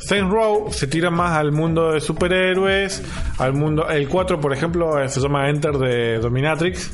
Saints 0.00 0.32
Row 0.32 0.72
se 0.72 0.86
tira 0.86 1.10
más 1.10 1.36
al 1.36 1.52
mundo 1.52 1.92
de 1.92 2.00
superhéroes, 2.00 3.02
al 3.38 3.52
mundo... 3.52 3.88
El 3.90 4.08
4, 4.08 4.40
por 4.40 4.54
ejemplo, 4.54 5.06
se 5.06 5.20
llama 5.20 5.50
Enter 5.50 5.76
de 5.76 6.18
Dominatrix. 6.18 6.90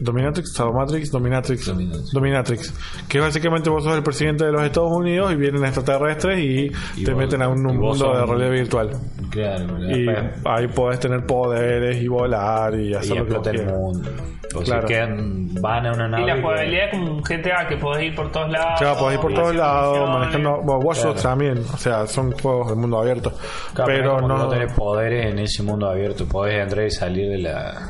Dominatrix, 0.00 0.52
Sadomatrix, 0.54 1.10
Dominatrix, 1.10 1.66
Dominatrix. 1.66 2.10
Dominatrix. 2.12 2.74
Que 3.08 3.20
básicamente 3.20 3.68
vos 3.70 3.84
sos 3.84 3.94
el 3.96 4.02
presidente 4.02 4.44
de 4.44 4.52
los 4.52 4.62
Estados 4.62 4.92
Unidos 4.92 5.32
y 5.32 5.36
vienen 5.36 5.64
extraterrestres 5.64 6.38
y, 6.38 6.70
Y 6.96 7.04
te 7.04 7.12
vos- 7.12 7.20
meten 7.22 7.42
a 7.42 7.48
un, 7.48 7.58
y 7.68 7.72
mundo 7.72 8.14
de 8.14 8.26
realidad 8.26 8.50
virtual. 8.50 8.90
Claro, 9.30 9.78
Y 9.88 10.06
ahí 10.44 10.66
podés 10.68 11.00
tener 11.00 11.24
poderes 11.26 12.02
y 12.02 12.08
volar 12.08 12.74
y 12.74 12.88
y 12.90 12.94
hacer 12.94 13.18
lo 13.18 13.42
que 13.42 13.50
el 13.50 13.56
quieras. 13.56 13.72
mundo. 13.74 14.10
O 14.52 14.62
Claro. 14.62 14.82
se 14.82 14.94
quedan, 14.94 15.54
van 15.60 15.86
a 15.86 15.92
una 15.92 16.08
nave. 16.08 16.24
Y 16.24 16.26
la 16.26 16.40
jugabilidad 16.42 16.84
es 16.86 16.90
como 16.90 17.12
un 17.12 17.22
GTA 17.22 17.68
que 17.68 17.76
podés 17.76 18.02
ir 18.04 18.16
por 18.16 18.32
todos 18.32 18.50
lados. 18.50 18.80
Claro, 18.80 18.98
podés 18.98 19.14
ir 19.14 19.20
por 19.20 19.32
todos 19.34 19.54
lados, 19.54 20.08
manejando. 20.10 20.60
Bueno, 20.64 20.78
Watch 20.80 21.02
Dogs 21.04 21.22
también, 21.22 21.58
o 21.72 21.76
sea, 21.76 22.04
son 22.08 22.32
juegos 22.32 22.70
de 22.70 22.74
mundo 22.74 22.98
abierto. 22.98 23.32
Claro, 23.74 23.92
pero 23.94 24.14
como 24.16 24.26
no. 24.28 24.48
tenés 24.48 24.72
poderes 24.72 25.26
en 25.32 25.38
ese 25.38 25.62
mundo 25.62 25.88
abierto. 25.88 26.26
Podés 26.26 26.60
entrar 26.64 26.84
y 26.84 26.90
salir 26.90 27.30
de 27.30 27.38
la. 27.38 27.80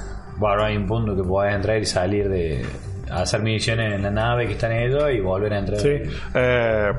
Bueno, 0.40 0.64
hay 0.64 0.76
un 0.76 0.86
punto 0.86 1.14
que 1.14 1.22
podés 1.22 1.54
entrar 1.54 1.78
y 1.80 1.84
salir 1.86 2.28
de. 2.28 2.64
Hacer 3.10 3.42
misiones 3.42 3.94
en 3.94 4.02
la 4.02 4.10
nave 4.10 4.46
que 4.46 4.52
está 4.52 4.72
en 4.72 4.88
ellos 4.88 5.04
y 5.12 5.20
volver 5.20 5.52
a 5.52 5.58
entrar. 5.58 5.80
Sí. 5.80 5.88
Eh, 6.34 6.92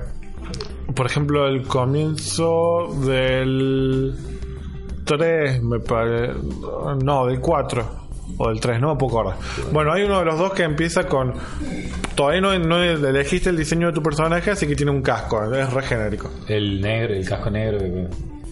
por 0.94 1.06
ejemplo, 1.06 1.48
el 1.48 1.64
comienzo 1.64 2.90
del 3.06 4.14
3, 5.06 5.64
me 5.64 5.80
parece. 5.80 6.34
No, 7.04 7.26
del 7.28 7.40
4. 7.40 8.02
O 8.38 8.50
del 8.50 8.60
3, 8.60 8.80
no 8.82 8.94
me 8.94 9.00
puedo 9.00 9.20
acordar. 9.20 9.38
Bueno, 9.72 9.94
hay 9.94 10.04
uno 10.04 10.20
de 10.20 10.26
los 10.26 10.38
dos 10.38 10.52
que 10.54 10.64
empieza 10.64 11.08
con. 11.08 11.34
Todavía 12.16 12.42
no, 12.42 12.60
no 12.60 12.82
elegiste 12.84 13.50
el 13.50 13.56
diseño 13.58 13.88
de 13.88 13.94
tu 13.94 14.04
personaje, 14.04 14.52
así 14.52 14.68
que 14.68 14.76
tiene 14.76 14.92
un 14.92 15.02
casco. 15.02 15.42
Es 15.54 15.72
re 15.72 15.82
genérico. 15.82 16.30
El 16.48 16.82
negro, 16.82 17.14
el 17.14 17.26
casco 17.28 17.50
negro. 17.50 17.80
que- 17.80 18.08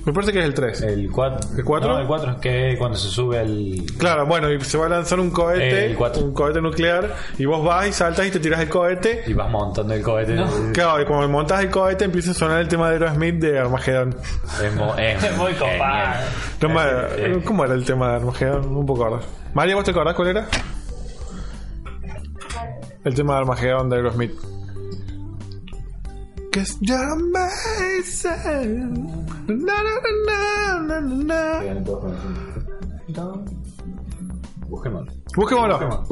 Me 0.05 0.13
parece 0.13 0.31
que 0.31 0.39
es 0.39 0.45
el 0.45 0.53
3. 0.53 0.81
El 0.83 1.11
4. 1.11 1.49
¿El 1.57 1.63
cuatro? 1.63 1.89
No, 1.93 1.99
el 1.99 2.07
4, 2.07 2.39
que 2.39 2.71
es 2.71 2.79
cuando 2.79 2.97
se 2.97 3.09
sube 3.09 3.37
al. 3.37 3.75
Claro, 3.97 4.25
bueno, 4.25 4.51
y 4.51 4.59
se 4.61 4.77
va 4.77 4.85
a 4.87 4.89
lanzar 4.89 5.19
un 5.19 5.29
cohete, 5.29 5.85
El 5.87 5.97
un 6.23 6.33
cohete 6.33 6.61
nuclear, 6.61 7.15
y 7.37 7.45
vos 7.45 7.63
vas 7.63 7.87
y 7.87 7.91
saltas 7.93 8.25
y 8.25 8.31
te 8.31 8.39
tiras 8.39 8.61
el 8.61 8.69
cohete. 8.69 9.23
Y 9.27 9.33
vas 9.33 9.51
montando 9.51 9.93
el 9.93 10.01
cohete. 10.01 10.35
Claro, 10.73 11.01
y 11.01 11.05
cuando 11.05 11.27
montas 11.29 11.59
el 11.61 11.69
cohete 11.69 12.05
empieza 12.05 12.31
a 12.31 12.33
sonar 12.33 12.61
el 12.61 12.67
tema 12.67 12.87
de 12.89 12.93
Aerosmith 12.95 13.35
de 13.35 13.59
Armageddon. 13.59 14.15
Es, 14.63 14.75
mo- 14.75 14.95
es 14.97 15.23
Es 15.29 15.37
muy 15.37 15.53
copado. 15.53 16.15
No 16.61 16.81
Eh, 17.17 17.41
¿Cómo 17.45 17.65
era 17.65 17.73
el 17.75 17.85
tema 17.85 18.09
de 18.11 18.15
Armageddon? 18.15 18.75
Un 18.77 18.85
poco 18.85 19.03
ahora. 19.05 19.19
María, 19.53 19.75
¿vos 19.75 19.83
te 19.83 19.91
acordás 19.91 20.15
cuál 20.15 20.29
era? 20.29 20.47
El 23.03 23.13
tema 23.15 23.33
de 23.35 23.39
Armageddon 23.39 23.89
de 23.89 23.95
Aerosmith. 23.97 24.33
Cause 26.51 26.77
you're 26.81 27.13
amazing. 27.13 28.95
Na, 29.47 29.83
na, 29.85 29.93
na, 30.01 30.79
na, 30.81 30.99
na, 30.99 31.29
na. 31.29 31.61
Busquémoslo. 34.67 35.11
Busquémoslo. 35.35 36.05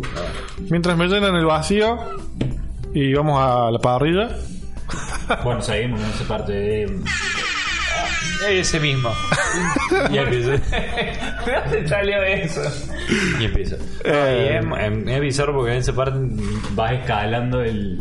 Mientras 0.70 0.96
me 0.98 1.08
llenan 1.08 1.36
el 1.36 1.46
vacío 1.46 1.98
y 2.94 3.14
vamos 3.14 3.42
a 3.42 3.72
la 3.72 3.80
parrilla. 3.80 4.30
Bueno, 5.44 5.62
seguimos 5.62 6.00
en 6.02 6.06
esa 6.08 6.28
parte 6.28 6.54
de. 6.54 7.02
Ese 8.48 8.80
mismo. 8.80 9.10
y 10.12 10.18
empieza. 10.18 10.52
¿De 10.52 11.54
dónde 11.64 11.88
salió 11.88 12.22
eso? 12.22 12.62
Y 13.40 13.46
empieza. 13.46 13.78
Eh. 14.06 14.62
No, 14.64 14.78
y 14.78 14.84
es, 14.84 15.16
es 15.16 15.22
bizarro 15.22 15.54
porque 15.56 15.72
en 15.72 15.80
esa 15.80 15.94
parte 15.94 16.20
vas 16.76 16.92
escalando 16.92 17.62
el, 17.62 18.00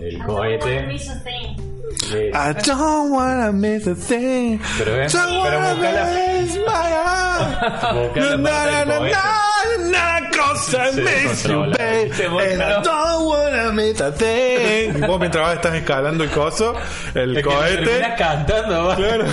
el 0.00 0.18
cohete. 0.24 1.69
I 2.02 2.52
don't 2.64 3.10
wanna 3.12 3.52
miss 3.52 3.86
a 3.86 3.94
thing. 3.94 4.58
Pero 4.78 5.02
es- 5.02 5.12
Don't 5.12 5.42
pero 5.44 5.58
wanna 5.58 5.74
buscala- 5.74 6.40
miss 6.40 6.56
my 6.56 6.90
heart. 7.04 8.16
Na, 8.38 10.20
na, 10.20 10.30
'cause 10.30 10.74
I 10.76 10.92
Se 10.92 11.00
miss 11.02 11.44
you, 11.44 11.60
babe. 11.60 12.10
And 12.52 12.62
I 12.62 12.82
don't 12.82 13.26
wanna 13.26 13.72
miss 13.72 14.00
a 14.00 14.12
thing. 14.12 14.96
Y 14.96 15.00
vos 15.06 15.18
mientras 15.20 15.44
vas 15.46 15.54
estás 15.56 15.74
escalando 15.74 16.24
el 16.24 16.30
coso, 16.30 16.74
el 17.14 17.36
es 17.36 17.44
cohete. 17.44 17.84
terminas 17.84 18.18
cantando, 18.18 18.84
va. 18.86 18.96
Claro. 18.96 19.24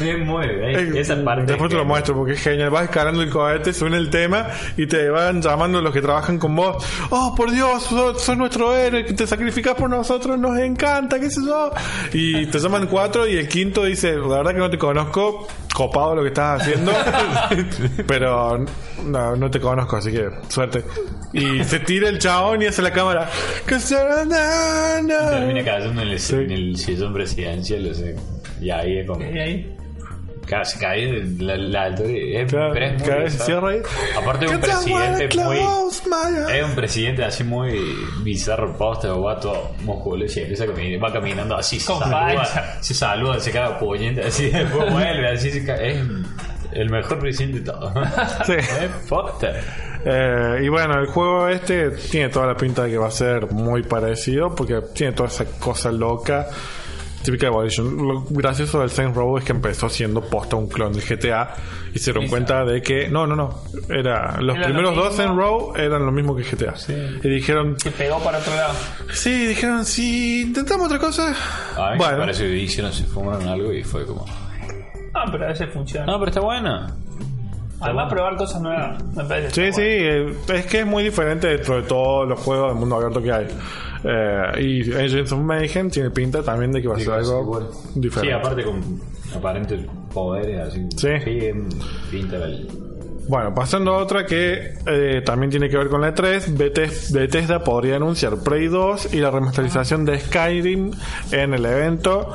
Muy 0.24 0.46
bien. 0.48 0.94
Eh, 0.96 1.00
Esa 1.00 1.22
parte. 1.24 1.44
Después 1.46 1.70
te 1.70 1.76
lo 1.76 1.84
muestro 1.84 2.14
porque 2.14 2.32
es 2.34 2.42
genial. 2.42 2.70
Vas 2.70 2.84
escalando 2.84 3.22
el 3.22 3.30
cohete, 3.30 3.72
suena 3.72 3.96
el 3.96 4.10
tema 4.10 4.48
y 4.76 4.86
te 4.86 5.08
van 5.10 5.42
llamando 5.42 5.80
los 5.80 5.92
que 5.92 6.00
trabajan 6.02 6.38
con 6.38 6.54
vos. 6.56 6.84
Oh, 7.10 7.34
por 7.34 7.50
Dios, 7.50 7.82
sos, 7.84 8.22
sos 8.22 8.36
nuestro 8.36 8.74
héroe, 8.74 9.04
que 9.04 9.12
te 9.14 9.26
sacrificás 9.26 9.74
por 9.74 9.90
nosotros, 9.90 10.38
nos 10.38 10.58
encanta, 10.58 11.18
qué 11.20 11.30
sé 11.30 11.40
yo. 11.44 11.70
Y 12.12 12.46
te 12.46 12.58
llaman 12.58 12.86
cuatro 12.86 13.26
y 13.26 13.36
el 13.36 13.48
quinto 13.48 13.84
dice, 13.84 14.14
la 14.16 14.38
verdad 14.38 14.52
que 14.52 14.58
no 14.58 14.70
te 14.70 14.78
conozco, 14.78 15.46
copado 15.74 16.14
lo 16.14 16.22
que 16.22 16.28
estás 16.28 16.62
haciendo, 16.62 16.92
pero 18.06 18.64
no, 19.04 19.36
no 19.36 19.50
te 19.50 19.60
conozco, 19.60 19.96
así 19.96 20.12
que 20.12 20.28
Suerte. 20.48 20.84
Y 21.32 21.64
se 21.64 21.80
tira 21.80 22.08
el 22.08 22.18
chabón 22.18 22.62
y 22.62 22.66
hace 22.66 22.82
la 22.82 22.92
cámara. 22.92 23.28
Termina 25.30 25.64
cayendo 25.64 26.02
en 26.02 26.08
el, 26.08 26.20
Sí. 26.20 26.34
en 26.36 26.50
el 26.50 26.76
sillón 26.76 27.12
presidencial. 27.12 27.90
o 27.90 27.94
sea, 27.94 28.12
y 28.60 28.70
ahí 28.70 28.98
es 28.98 29.06
como. 29.06 29.24
Y 29.24 29.38
ahí. 29.38 29.76
Casi 30.46 30.78
cae 30.78 31.06
de 31.06 31.42
la, 31.44 31.56
la 31.56 31.82
altura. 31.84 32.08
Es, 32.12 32.50
Claro, 32.52 32.72
pero 32.74 32.86
es 32.86 32.92
muy 32.98 33.02
cada 33.08 33.18
vez 33.22 33.32
se 33.32 33.38
bizarro. 33.38 33.46
cierra 33.46 33.68
ahí. 33.70 33.82
Aparte, 34.16 34.46
un 34.46 34.52
I 34.52 34.56
wanna 34.56 34.62
presidente 35.16 35.38
muy. 35.44 35.58
Es 36.52 36.64
un 36.64 36.74
presidente 36.74 37.24
así 37.24 37.44
muy 37.44 37.80
bizarro, 38.22 38.76
poste 38.76 39.08
o 39.08 39.16
guato, 39.20 39.74
musculoso 39.82 40.38
y 40.38 40.42
empieza 40.42 40.64
a 40.64 40.66
caminar, 40.68 41.02
va 41.04 41.12
caminando 41.12 41.56
así, 41.56 41.80
se 41.80 41.86
saluda, 41.86 42.78
se 42.80 42.94
saluda, 42.94 43.40
se 43.40 43.50
caga 43.50 43.78
pollente, 43.78 44.22
así 44.22 44.50
después 44.50 44.92
vuelve, 44.92 45.28
así 45.30 45.50
se 45.50 45.64
caga. 45.64 45.82
Es 45.82 45.98
el 46.72 46.90
mejor 46.90 47.18
presidente 47.20 47.60
de 47.60 47.64
todos. 47.64 47.92
Sí. 48.46 48.52
Es 48.54 49.08
poste. 49.08 49.50
Eh, 50.06 50.58
y 50.62 50.68
bueno, 50.68 51.00
el 51.00 51.06
juego 51.06 51.48
este 51.48 51.90
tiene 51.92 52.28
toda 52.28 52.46
la 52.48 52.54
pinta 52.56 52.82
de 52.82 52.90
que 52.90 52.98
va 52.98 53.08
a 53.08 53.10
ser 53.10 53.50
muy 53.52 53.82
parecido 53.82 54.54
porque 54.54 54.82
tiene 54.94 55.12
toda 55.14 55.30
esa 55.30 55.46
cosa 55.58 55.90
loca 55.90 56.46
típica 57.24 57.46
de 57.46 57.52
Evolution. 57.52 57.96
Lo 58.06 58.22
gracioso 58.28 58.78
del 58.80 58.90
Saints 58.90 59.16
Row 59.16 59.36
es 59.38 59.44
que 59.44 59.50
empezó 59.52 59.88
siendo 59.88 60.20
posta 60.20 60.54
un 60.56 60.68
clon 60.68 60.92
del 60.92 61.02
GTA 61.02 61.54
y 61.92 61.98
se 61.98 62.12
dieron 62.12 62.24
Exacto. 62.24 62.30
cuenta 62.30 62.64
de 62.64 62.82
que 62.82 63.08
no, 63.08 63.26
no, 63.26 63.34
no, 63.34 63.62
era 63.88 64.40
los 64.40 64.56
Era 64.56 64.68
lo 64.68 64.74
primeros 64.74 64.94
dos. 64.94 65.16
Saints 65.16 65.34
Row 65.36 65.72
eran 65.76 66.06
lo 66.06 66.12
mismo 66.12 66.36
que 66.36 66.42
GTA. 66.44 66.74
Y 67.22 67.28
dijeron, 67.28 67.78
Se 67.80 67.90
pegó 67.90 68.18
para 68.22 68.38
otro 68.38 68.54
lado. 68.54 68.74
sí, 69.12 69.46
dijeron, 69.46 69.84
si 69.84 70.42
intentamos 70.42 70.86
otra 70.86 70.98
cosa. 71.00 71.28
A 71.76 71.86
mí 71.86 71.90
me 71.92 71.96
bueno, 71.98 72.18
parece 72.18 72.44
que 72.44 72.56
hicieron, 72.56 72.92
se 72.92 73.04
fumaron 73.04 73.48
algo 73.48 73.72
y 73.72 73.82
fue 73.82 74.04
como. 74.06 74.24
Ah, 75.14 75.24
pero 75.30 75.44
a 75.44 75.48
veces 75.48 75.68
funciona. 75.72 76.06
No, 76.06 76.18
pero 76.18 76.28
está 76.30 76.40
bueno. 76.40 76.86
Además, 77.80 78.10
probar 78.10 78.36
cosas 78.36 78.62
nuevas. 78.62 79.02
Me 79.14 79.24
parece. 79.24 79.50
Sí, 79.50 79.72
sí, 79.72 79.82
bueno. 79.82 80.30
eh, 80.30 80.36
es 80.58 80.66
que 80.66 80.80
es 80.80 80.86
muy 80.86 81.02
diferente 81.02 81.48
dentro 81.48 81.76
de 81.76 81.82
todos 81.82 82.26
los 82.28 82.38
juegos 82.40 82.68
del 82.70 82.78
mundo 82.78 82.96
abierto 82.96 83.20
que 83.22 83.32
hay. 83.32 83.46
Eh, 84.04 84.62
y 84.62 84.92
Agents 84.92 85.32
of 85.32 85.40
Mayhem 85.40 85.88
tiene 85.90 86.10
pinta 86.10 86.42
también 86.42 86.72
de 86.72 86.82
que 86.82 86.88
va 86.88 86.96
a 86.96 87.00
ser 87.00 87.12
algo 87.14 87.72
Sí, 87.72 88.00
diferente. 88.00 88.34
aparte 88.34 88.62
con 88.64 88.80
aparentes 89.34 89.80
poderes 90.12 90.60
así. 90.60 90.86
Sí. 90.96 91.08
em, 91.08 91.68
pinta 92.10 92.36
el. 92.44 92.68
Bueno, 93.26 93.54
pasando 93.54 93.92
a 93.94 93.98
otra 93.98 94.26
que 94.26 94.74
eh, 94.86 95.22
también 95.24 95.50
tiene 95.50 95.68
que 95.70 95.78
ver 95.78 95.88
con 95.88 96.00
la 96.02 96.14
E3, 96.14 96.54
Betes- 96.56 97.10
Bethesda 97.12 97.64
podría 97.64 97.96
anunciar 97.96 98.36
Prey 98.44 98.66
2 98.68 99.14
y 99.14 99.16
la 99.20 99.30
remasterización 99.30 100.04
de 100.04 100.20
Skyrim 100.20 100.90
en 101.32 101.54
el 101.54 101.64
evento. 101.64 102.30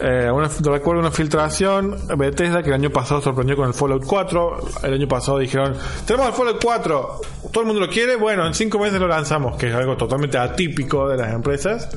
Eh, 0.00 0.30
una, 0.30 0.48
recuerdo 0.70 1.00
una 1.00 1.10
filtración, 1.10 1.96
Bethesda 2.18 2.62
que 2.62 2.68
el 2.68 2.74
año 2.74 2.90
pasado 2.90 3.22
sorprendió 3.22 3.56
con 3.56 3.68
el 3.68 3.74
Fallout 3.74 4.04
4, 4.04 4.58
el 4.82 4.92
año 4.94 5.08
pasado 5.08 5.38
dijeron, 5.38 5.74
tenemos 6.06 6.28
el 6.28 6.34
Fallout 6.34 6.62
4, 6.62 7.08
todo 7.50 7.60
el 7.62 7.66
mundo 7.66 7.80
lo 7.80 7.88
quiere, 7.90 8.16
bueno, 8.16 8.46
en 8.46 8.52
cinco 8.52 8.78
meses 8.78 9.00
lo 9.00 9.08
lanzamos, 9.08 9.56
que 9.56 9.68
es 9.68 9.74
algo 9.74 9.96
totalmente 9.96 10.36
atípico 10.36 11.08
de 11.08 11.16
las 11.16 11.32
empresas. 11.32 11.88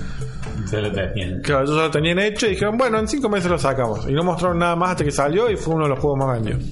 Se 0.70 0.82
lo 0.82 0.92
tenían. 0.92 1.42
Claro, 1.42 1.64
ellos 1.64 1.76
lo 1.76 1.92
tenían 1.92 2.20
hecho 2.20 2.46
y 2.48 2.52
dijeron, 2.52 2.78
bueno, 2.78 2.98
en 3.00 3.08
cinco 3.08 3.30
meses 3.30 3.50
lo 3.52 3.58
sacamos. 3.60 4.08
Y 4.08 4.14
no 4.14 4.24
mostraron 4.24 4.60
nada 4.60 4.76
más 4.76 4.92
hasta 4.92 5.04
que 5.04 5.12
salió 5.12 5.50
y 5.50 5.56
fue 5.58 5.76
uno 5.76 5.84
de 5.86 5.90
los 5.90 6.00
juegos 6.00 6.20
más 6.20 6.34
vendidos. 6.42 6.64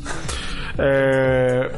Eh, 0.77 1.69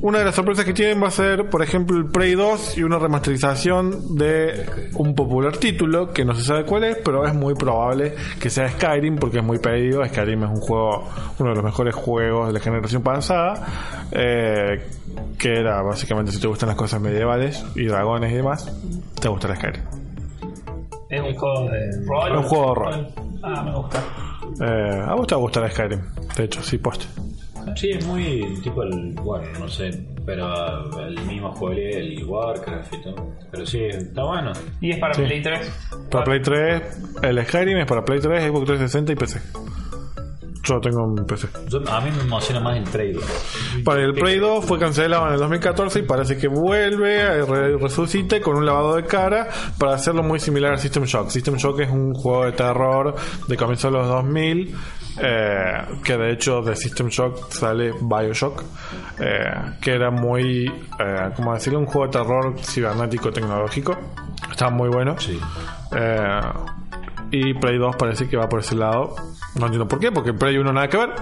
una 0.00 0.20
de 0.20 0.24
las 0.26 0.34
sorpresas 0.36 0.64
que 0.64 0.72
tienen 0.72 1.02
va 1.02 1.08
a 1.08 1.10
ser, 1.10 1.50
por 1.50 1.60
ejemplo, 1.60 1.96
el 1.96 2.06
Prey 2.06 2.36
2 2.36 2.78
y 2.78 2.84
una 2.84 3.00
remasterización 3.00 4.16
de 4.16 4.64
un 4.94 5.16
popular 5.16 5.56
título 5.56 6.12
que 6.12 6.24
no 6.24 6.36
se 6.36 6.44
sabe 6.44 6.64
cuál 6.64 6.84
es, 6.84 6.98
pero 7.04 7.26
es 7.26 7.34
muy 7.34 7.54
probable 7.54 8.14
que 8.40 8.48
sea 8.48 8.68
Skyrim 8.68 9.16
porque 9.16 9.38
es 9.38 9.44
muy 9.44 9.58
pedido. 9.58 10.06
Skyrim 10.06 10.44
es 10.44 10.50
un 10.50 10.60
juego, 10.60 11.08
uno 11.40 11.50
de 11.50 11.56
los 11.56 11.64
mejores 11.64 11.96
juegos 11.96 12.46
de 12.46 12.52
la 12.52 12.60
generación 12.60 13.02
pasada, 13.02 14.06
eh, 14.12 14.86
que 15.36 15.58
era 15.58 15.82
básicamente 15.82 16.30
si 16.30 16.40
te 16.40 16.46
gustan 16.46 16.68
las 16.68 16.76
cosas 16.76 17.00
medievales 17.00 17.64
y 17.74 17.86
dragones 17.86 18.30
y 18.32 18.36
demás, 18.36 18.72
te 19.20 19.28
gustará 19.28 19.56
Skyrim. 19.56 19.82
Es 21.10 21.20
un 21.20 21.34
juego 21.34 21.70
de 21.70 22.06
rol. 22.06 22.36
Un 22.36 22.42
juego 22.44 22.68
de 22.68 22.74
rol. 22.74 23.08
Ah, 23.42 23.62
me 23.64 23.74
gusta. 23.74 24.04
Eh, 24.60 25.02
a 25.08 25.14
vos 25.14 25.26
te 25.26 25.34
va 25.34 25.40
a 25.40 25.42
gustar 25.42 25.70
Skyrim, 25.72 26.00
de 26.36 26.44
hecho, 26.44 26.62
sí, 26.62 26.78
poste. 26.78 27.06
Sí, 27.76 27.90
es 27.90 28.04
muy 28.06 28.42
tipo 28.62 28.82
el. 28.82 29.12
Bueno, 29.14 29.46
no 29.60 29.68
sé, 29.68 29.90
pero 30.26 30.98
el 31.00 31.20
mismo 31.26 31.52
juego, 31.54 31.74
el 31.76 32.24
Warcraft 32.24 32.92
y 32.94 33.02
todo. 33.02 33.34
Pero 33.50 33.66
sí, 33.66 33.80
está 33.84 34.24
bueno. 34.24 34.52
Y 34.80 34.90
es 34.92 34.98
para 34.98 35.12
Play 35.14 35.42
3. 35.42 35.72
Para 36.10 36.24
Play 36.24 36.42
3, 36.42 36.82
el 37.22 37.46
Skyrim 37.46 37.78
es 37.78 37.86
para 37.86 38.04
Play 38.04 38.20
3, 38.20 38.44
Xbox 38.44 38.66
360 38.66 39.12
y 39.12 39.16
PC. 39.16 39.40
Yo 40.64 40.78
tengo 40.80 41.02
un 41.04 41.24
PC. 41.24 41.48
Yo- 41.68 41.80
a 41.90 42.00
mí 42.02 42.10
me 42.14 42.22
emociona 42.24 42.60
más 42.60 42.76
el 42.76 42.84
trailer. 42.84 43.22
Para 43.84 44.02
el 44.02 44.12
Play 44.12 44.38
2 44.38 44.62
fue 44.66 44.78
cancelado 44.78 45.28
en 45.28 45.34
el 45.34 45.38
2014 45.38 46.00
y 46.00 46.02
parece 46.02 46.36
que 46.36 46.46
vuelve, 46.48 47.42
re- 47.46 47.78
resucite 47.78 48.42
con 48.42 48.56
un 48.56 48.66
lavado 48.66 48.96
de 48.96 49.04
cara 49.04 49.48
para 49.78 49.94
hacerlo 49.94 50.22
muy 50.22 50.40
similar 50.40 50.74
a 50.74 50.76
System 50.76 51.04
Shock. 51.04 51.30
System 51.30 51.54
Shock 51.56 51.80
es 51.80 51.90
un 51.90 52.12
juego 52.12 52.44
de 52.44 52.52
terror 52.52 53.14
de 53.46 53.56
comienzo 53.56 53.88
de 53.90 53.96
los 53.98 54.08
2000, 54.08 54.74
eh, 55.20 55.84
que 56.04 56.16
de 56.16 56.32
hecho 56.32 56.62
de 56.62 56.76
System 56.76 57.08
Shock 57.08 57.50
sale 57.50 57.92
Bioshock, 58.00 58.64
eh, 59.18 59.76
que 59.80 59.92
era 59.92 60.10
muy, 60.10 60.66
eh, 60.98 61.30
¿cómo 61.36 61.54
decirlo? 61.54 61.80
Un 61.80 61.86
juego 61.86 62.06
de 62.06 62.12
terror 62.12 62.54
cibernético 62.60 63.32
tecnológico. 63.32 63.96
Estaba 64.50 64.70
muy 64.70 64.88
bueno. 64.88 65.16
Sí. 65.18 65.38
Eh, 65.92 66.40
y 67.30 67.54
Play 67.54 67.78
2 67.78 67.96
parece 67.96 68.28
que 68.28 68.36
va 68.36 68.48
por 68.48 68.60
ese 68.60 68.74
lado. 68.74 69.14
No 69.54 69.66
entiendo 69.66 69.88
por 69.88 69.98
qué, 69.98 70.12
porque 70.12 70.30
en 70.30 70.38
Play 70.38 70.56
1 70.58 70.72
nada 70.72 70.88
que 70.88 70.96
ver. 70.98 71.10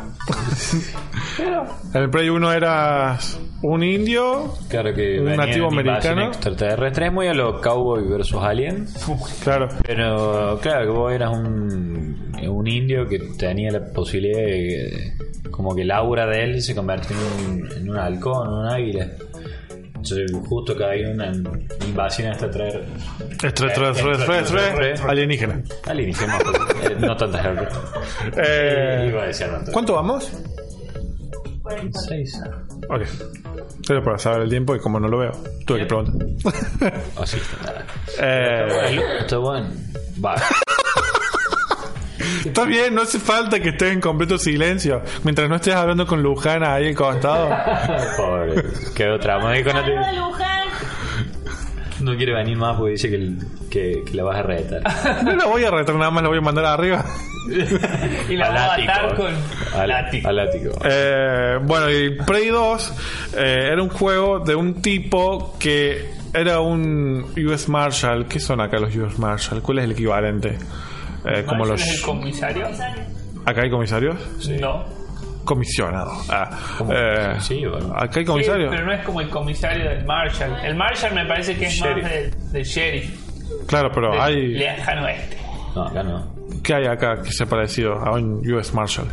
en 1.94 2.02
el 2.02 2.10
Play 2.10 2.28
1 2.28 2.52
eras 2.52 3.38
un 3.62 3.82
indio, 3.82 4.52
Claro 4.68 4.92
que 4.94 5.18
Un 5.20 5.26
venía 5.26 5.46
nativo 5.46 5.68
en 5.68 5.72
americano. 5.78 6.26
extraterrestre. 6.28 7.06
Es 7.06 7.12
muy 7.12 7.26
a 7.28 7.34
lo 7.34 7.60
Cowboy 7.60 8.06
versus 8.08 8.42
Alien. 8.42 8.86
claro. 9.44 9.68
Pero 9.84 10.58
claro 10.60 10.84
que 10.84 10.90
vos 10.90 11.12
eras 11.12 11.30
un, 11.32 12.32
un 12.46 12.66
indio 12.66 13.06
que 13.08 13.18
tenía 13.38 13.70
la 13.70 13.84
posibilidad 13.92 14.38
de. 14.40 15.12
Como 15.50 15.74
que 15.74 15.82
el 15.82 15.90
aura 15.90 16.26
de 16.26 16.44
él 16.44 16.62
se 16.62 16.74
convirtió 16.74 17.16
en 17.16 17.62
un, 17.62 17.72
en 17.72 17.90
un 17.90 17.96
halcón, 17.96 18.48
un 18.52 18.66
águila. 18.66 19.08
Entonces, 19.96 20.30
justo 20.48 20.76
que 20.76 20.84
hay 20.84 21.04
una 21.04 21.32
invasión 21.86 22.28
extraterrestre. 22.28 22.84
Estre, 23.42 23.66
estre, 23.68 23.90
estre, 23.90 24.12
estre, 24.12 24.38
estre, 24.92 24.94
alienígena. 25.08 25.62
Alienígena, 25.86 26.38
eh, 26.82 26.96
no 26.98 27.16
tantas 27.16 27.42
gente. 27.42 27.66
Eh, 28.36 29.06
Iba 29.08 29.22
a 29.22 29.26
decir 29.26 29.46
no 29.48 29.54
tantas. 29.54 29.72
¿Cuánto 29.72 29.94
vamos? 29.94 30.30
Seis. 32.08 32.40
Ok. 32.88 33.02
Pero 33.88 34.02
para 34.02 34.18
saber 34.18 34.42
el 34.42 34.50
tiempo 34.50 34.76
y 34.76 34.80
como 34.80 35.00
no 35.00 35.08
lo 35.08 35.18
veo, 35.18 35.32
tuve 35.64 35.80
que 35.80 35.86
preguntar. 35.86 36.26
Así 37.20 37.38
está. 37.38 37.84
Eh, 38.18 38.98
está 39.20 39.36
bueno. 39.36 39.68
Va. 40.24 40.36
Está 42.44 42.64
bien, 42.64 42.94
no 42.94 43.02
hace 43.02 43.18
falta 43.18 43.60
que 43.60 43.70
estés 43.70 43.92
en 43.92 44.00
completo 44.00 44.38
silencio. 44.38 45.02
Mientras 45.24 45.48
no 45.48 45.56
estés 45.56 45.74
hablando 45.74 46.06
con 46.06 46.22
Lujana 46.22 46.74
ahí 46.74 46.88
al 46.88 46.94
costado. 46.94 47.48
Pobre. 48.16 48.62
Quedó 48.94 49.18
traumado 49.18 49.54
y 49.56 49.62
con. 49.64 49.74
No 52.00 52.14
quiere 52.14 52.34
venir 52.34 52.56
más 52.58 52.76
porque 52.76 52.92
dice 52.92 53.08
que, 53.10 53.32
que, 53.70 54.02
que 54.04 54.14
la 54.14 54.22
vas 54.24 54.38
a 54.38 54.42
retar. 54.42 54.82
No 55.24 55.34
la 55.34 55.46
voy 55.46 55.64
a 55.64 55.70
retar, 55.70 55.94
nada 55.94 56.10
más 56.10 56.22
la 56.22 56.28
voy 56.28 56.38
a 56.38 56.42
mandar 56.42 56.64
arriba. 56.66 57.04
Y 58.28 58.34
la 58.36 58.46
Al 58.46 58.54
va 58.56 58.64
a 58.64 58.74
ático. 58.74 58.86
matar 58.92 59.14
con 59.14 59.80
Al- 59.80 59.88
látigo. 59.88 60.28
al 60.28 60.38
ático. 60.40 60.70
Eh, 60.84 61.58
bueno, 61.62 61.90
y 61.92 62.10
Prey 62.26 62.48
2 62.48 62.92
eh, 63.36 63.68
era 63.70 63.80
un 63.80 63.88
juego 63.88 64.40
de 64.40 64.56
un 64.56 64.82
tipo 64.82 65.56
que 65.56 66.10
era 66.34 66.58
un 66.58 67.24
US 67.36 67.68
Marshal. 67.68 68.26
¿Qué 68.26 68.40
son 68.40 68.60
acá 68.60 68.78
los 68.80 68.94
US 68.96 69.16
Marshal? 69.20 69.62
¿Cuál 69.62 69.78
es 69.78 69.84
el 69.84 69.92
equivalente? 69.92 70.58
Eh, 71.26 71.44
como 71.44 71.64
¿Marshall 71.64 71.78
los. 71.88 71.96
el 71.98 72.02
comisario? 72.02 72.66
¿Acá 73.44 73.62
hay 73.62 73.70
comisarios? 73.70 74.16
No. 74.60 74.84
Comisionado. 75.44 76.10
Ah, 76.28 76.50
eh, 76.92 77.36
Sí, 77.40 77.64
bueno. 77.64 77.92
Acá 77.94 78.18
hay 78.20 78.24
Sí, 78.24 78.30
comisarios. 78.32 78.70
pero 78.70 78.84
no 78.86 78.92
es 78.92 79.04
como 79.04 79.20
el 79.20 79.28
comisario 79.28 79.88
del 79.88 80.04
Marshall. 80.04 80.56
El 80.64 80.74
Marshall 80.76 81.14
me 81.14 81.24
parece 81.26 81.56
que 81.56 81.66
es 81.66 81.72
Sheriff. 81.74 82.02
más 82.02 82.12
del, 82.12 82.52
del 82.52 82.62
sheriff. 82.64 83.66
Claro, 83.68 83.90
pero 83.94 84.10
Del 84.12 84.20
hay. 84.20 84.46
lejano 84.54 85.04
oeste. 85.04 85.36
No, 85.74 85.82
acá 85.84 86.02
no. 86.02 86.34
¿Qué 86.64 86.74
hay 86.74 86.86
acá 86.86 87.22
que 87.22 87.30
sea 87.30 87.46
parecido 87.46 87.94
a 87.94 88.12
un 88.14 88.40
US 88.52 88.74
Marshal? 88.74 89.06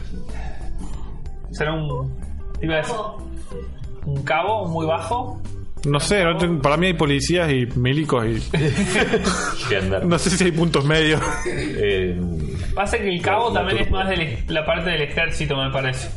Será 1.52 1.74
un. 1.74 2.12
iba 2.62 2.76
a 2.76 2.78
decir, 2.78 2.96
un 4.06 4.24
cabo 4.24 4.68
muy 4.68 4.86
bajo. 4.88 5.40
No 5.86 6.00
sé, 6.00 6.24
no 6.24 6.62
para 6.62 6.78
mí 6.78 6.88
hay 6.88 6.94
policías 6.94 7.52
y 7.52 7.66
milicos 7.76 8.26
y. 8.26 8.42
No 10.06 10.18
sé 10.18 10.30
si 10.30 10.46
hay 10.46 10.52
puntos 10.52 10.86
medios. 10.86 11.22
Eh, 11.46 12.20
Pasa 12.74 12.98
que 12.98 13.10
el 13.10 13.22
cabo 13.22 13.50
La- 13.50 13.62
la 13.62 13.68
también 13.68 13.86
es 13.86 13.92
más 13.92 14.08
de 14.10 14.44
la 14.48 14.66
parte 14.66 14.92
del 14.92 15.02
ejército, 15.02 15.56
me 15.58 15.72
parece. 15.72 16.10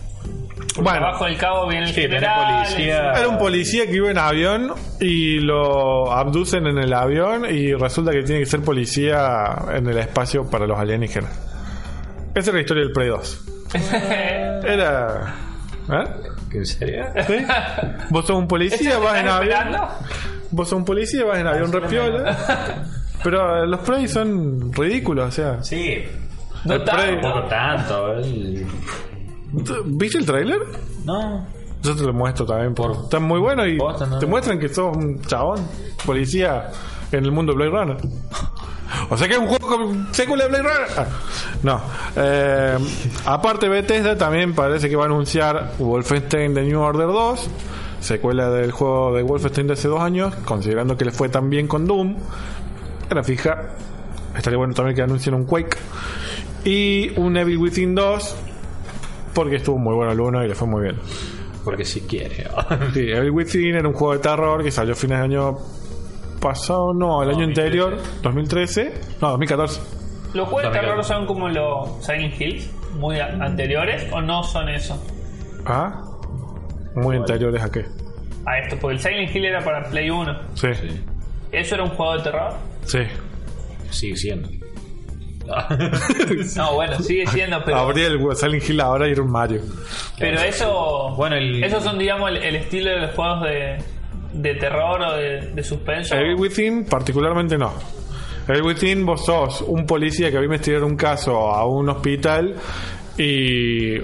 Porque 0.75 0.83
Bueno. 0.83 1.07
abajo 1.07 1.25
del 1.25 1.37
cabo 1.37 1.67
viene 1.69 1.87
el 1.87 1.93
Sí, 1.95 2.03
general. 2.03 2.65
policía. 2.65 3.13
Era 3.13 3.29
un 3.29 3.39
policía 3.39 3.87
que 3.87 3.97
iba 3.97 4.11
en 4.11 4.19
avión 4.19 4.73
y 5.01 5.39
lo 5.41 6.13
abducen 6.13 6.67
en 6.67 6.79
el 6.79 6.93
avión 6.93 7.45
y 7.51 7.73
resulta 7.75 8.11
que 8.13 8.23
tiene 8.23 8.41
que 8.41 8.47
ser 8.47 8.61
policía 8.61 9.57
en 9.75 9.87
el 9.89 9.99
espacio 9.99 10.49
para 10.51 10.67
los 10.67 10.79
alienígenas. 10.79 11.33
Esa 12.35 12.51
es 12.51 12.55
la 12.55 12.61
historia 12.61 12.83
del 12.85 12.93
Prey 12.93 13.09
2. 13.09 13.45
Era... 14.67 15.35
¿Eh? 15.89 16.05
¿En 16.59 16.67
serio? 16.67 17.05
¿Sí? 17.27 17.35
Vos 18.11 18.27
sos 18.27 18.37
un 18.37 18.49
policía, 18.49 18.99
vas 18.99 19.15
en 19.19 19.27
¿Estás 19.27 19.41
avión. 19.41 19.53
esperando? 19.59 19.89
Vos 20.51 20.69
sos 20.69 20.79
un 20.79 20.85
policía, 20.85 21.25
vas 21.25 21.39
en 21.39 21.47
avión 21.47 21.73
repiola. 21.73 22.37
Pero 23.23 23.65
eh, 23.65 23.67
los 23.67 23.81
Prey 23.81 24.07
son 24.09 24.73
ridículos, 24.73 25.29
o 25.29 25.31
sea. 25.33 25.63
Sí. 25.63 26.05
No 26.65 26.75
El 26.75 26.85
tanto. 26.85 27.45
Tanto. 27.49 28.13
el- 28.15 28.67
¿Viste 29.87 30.19
el 30.19 30.27
tráiler? 30.27 30.59
No. 31.05 31.47
Yo 31.83 31.95
te 31.95 32.03
lo 32.03 32.13
muestro 32.13 32.45
también. 32.47 32.75
Por... 32.75 32.93
Están 33.05 33.23
muy 33.23 33.39
buenos 33.41 33.67
y 33.69 33.77
Posta, 33.77 34.07
no. 34.07 34.19
te 34.19 34.27
muestran 34.27 34.59
que 34.59 34.69
sos 34.69 34.97
un 34.97 35.21
chabón, 35.23 35.67
policía 36.05 36.69
en 37.13 37.25
el 37.25 37.31
mundo 37.33 37.53
de 37.53 37.57
Blade 37.57 37.71
Runner. 37.71 37.97
O 39.11 39.17
sea 39.17 39.29
que 39.29 39.35
es 39.35 39.41
un 39.41 39.47
juego 39.47 39.69
con 39.69 40.15
secuela 40.15 40.45
de 40.45 40.51
Blade 40.51 40.63
Runner. 40.65 40.89
Ah, 40.97 41.07
no. 41.63 41.81
Eh, 42.17 42.79
aparte, 43.25 43.69
Bethesda 43.69 44.17
también 44.17 44.55
parece 44.55 44.89
que 44.89 44.97
va 44.97 45.05
a 45.05 45.07
anunciar 45.07 45.73
Wolfenstein 45.79 46.55
The 46.55 46.63
New 46.63 46.81
Order 46.81 47.07
2, 47.07 47.51
secuela 48.01 48.51
del 48.51 48.73
juego 48.73 49.15
de 49.15 49.23
Wolfenstein 49.23 49.67
de 49.67 49.73
hace 49.75 49.89
dos 49.89 50.01
años, 50.01 50.35
considerando 50.45 50.97
que 50.97 51.05
le 51.05 51.13
fue 51.13 51.29
tan 51.29 51.51
bien 51.51 51.67
con 51.67 51.87
Doom. 51.87 52.17
Era 53.11 53.23
fija. 53.23 53.71
Estaría 54.37 54.59
bueno 54.59 54.75
también 54.75 54.97
que 54.97 55.03
anuncien 55.03 55.35
un 55.35 55.45
Quake. 55.45 55.77
Y 56.65 57.19
un 57.19 57.37
Evil 57.37 57.59
Within 57.59 57.95
2, 57.95 58.37
porque 59.33 59.57
estuvo 59.57 59.79
muy 59.79 59.95
bueno 59.95 60.13
el 60.13 60.21
1 60.21 60.45
y 60.45 60.49
le 60.49 60.55
fue 60.55 60.67
muy 60.67 60.83
bien. 60.83 60.97
Porque 61.65 61.85
si 61.85 62.01
quiere. 62.03 62.49
Sí, 62.93 63.11
Evil 63.11 63.31
Within 63.31 63.77
era 63.77 63.89
un 63.89 63.95
juego 63.95 64.15
de 64.15 64.19
terror 64.19 64.63
que 64.65 64.71
salió 64.71 64.95
a 64.95 64.97
fines 64.97 65.19
de 65.19 65.25
año 65.25 65.59
pasado, 66.41 66.93
no, 66.95 67.23
el 67.23 67.31
año 67.31 67.47
2013. 67.47 67.61
anterior, 67.63 67.99
2013, 68.23 69.01
no, 69.21 69.29
2014. 69.31 69.81
¿Los 70.35 70.49
juegos 70.49 70.73
de 70.73 70.79
terror 70.81 71.05
son 71.05 71.27
como 71.27 71.49
los 71.49 72.05
Silent 72.05 72.41
Hills? 72.41 72.71
¿Muy 72.95 73.19
anteriores 73.21 74.07
o 74.13 74.21
no 74.21 74.43
son 74.43 74.69
eso? 74.69 75.03
Ah, 75.67 76.03
muy 76.95 77.17
anteriores 77.17 77.63
a 77.63 77.71
qué. 77.71 77.85
A 78.47 78.59
esto, 78.59 78.77
porque 78.81 78.97
el 78.97 79.01
Silent 79.03 79.35
Hill 79.35 79.45
era 79.47 79.63
para 79.65 79.85
Play 79.91 80.09
1. 80.11 80.39
Sí, 80.55 80.69
Sí. 80.75 81.05
¿Eso 81.53 81.75
era 81.77 81.85
un 81.85 81.91
juego 81.91 82.17
de 82.17 82.23
terror? 82.23 82.53
sí. 82.85 82.99
Sigue 83.91 84.17
siendo. 84.17 84.49
No, 86.57 86.75
bueno, 86.75 86.99
sigue 87.01 87.27
siendo, 87.29 87.63
pero, 87.65 87.77
Abría 87.79 88.09
el 88.09 88.19
Silent 88.37 88.69
Hill 88.69 88.81
ahora 88.81 89.07
y 89.09 89.13
era 89.13 89.23
un 89.23 89.31
Mario. 89.31 89.61
pero 90.19 90.41
eso. 90.41 91.15
Bueno, 91.17 91.37
el- 91.37 91.63
Esos 91.63 91.85
son, 91.85 91.99
digamos, 91.99 92.31
el, 92.31 92.39
el 92.39 92.57
estilo 92.57 92.91
de 92.91 93.01
los 93.03 93.11
juegos 93.15 93.43
de, 93.43 93.79
de 94.37 94.55
terror 94.55 95.01
o 95.01 95.17
de, 95.17 95.53
de 95.55 95.63
suspenso. 95.63 96.15
Evil 96.15 96.37
Within, 96.39 96.85
particularmente 96.85 97.57
no. 97.57 97.73
Evil 98.49 98.63
Within, 98.63 99.05
vos 99.05 99.25
sos 99.25 99.63
un 99.63 99.87
policía 99.87 100.31
que 100.31 100.37
va 100.37 100.43
a 100.43 100.45
investigar 100.45 100.85
un 100.85 100.97
caso 100.97 101.51
a 101.51 101.67
un 101.67 101.89
hospital 101.89 102.55
y 103.19 103.97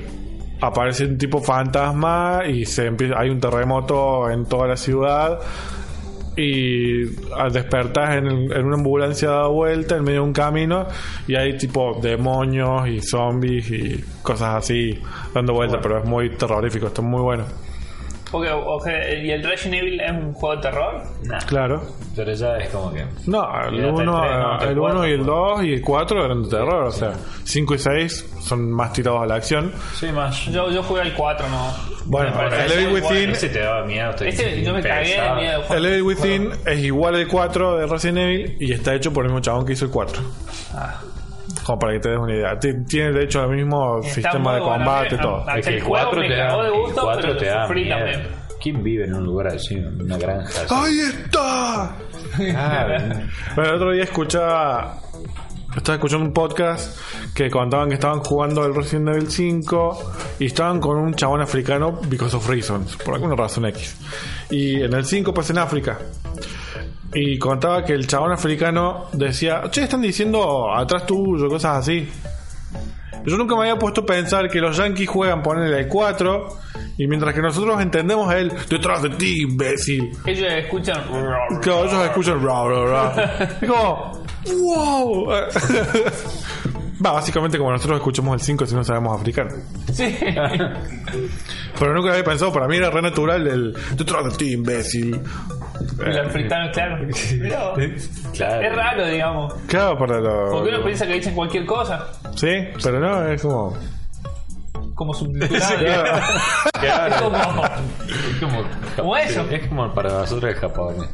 aparece 0.61 1.05
un 1.05 1.19
tipo 1.19 1.41
fantasma 1.41 2.43
y 2.49 2.65
se 2.65 2.87
empieza, 2.87 3.15
hay 3.19 3.31
un 3.31 3.41
terremoto 3.41 4.31
en 4.31 4.45
toda 4.47 4.69
la 4.69 4.77
ciudad 4.77 5.39
y 6.37 7.05
al 7.35 7.53
despertar 7.53 8.19
en, 8.19 8.27
en 8.27 8.65
una 8.65 8.77
ambulancia 8.77 9.29
dada 9.29 9.49
vuelta 9.49 9.97
en 9.97 10.05
medio 10.05 10.23
de 10.23 10.27
un 10.27 10.33
camino 10.33 10.87
y 11.27 11.35
hay 11.35 11.57
tipo 11.59 11.99
demonios 12.01 12.89
y 12.89 13.01
zombies 13.01 13.71
y 13.71 14.05
cosas 14.23 14.57
así 14.57 14.99
dando 15.35 15.53
vueltas, 15.53 15.81
pero 15.83 15.99
es 15.99 16.05
muy 16.05 16.31
terrorífico, 16.37 16.87
está 16.87 17.03
muy 17.03 17.21
bueno. 17.21 17.45
Porque, 18.33 18.51
ok, 18.51 18.87
¿Y 19.23 19.31
el 19.31 19.45
Resident 19.45 19.83
Evil 19.83 20.01
es 20.01 20.11
un 20.11 20.33
juego 20.33 20.57
de 20.57 20.63
terror? 20.63 21.03
Nah. 21.25 21.39
Claro. 21.47 21.83
Pero 22.17 22.33
ya 22.33 22.57
es 22.57 22.69
como 22.71 22.93
que. 22.93 23.05
No, 23.27 23.45
el 23.69 23.75
Y 23.75 23.79
hasta 23.79 23.89
el 23.89 23.93
1 23.93 23.95
tres, 23.95 24.07
no, 24.07 24.17
hasta 24.53 24.65
el 24.65 24.71
el 24.73 24.79
uno 24.79 25.07
y 25.07 25.11
el 25.11 25.17
pues. 25.19 25.27
2 25.27 25.65
y 25.65 25.73
el 25.75 25.83
4 25.83 26.25
eran 26.25 26.43
de 26.43 26.49
terror, 26.49 26.83
o 26.85 26.91
sea, 26.93 27.13
5 27.45 27.75
y 27.75 27.79
6 27.79 28.35
son 28.41 28.71
más 28.73 28.93
tirados 28.93 29.23
a 29.23 29.27
la 29.27 29.35
acción. 29.37 29.73
Sí, 29.95 30.07
más. 30.13 30.47
Yo, 30.47 30.71
yo 30.71 30.83
jugué 30.83 31.03
al 31.03 31.13
4, 31.15 31.47
no. 31.49 31.73
Bueno, 32.07 32.33
el 32.51 32.73
Evil. 32.73 33.03
Within- 33.03 33.31
Ese 33.31 33.49
te 33.51 33.61
daba 33.61 33.85
miedo. 33.85 34.11
Ese 34.21 34.63
yo 34.63 34.73
me 34.75 34.83
cagué 34.83 35.21
de 35.21 35.35
miedo. 35.37 35.63
El 35.71 35.87
Evil 35.87 36.03
Within 36.03 36.51
es 36.67 36.79
igual 36.81 37.15
al 37.17 37.29
4 37.29 37.77
de 37.77 37.87
Resident 37.87 38.19
Evil 38.19 38.57
y 38.59 38.73
está 38.73 38.95
hecho 38.95 39.13
por 39.13 39.25
el 39.25 39.31
mismo 39.31 39.41
chabón 39.41 39.65
que 39.67 39.75
hizo 39.75 39.85
el 39.85 39.91
4. 39.91 40.23
Ah. 40.75 41.01
Como 41.65 41.79
para 41.79 41.93
que 41.95 42.01
te 42.01 42.09
des 42.11 42.19
una 42.19 42.35
idea. 42.35 42.59
Ti- 42.59 42.85
Tiene 42.87 43.13
de 43.13 43.25
hecho 43.25 43.45
el 43.45 43.57
mismo 43.57 43.99
Está 44.01 44.15
sistema 44.15 44.55
de 44.55 44.61
bueno, 44.61 44.75
combate 44.77 45.15
eh, 45.15 45.19
y 45.19 45.23
todo. 45.23 45.45
Es 45.57 45.65
que 45.65 45.71
el 45.71 45.77
el 45.77 45.83
juego 45.83 46.05
4 46.11 46.21
me 46.21 46.29
te 46.29 46.37
da, 46.37 46.63
de 46.63 46.71
gusto, 46.71 47.01
el 47.01 47.05
4 47.07 47.23
pero 47.23 47.37
te 47.37 47.47
da 47.47 47.67
sufrí 47.67 47.85
miedo. 47.85 47.97
también. 47.99 48.23
¿Quién 48.63 48.83
vive 48.85 49.05
en 49.05 49.15
un 49.15 49.25
lugar 49.25 49.47
así, 49.49 49.75
en 49.75 50.03
una 50.03 50.17
granja 50.19 50.49
así? 50.65 50.75
¡Ahí 50.75 51.01
está! 51.01 51.97
Ah, 52.57 52.87
Bueno, 53.57 53.71
el 53.71 53.77
otro 53.77 53.93
día 53.93 54.05
escuchaba. 54.05 54.99
Estaba 55.77 55.97
escuchando 55.97 56.27
un 56.27 56.33
podcast 56.35 56.99
que 57.35 57.49
contaban 57.51 57.89
que 57.89 57.95
estaban 57.95 58.21
jugando 58.21 58.65
el 58.67 58.75
Resident 58.75 59.09
Evil 59.09 59.31
5 59.31 60.13
y 60.39 60.47
estaban 60.47 60.81
con 60.81 60.99
un 60.99 61.15
chabón 61.15 61.41
africano 61.41 61.99
because 62.09 62.37
of 62.37 62.47
reasons, 62.49 62.97
por 62.97 63.15
alguna 63.15 63.35
razón 63.37 63.65
X. 63.67 63.97
Y 64.51 64.83
en 64.83 64.93
el 64.93 65.05
5 65.07 65.33
pues 65.33 65.49
en 65.51 65.57
África. 65.59 65.99
Y 67.15 67.39
contaba 67.39 67.85
que 67.85 67.93
el 67.93 68.07
chabón 68.07 68.33
africano 68.33 69.09
decía, 69.13 69.63
che, 69.71 69.83
están 69.83 70.01
diciendo 70.01 70.73
atrás 70.75 71.07
tuyo, 71.07 71.49
cosas 71.49 71.79
así. 71.79 72.09
Yo 73.25 73.37
nunca 73.37 73.55
me 73.55 73.63
había 73.63 73.79
puesto 73.79 74.01
a 74.01 74.07
pensar 74.07 74.49
que 74.49 74.59
los 74.59 74.77
yankees 74.77 75.09
juegan 75.09 75.43
ponerle 75.43 75.81
el 75.81 75.89
4 75.89 76.59
y 76.99 77.07
mientras 77.07 77.35
que 77.35 77.41
nosotros 77.41 77.81
entendemos 77.81 78.33
el 78.35 78.53
detrás 78.69 79.03
de 79.03 79.11
ti, 79.11 79.43
imbécil. 79.43 80.11
Ellos 80.27 80.53
escuchan. 80.53 81.03
Claro, 81.61 81.85
ellos 81.85 82.05
escuchan. 82.05 82.41
Es 83.61 83.69
como, 83.69 84.25
wow. 84.61 85.29
Va, 87.05 87.13
básicamente 87.13 87.59
como 87.59 87.73
nosotros 87.73 87.99
escuchamos 87.99 88.35
el 88.35 88.41
5 88.41 88.67
si 88.67 88.75
no 88.75 88.85
sabemos 88.85 89.19
africano. 89.19 89.51
Sí. 89.93 90.17
Pero 91.79 91.95
nunca 91.95 92.11
había 92.11 92.23
pensado, 92.23 92.53
para 92.53 92.69
mí 92.69 92.77
era 92.77 92.91
re 92.91 93.03
natural 93.03 93.47
el 93.47 93.77
detrás 93.97 94.25
de 94.25 94.31
ti, 94.37 94.53
imbécil. 94.53 95.21
Los 95.99 96.17
africanos, 96.27 96.71
claro. 96.73 97.07
Claro. 98.33 98.63
Es 98.63 98.75
raro, 98.77 99.07
digamos. 99.07 99.55
Claro, 99.67 99.99
para 99.99 100.21
lo. 100.21 100.51
Porque 100.51 100.71
uno 100.75 100.85
piensa 100.85 101.07
que 101.07 101.15
dicen 101.15 101.35
cualquier 101.35 101.67
cosa. 101.67 102.09
Sí, 102.35 102.49
pero 102.83 102.99
no, 102.99 103.27
es 103.29 103.43
como. 103.43 103.77
Como 104.95 105.15
subcultural. 105.15 106.23
Claro. 106.81 107.15
Es 107.15 107.21
como. 107.23 107.65
Es 107.67 108.41
como, 108.41 108.63
Como 108.97 109.17
eso. 109.17 109.43
Es 109.51 109.67
como 109.69 109.95
para 109.95 110.11
nosotros 110.11 110.53
el 110.53 110.59
japonés. 110.59 111.09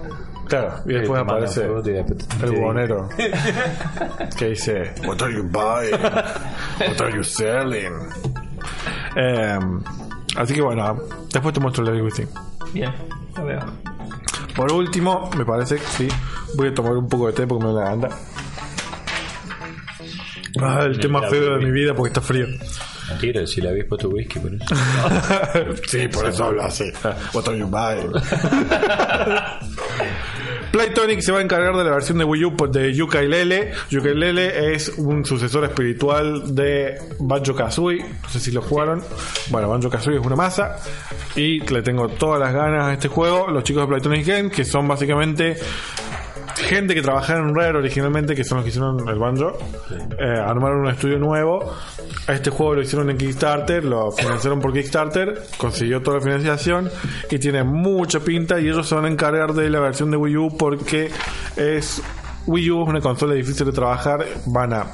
Claro, 0.49 0.77
y 0.87 0.95
después 0.95 1.21
aparece 1.21 1.65
el 1.65 2.53
buhonero 2.53 3.09
que 4.39 4.47
dice: 4.47 4.95
What 5.07 5.21
are 5.21 5.35
you 5.35 5.43
buying? 5.43 6.01
What 6.01 7.01
are 7.03 7.15
you 7.15 7.23
selling? 7.23 7.93
Em, 9.15 9.83
así 10.37 10.55
que 10.55 10.63
bueno, 10.63 10.97
después 11.31 11.53
te 11.53 11.61
muestro 11.61 11.85
el 11.85 11.91
Evil 11.91 12.03
Within. 12.05 12.29
Bien, 12.73 12.91
lo 13.37 13.45
veo. 13.45 13.61
Por 14.59 14.73
último, 14.73 15.31
me 15.37 15.45
parece 15.45 15.77
que 15.77 15.87
sí. 15.87 16.09
Voy 16.57 16.67
a 16.67 16.75
tomar 16.75 16.97
un 16.97 17.09
poco 17.09 17.29
de 17.29 17.33
té 17.33 17.47
porque 17.47 17.65
me 17.65 17.73
da 17.73 17.85
la 17.85 17.91
anda. 17.93 18.09
Ah, 20.61 20.83
el 20.85 21.09
más 21.09 21.31
feo 21.31 21.57
de 21.57 21.65
mi 21.65 21.71
vida 21.71 21.95
porque 21.95 22.09
está 22.09 22.21
frío. 22.21 22.49
Mentira, 23.09 23.47
si 23.47 23.61
le 23.61 23.69
habéis 23.69 23.85
puesto 23.85 24.09
whisky 24.09 24.41
por 24.41 24.53
eso. 24.53 24.65
sí, 25.87 26.09
por 26.09 26.27
eso 26.27 26.47
hablo 26.47 26.65
así. 26.65 26.91
What 27.33 27.47
are 27.47 27.57
you 27.57 27.69
buying? 27.69 28.11
Playtonic 30.71 31.21
se 31.21 31.33
va 31.33 31.39
a 31.39 31.43
encargar 31.43 31.77
de 31.77 31.85
la 31.85 31.91
versión 31.91 32.19
de 32.19 32.25
Wii 32.25 32.45
U 32.45 32.57
de 32.71 32.93
Yooka-Laylee. 32.93 33.73
Yooka-Laylee 33.91 34.75
es 34.75 34.91
un 34.99 35.25
sucesor 35.25 35.65
espiritual 35.65 36.55
de 36.55 36.99
Banjo-Kazooie. 37.19 38.05
No 38.23 38.29
sé 38.29 38.39
si 38.39 38.51
lo 38.51 38.61
jugaron. 38.61 39.03
Bueno, 39.51 39.69
Banjo-Kazooie 39.71 40.19
es 40.19 40.27
una 40.27 40.37
masa. 40.37 40.77
Y 41.37 41.61
le 41.61 41.83
tengo 41.83 42.09
todas 42.09 42.39
las 42.41 42.53
ganas 42.53 42.85
a 42.85 42.93
este 42.93 43.09
juego. 43.09 43.49
Los 43.49 43.65
chicos 43.65 43.85
de 43.85 43.89
Playtonic 43.89 44.27
Game, 44.27 44.51
que 44.51 44.65
son 44.65 44.87
básicamente 44.87 45.57
gente 46.61 46.95
que 46.95 47.03
trabajaba 47.03 47.41
en 47.41 47.55
Rare 47.55 47.79
originalmente, 47.79 48.35
que 48.35 48.45
son 48.45 48.57
los 48.59 48.65
que 48.65 48.71
hicieron 48.71 49.09
el 49.09 49.19
banjo, 49.19 49.57
eh, 50.19 50.39
armaron 50.39 50.81
un 50.81 50.89
estudio 50.89 51.19
nuevo. 51.19 51.73
A 52.27 52.33
este 52.33 52.51
juego 52.51 52.75
lo 52.77 52.83
hicieron 52.83 53.09
en 53.11 53.17
Kickstarter, 53.17 53.85
lo 53.85 54.11
financiaron 54.13 54.61
por 54.61 54.73
Kickstarter, 54.73 55.43
consiguió 55.57 56.03
toda 56.03 56.19
la 56.19 56.23
financiación 56.23 56.91
y 57.31 57.39
tiene 57.39 57.65
mucha 57.65 58.21
pinta. 58.21 58.61
Y 58.61 58.69
ellos 58.69 58.87
se 58.89 58.95
van 58.95 59.05
a 59.07 59.09
encargar 59.09 59.53
de 59.55 59.71
la 59.71 59.81
versión 59.81 60.11
de 60.11 60.17
Wii 60.17 60.37
U 60.37 60.57
porque 60.57 61.11
es 61.57 62.03
Wii 62.47 62.71
U 62.71 62.83
es 62.83 62.89
una 62.89 63.01
consola 63.01 63.35
difícil 63.35 63.67
de 63.67 63.73
trabajar. 63.73 64.25
Van 64.47 64.73
a 64.73 64.87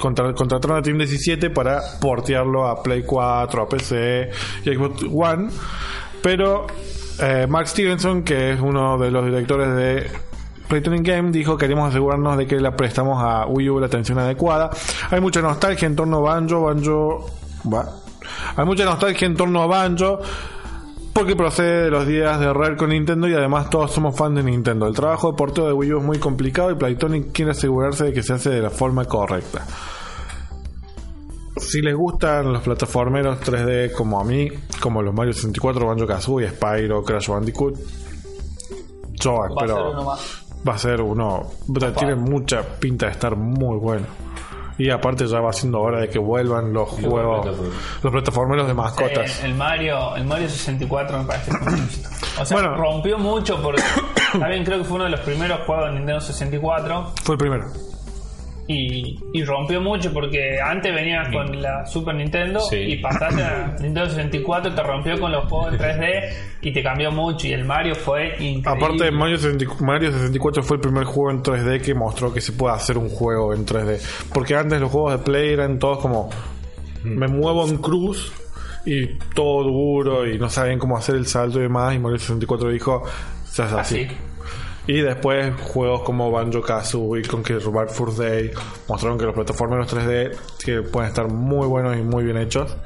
contra- 0.00 0.32
contrataron 0.34 0.78
a 0.78 0.82
Team 0.82 0.98
17 0.98 1.50
para 1.50 1.80
portearlo 2.00 2.66
a 2.66 2.82
Play 2.82 3.02
4, 3.04 3.62
a 3.62 3.68
PC 3.68 4.30
y 4.64 4.74
Xbox 4.74 5.02
One. 5.12 5.48
Pero 6.22 6.66
eh, 7.20 7.46
Mark 7.48 7.68
Stevenson, 7.68 8.22
que 8.22 8.52
es 8.52 8.60
uno 8.60 8.98
de 8.98 9.10
los 9.10 9.24
directores 9.24 9.74
de 9.76 10.06
Playtonic 10.70 11.02
Game, 11.02 11.32
dijo 11.32 11.58
queremos 11.58 11.90
asegurarnos 11.90 12.38
de 12.38 12.46
que 12.46 12.54
le 12.54 12.70
prestamos 12.70 13.20
a 13.20 13.44
Wii 13.46 13.70
U 13.70 13.80
la 13.80 13.86
atención 13.86 14.20
adecuada. 14.20 14.70
Hay 15.10 15.20
mucha 15.20 15.42
nostalgia 15.42 15.86
en 15.86 15.96
torno 15.96 16.18
a 16.18 16.20
Banjo, 16.20 16.62
Banjo... 16.62 17.26
Hay 18.56 18.64
mucha 18.64 18.84
nostalgia 18.84 19.26
en 19.26 19.36
torno 19.36 19.62
a 19.62 19.66
Banjo. 19.66 20.20
Porque 21.12 21.34
procede 21.34 21.84
de 21.84 21.90
los 21.90 22.06
días 22.06 22.38
de 22.38 22.52
Rare 22.52 22.76
con 22.76 22.90
Nintendo 22.90 23.26
y 23.26 23.34
además 23.34 23.68
todos 23.68 23.90
somos 23.90 24.16
fans 24.16 24.36
de 24.36 24.44
Nintendo. 24.44 24.86
El 24.86 24.94
trabajo 24.94 25.32
de 25.32 25.36
porteo 25.36 25.66
de 25.66 25.72
Wii 25.72 25.92
U 25.94 25.98
es 25.98 26.04
muy 26.04 26.18
complicado 26.20 26.70
y 26.70 26.76
Playtonic 26.76 27.32
quiere 27.32 27.50
asegurarse 27.50 28.04
de 28.04 28.12
que 28.12 28.22
se 28.22 28.34
hace 28.34 28.50
de 28.50 28.62
la 28.62 28.70
forma 28.70 29.04
correcta. 29.06 29.66
si 31.56 31.82
les 31.82 31.96
gustan 31.96 32.52
los 32.52 32.62
plataformeros 32.62 33.40
3D 33.40 33.92
como 33.92 34.20
a 34.20 34.24
mí, 34.24 34.48
como 34.80 35.02
los 35.02 35.12
Mario 35.12 35.32
64, 35.32 35.84
Banjo 35.84 36.06
Kazooie, 36.06 36.48
Spyro, 36.48 37.02
Crash 37.02 37.28
Bandicoot, 37.28 37.74
yo 39.20 39.44
Va 40.68 40.74
a 40.74 40.78
ser 40.78 41.00
uno. 41.00 41.42
Tiene 41.96 42.14
mucha 42.14 42.62
pinta 42.62 43.06
de 43.06 43.12
estar 43.12 43.34
muy 43.36 43.78
bueno. 43.78 44.06
Y 44.76 44.88
aparte 44.90 45.26
ya 45.26 45.40
va 45.40 45.52
siendo 45.52 45.78
hora 45.80 46.00
de 46.00 46.08
que 46.08 46.18
vuelvan 46.18 46.72
los 46.72 46.98
Y 46.98 47.04
juegos, 47.04 47.46
los 48.02 48.12
plataformeros 48.12 48.66
de 48.66 48.72
mascotas. 48.72 49.44
El 49.44 49.54
Mario, 49.54 50.16
el 50.16 50.24
Mario 50.24 50.48
64 50.48 51.18
me 51.18 51.24
parece 51.24 51.50
que. 51.50 52.40
O 52.40 52.44
sea, 52.46 52.56
Bueno. 52.56 52.76
rompió 52.76 53.18
mucho 53.18 53.60
porque 53.62 53.82
también 54.32 54.64
creo 54.64 54.78
que 54.78 54.84
fue 54.84 54.94
uno 54.96 55.04
de 55.04 55.10
los 55.10 55.20
primeros 55.20 55.60
juegos 55.66 55.86
de 55.86 55.92
Nintendo 55.96 56.20
64 56.20 57.12
Fue 57.22 57.34
el 57.34 57.38
primero. 57.38 57.66
Y, 58.72 59.18
y 59.32 59.44
rompió 59.44 59.80
mucho 59.80 60.12
porque 60.12 60.58
antes 60.62 60.94
venías 60.94 61.28
con 61.32 61.60
la 61.60 61.84
Super 61.86 62.14
Nintendo 62.14 62.60
Sí. 62.60 62.76
y 62.76 62.96
pasaste 62.98 63.42
a 63.42 63.66
Nintendo 63.80 64.06
64 64.08 64.74
te 64.74 64.82
rompió 64.82 65.18
con 65.18 65.32
los 65.32 65.44
juegos 65.48 65.72
en 65.74 65.78
3D 65.80 66.32
y 66.62 66.72
te 66.72 66.82
cambió 66.82 67.10
mucho 67.10 67.46
y 67.48 67.52
el 67.52 67.64
Mario 67.64 67.94
fue 67.94 68.28
increíble. 68.38 68.62
Aparte, 68.66 69.10
Mario 69.10 69.36
64, 69.38 69.84
Mario 69.86 70.12
64 70.12 70.62
fue 70.62 70.76
el 70.76 70.80
primer 70.80 71.04
juego 71.04 71.30
en 71.30 71.42
3D 71.42 71.80
que 71.80 71.94
mostró 71.94 72.32
que 72.32 72.40
se 72.40 72.52
puede 72.52 72.74
hacer 72.74 72.96
un 72.98 73.08
juego 73.08 73.54
en 73.54 73.64
3D. 73.66 74.00
Porque 74.32 74.54
antes 74.54 74.80
los 74.80 74.90
juegos 74.90 75.12
de 75.12 75.18
Play 75.18 75.52
eran 75.52 75.78
todos 75.78 75.98
como. 75.98 76.30
Me 77.02 77.28
muevo 77.28 77.66
en 77.66 77.78
cruz 77.78 78.30
y 78.84 79.06
todo 79.34 79.62
duro 79.64 80.26
y 80.28 80.38
no 80.38 80.50
sabían 80.50 80.78
cómo 80.78 80.96
hacer 80.98 81.14
el 81.16 81.26
salto 81.26 81.58
y 81.58 81.62
demás. 81.62 81.94
Y 81.94 81.98
Mario 81.98 82.18
64 82.18 82.68
dijo: 82.70 83.02
Se 83.46 83.62
hace 83.62 83.74
así. 83.78 84.00
Así. 84.04 84.16
Y 84.86 85.00
después 85.02 85.54
juegos 85.60 86.02
como 86.02 86.30
Banjo 86.30 86.62
Kazooie, 86.62 87.22
Conquer 87.28 87.60
Bad 87.70 87.88
Fur 87.88 88.16
Day 88.16 88.50
mostraron 88.88 89.18
que 89.18 89.26
los 89.26 89.34
plataformeros 89.34 89.94
3D 89.94 90.36
que 90.64 90.82
pueden 90.82 91.08
estar 91.08 91.28
muy 91.28 91.66
buenos 91.66 91.96
y 91.96 92.02
muy 92.02 92.24
bien 92.24 92.38
hechos. 92.38 92.76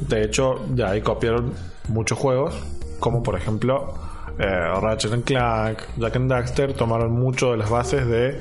De 0.00 0.22
hecho, 0.24 0.60
de 0.68 0.84
ahí 0.84 1.00
copiaron 1.00 1.52
muchos 1.88 2.18
juegos, 2.18 2.54
como 3.00 3.22
por 3.22 3.34
ejemplo 3.36 3.94
eh, 4.38 4.44
Ratchet 4.80 5.12
and 5.12 5.24
Clank, 5.24 5.78
Jack 5.96 6.16
and 6.16 6.30
Daxter, 6.30 6.74
tomaron 6.74 7.12
mucho 7.12 7.50
de 7.52 7.56
las 7.56 7.70
bases 7.70 8.06
de 8.06 8.40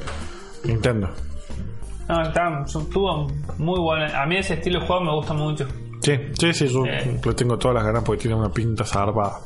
Nintendo. 0.66 1.10
No, 2.08 2.22
está, 2.22 2.64
estuvo 2.66 3.28
muy 3.58 3.80
bueno. 3.80 4.06
A 4.16 4.26
mí 4.28 4.38
ese 4.38 4.54
estilo 4.56 4.80
de 4.82 4.86
juego 4.86 5.04
me 5.04 5.12
gusta 5.14 5.34
mucho. 5.34 5.66
Sí, 6.02 6.14
sí, 6.40 6.54
sí, 6.54 6.68
yo 6.68 6.86
Eh. 6.86 7.20
le 7.26 7.34
tengo 7.34 7.58
todas 7.58 7.76
las 7.76 7.84
ganas 7.86 8.04
porque 8.04 8.22
tiene 8.24 8.36
una 8.38 8.50
pinta 8.50 8.84
zarpada. 8.86 9.40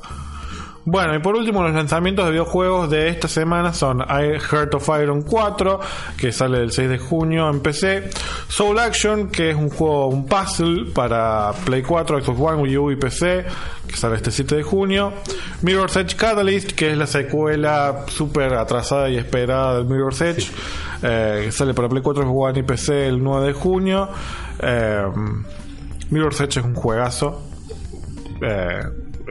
Bueno, 0.83 1.15
y 1.15 1.19
por 1.19 1.35
último, 1.35 1.61
los 1.61 1.73
lanzamientos 1.75 2.25
de 2.25 2.31
videojuegos 2.31 2.89
de 2.89 3.09
esta 3.09 3.27
semana 3.27 3.71
son 3.71 3.99
I 4.01 4.39
Heart 4.39 4.73
of 4.73 4.89
Iron 4.99 5.21
4, 5.21 5.79
que 6.17 6.31
sale 6.31 6.57
el 6.57 6.71
6 6.71 6.89
de 6.89 6.97
junio 6.97 7.47
en 7.51 7.59
PC, 7.59 8.09
Soul 8.47 8.79
Action, 8.79 9.29
que 9.29 9.51
es 9.51 9.55
un 9.55 9.69
juego, 9.69 10.07
un 10.07 10.25
puzzle 10.25 10.85
para 10.91 11.51
Play 11.65 11.83
4, 11.83 12.23
Xbox 12.23 12.39
One, 12.39 12.61
Wii 12.63 12.77
U 12.77 12.91
y 12.91 12.95
PC, 12.95 13.45
que 13.87 13.95
sale 13.95 14.15
este 14.15 14.31
7 14.31 14.55
de 14.55 14.63
junio, 14.63 15.13
Mirror's 15.61 15.95
Edge 15.97 16.15
Catalyst, 16.15 16.71
que 16.71 16.91
es 16.91 16.97
la 16.97 17.05
secuela 17.05 18.05
súper 18.07 18.55
atrasada 18.55 19.07
y 19.07 19.17
esperada 19.17 19.77
del 19.77 19.85
Mirror's 19.85 20.21
Edge, 20.21 20.49
eh, 21.03 21.43
que 21.45 21.51
sale 21.51 21.75
para 21.75 21.89
Play 21.89 22.01
4, 22.01 22.23
Xbox 22.23 22.35
One 22.49 22.59
y 22.59 22.63
PC 22.63 23.07
el 23.07 23.23
9 23.23 23.47
de 23.47 23.53
junio. 23.53 24.09
Eh, 24.59 25.03
Mirror's 26.09 26.41
Edge 26.41 26.59
es 26.59 26.65
un 26.65 26.73
juegazo. 26.73 27.43
Eh, 28.41 28.81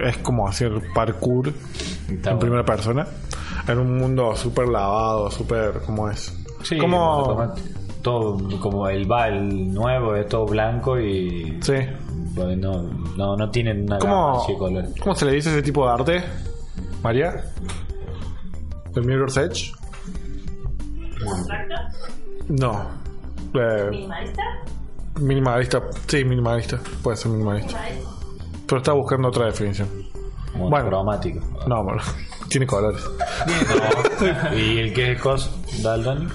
es 0.04 0.16
como 0.18 0.46
hacer 0.48 0.72
parkour 0.94 1.52
en 2.08 2.38
primera 2.38 2.64
persona. 2.64 3.06
En 3.68 3.78
un 3.78 3.98
mundo 3.98 4.34
súper 4.36 4.68
lavado, 4.68 5.30
súper. 5.30 5.80
¿Cómo 5.86 6.08
es? 6.10 6.36
Sí, 6.62 6.78
como. 6.78 7.52
todo 8.02 8.38
como 8.60 8.88
el 8.88 9.10
va 9.10 9.28
el 9.28 9.72
nuevo 9.72 10.14
es 10.16 10.26
todo 10.28 10.46
blanco 10.46 10.98
y 10.98 11.58
Sí. 11.62 11.74
bueno, 12.34 12.82
no, 12.82 12.82
no, 13.16 13.36
no 13.36 13.50
tiene 13.50 13.72
una 13.72 13.98
gama 13.98 14.10
¿Cómo, 14.10 14.42
así 14.42 14.52
de 14.52 14.58
colores. 14.58 14.90
¿Cómo 15.00 15.14
se 15.14 15.24
le 15.26 15.32
dice 15.32 15.50
ese 15.50 15.62
tipo 15.62 15.86
de 15.86 15.92
arte? 15.92 16.24
¿María? 17.02 17.44
¿El 18.96 19.04
Mirror's 19.04 19.36
Edge? 19.36 19.72
¿Abstracto? 21.22 21.74
No. 22.48 22.86
Eh, 23.54 23.88
¿Minimalista? 23.90 24.42
minimalista. 25.20 25.82
Sí, 26.06 26.24
minimalista. 26.24 26.78
Puede 27.02 27.16
ser 27.16 27.30
minimalista. 27.32 27.78
Minimalista. 27.78 28.09
Pero 28.70 28.78
está 28.78 28.92
buscando 28.92 29.28
otra 29.28 29.46
definición. 29.46 29.88
Como 30.52 30.70
Bueno. 30.70 30.86
cromático. 30.88 31.40
No, 31.66 31.82
bueno. 31.82 32.00
Tiene 32.48 32.66
colores. 32.66 33.04
No. 33.46 34.56
y 34.56 34.78
el 34.78 34.92
que 34.94 35.12
es 35.12 35.20
cos 35.20 35.50
Dalton 35.82 36.28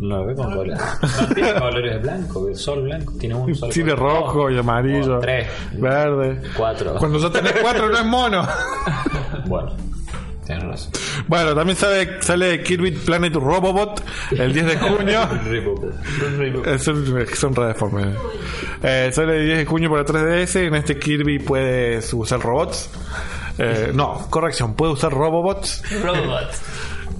no 0.00 0.18
lo 0.18 0.26
ve 0.26 0.34
con 0.34 0.46
colores. 0.50 0.78
No 1.20 1.34
tiene 1.34 1.54
colores 1.54 1.92
de 1.94 1.98
blanco, 2.00 2.48
es 2.48 2.60
solo 2.60 2.82
blanco. 2.82 3.12
Tiene 3.18 3.34
un 3.34 3.54
solo 3.54 3.72
Tiene 3.72 3.94
color. 3.94 4.12
rojo 4.20 4.50
y 4.50 4.58
amarillo. 4.58 5.16
Oh, 5.16 5.20
tres. 5.20 5.48
Verde. 5.72 6.42
Cuatro. 6.56 6.94
Cuando 6.96 7.18
ya 7.18 7.30
tenés 7.30 7.52
cuatro 7.62 7.88
no 7.88 7.98
es 7.98 8.04
mono. 8.06 8.46
Bueno, 9.46 9.72
tienes 10.48 10.64
razón. 10.64 10.92
Bueno, 11.28 11.54
también 11.54 11.76
sale, 11.76 12.22
sale 12.22 12.62
Kirby 12.62 12.90
Planet 12.92 13.34
Robobot 13.34 14.02
el 14.32 14.52
10 14.52 14.66
de 14.66 14.76
junio. 14.78 15.28
Son, 16.78 17.26
son 17.34 17.54
re 17.54 17.66
deformes. 17.66 18.16
Eh, 18.82 19.10
sale 19.12 19.36
el 19.36 19.46
10 19.46 19.58
de 19.58 19.66
junio 19.66 19.90
para 19.90 20.04
3DS. 20.04 20.66
En 20.66 20.74
este 20.74 20.98
Kirby 20.98 21.38
puedes 21.38 22.12
usar 22.14 22.40
robots. 22.40 22.90
Eh, 23.58 23.90
no, 23.92 24.26
corrección, 24.30 24.74
puede 24.74 24.92
usar 24.92 25.12
Robobots. 25.12 25.82
Robot. 26.02 26.50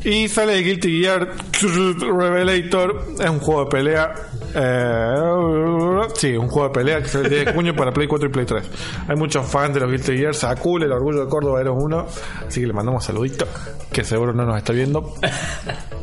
Y 0.09 0.27
sale 0.27 0.63
Guilty 0.63 1.03
Gear 1.03 1.29
Revelator. 1.61 3.05
Es 3.21 3.29
un 3.29 3.41
juego 3.41 3.65
de 3.65 3.71
pelea. 3.71 4.15
Eh, 4.55 6.09
sí, 6.15 6.35
un 6.35 6.49
juego 6.49 6.69
de 6.69 6.75
pelea 6.75 7.03
que 7.03 7.09
sale 7.09 7.25
el 7.25 7.31
10 7.31 7.45
de 7.45 7.53
junio 7.53 7.77
para 7.77 7.93
Play 7.93 8.09
4 8.09 8.27
y 8.31 8.33
Play 8.33 8.47
3. 8.47 8.71
Hay 9.07 9.17
muchos 9.17 9.47
fans 9.47 9.75
de 9.75 9.81
los 9.81 9.91
Guilty 9.91 10.17
Gear. 10.17 10.35
Sakul, 10.35 10.83
el 10.83 10.93
orgullo 10.93 11.27
de 11.27 11.29
Córdoba, 11.29 11.61
eres 11.61 11.75
uno. 11.77 12.07
Así 12.47 12.63
que 12.63 12.67
le 12.67 12.73
mandamos 12.73 13.05
saludito. 13.05 13.47
Que 13.93 14.03
seguro 14.03 14.33
no 14.33 14.47
nos 14.47 14.57
está 14.57 14.73
viendo. 14.73 15.13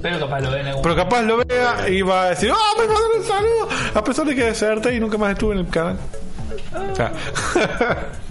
Pero 0.03 0.20
capaz 0.20 0.39
lo 0.39 0.49
algún 0.49 0.82
Pero 0.84 0.95
capaz 0.95 1.22
lo 1.24 1.38
vea 1.38 1.89
y 1.89 2.03
va 2.03 2.26
a 2.26 2.30
decir, 2.30 2.51
¡Oh, 2.51 2.80
me 2.80 2.88
mandaron 2.88 3.10
un 3.18 3.24
saludo! 3.24 3.70
A 3.95 4.03
pesar 4.03 4.28
de 4.28 4.36
que 4.36 4.43
deserte 4.43 4.93
y 4.93 4.99
nunca 4.99 5.18
más 5.18 5.32
estuve 5.32 5.56
en 5.56 5.62
el 5.62 5.70
canal. 5.70 5.97
O 6.91 6.95
sea, 6.95 7.12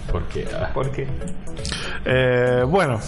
Porque 0.09 0.47
ah, 0.53 0.69
¿Por 0.73 0.89
qué? 0.91 1.05
eh, 2.05 2.63
bueno, 2.65 3.01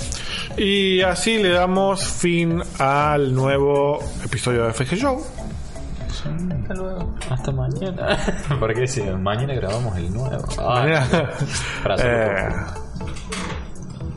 y 0.58 1.02
así 1.02 1.38
le 1.42 1.50
damos 1.50 2.04
fin 2.08 2.62
al 2.80 3.34
nuevo 3.34 4.00
episodio 4.24 4.66
de 4.66 4.74
FG 4.74 4.96
Show. 4.96 5.24
Hasta 6.10 6.74
luego. 6.74 7.16
hasta 7.30 7.52
mañana. 7.52 8.18
Porque 8.60 8.88
si 8.88 9.02
mañana 9.04 9.54
grabamos 9.54 9.96
el 9.98 10.12
nuevo. 10.14 10.44
Ah, 10.60 10.82
Mañana- 10.84 11.30
para 11.84 11.96
hacerlo 11.96 12.38
Eh, 12.40 12.50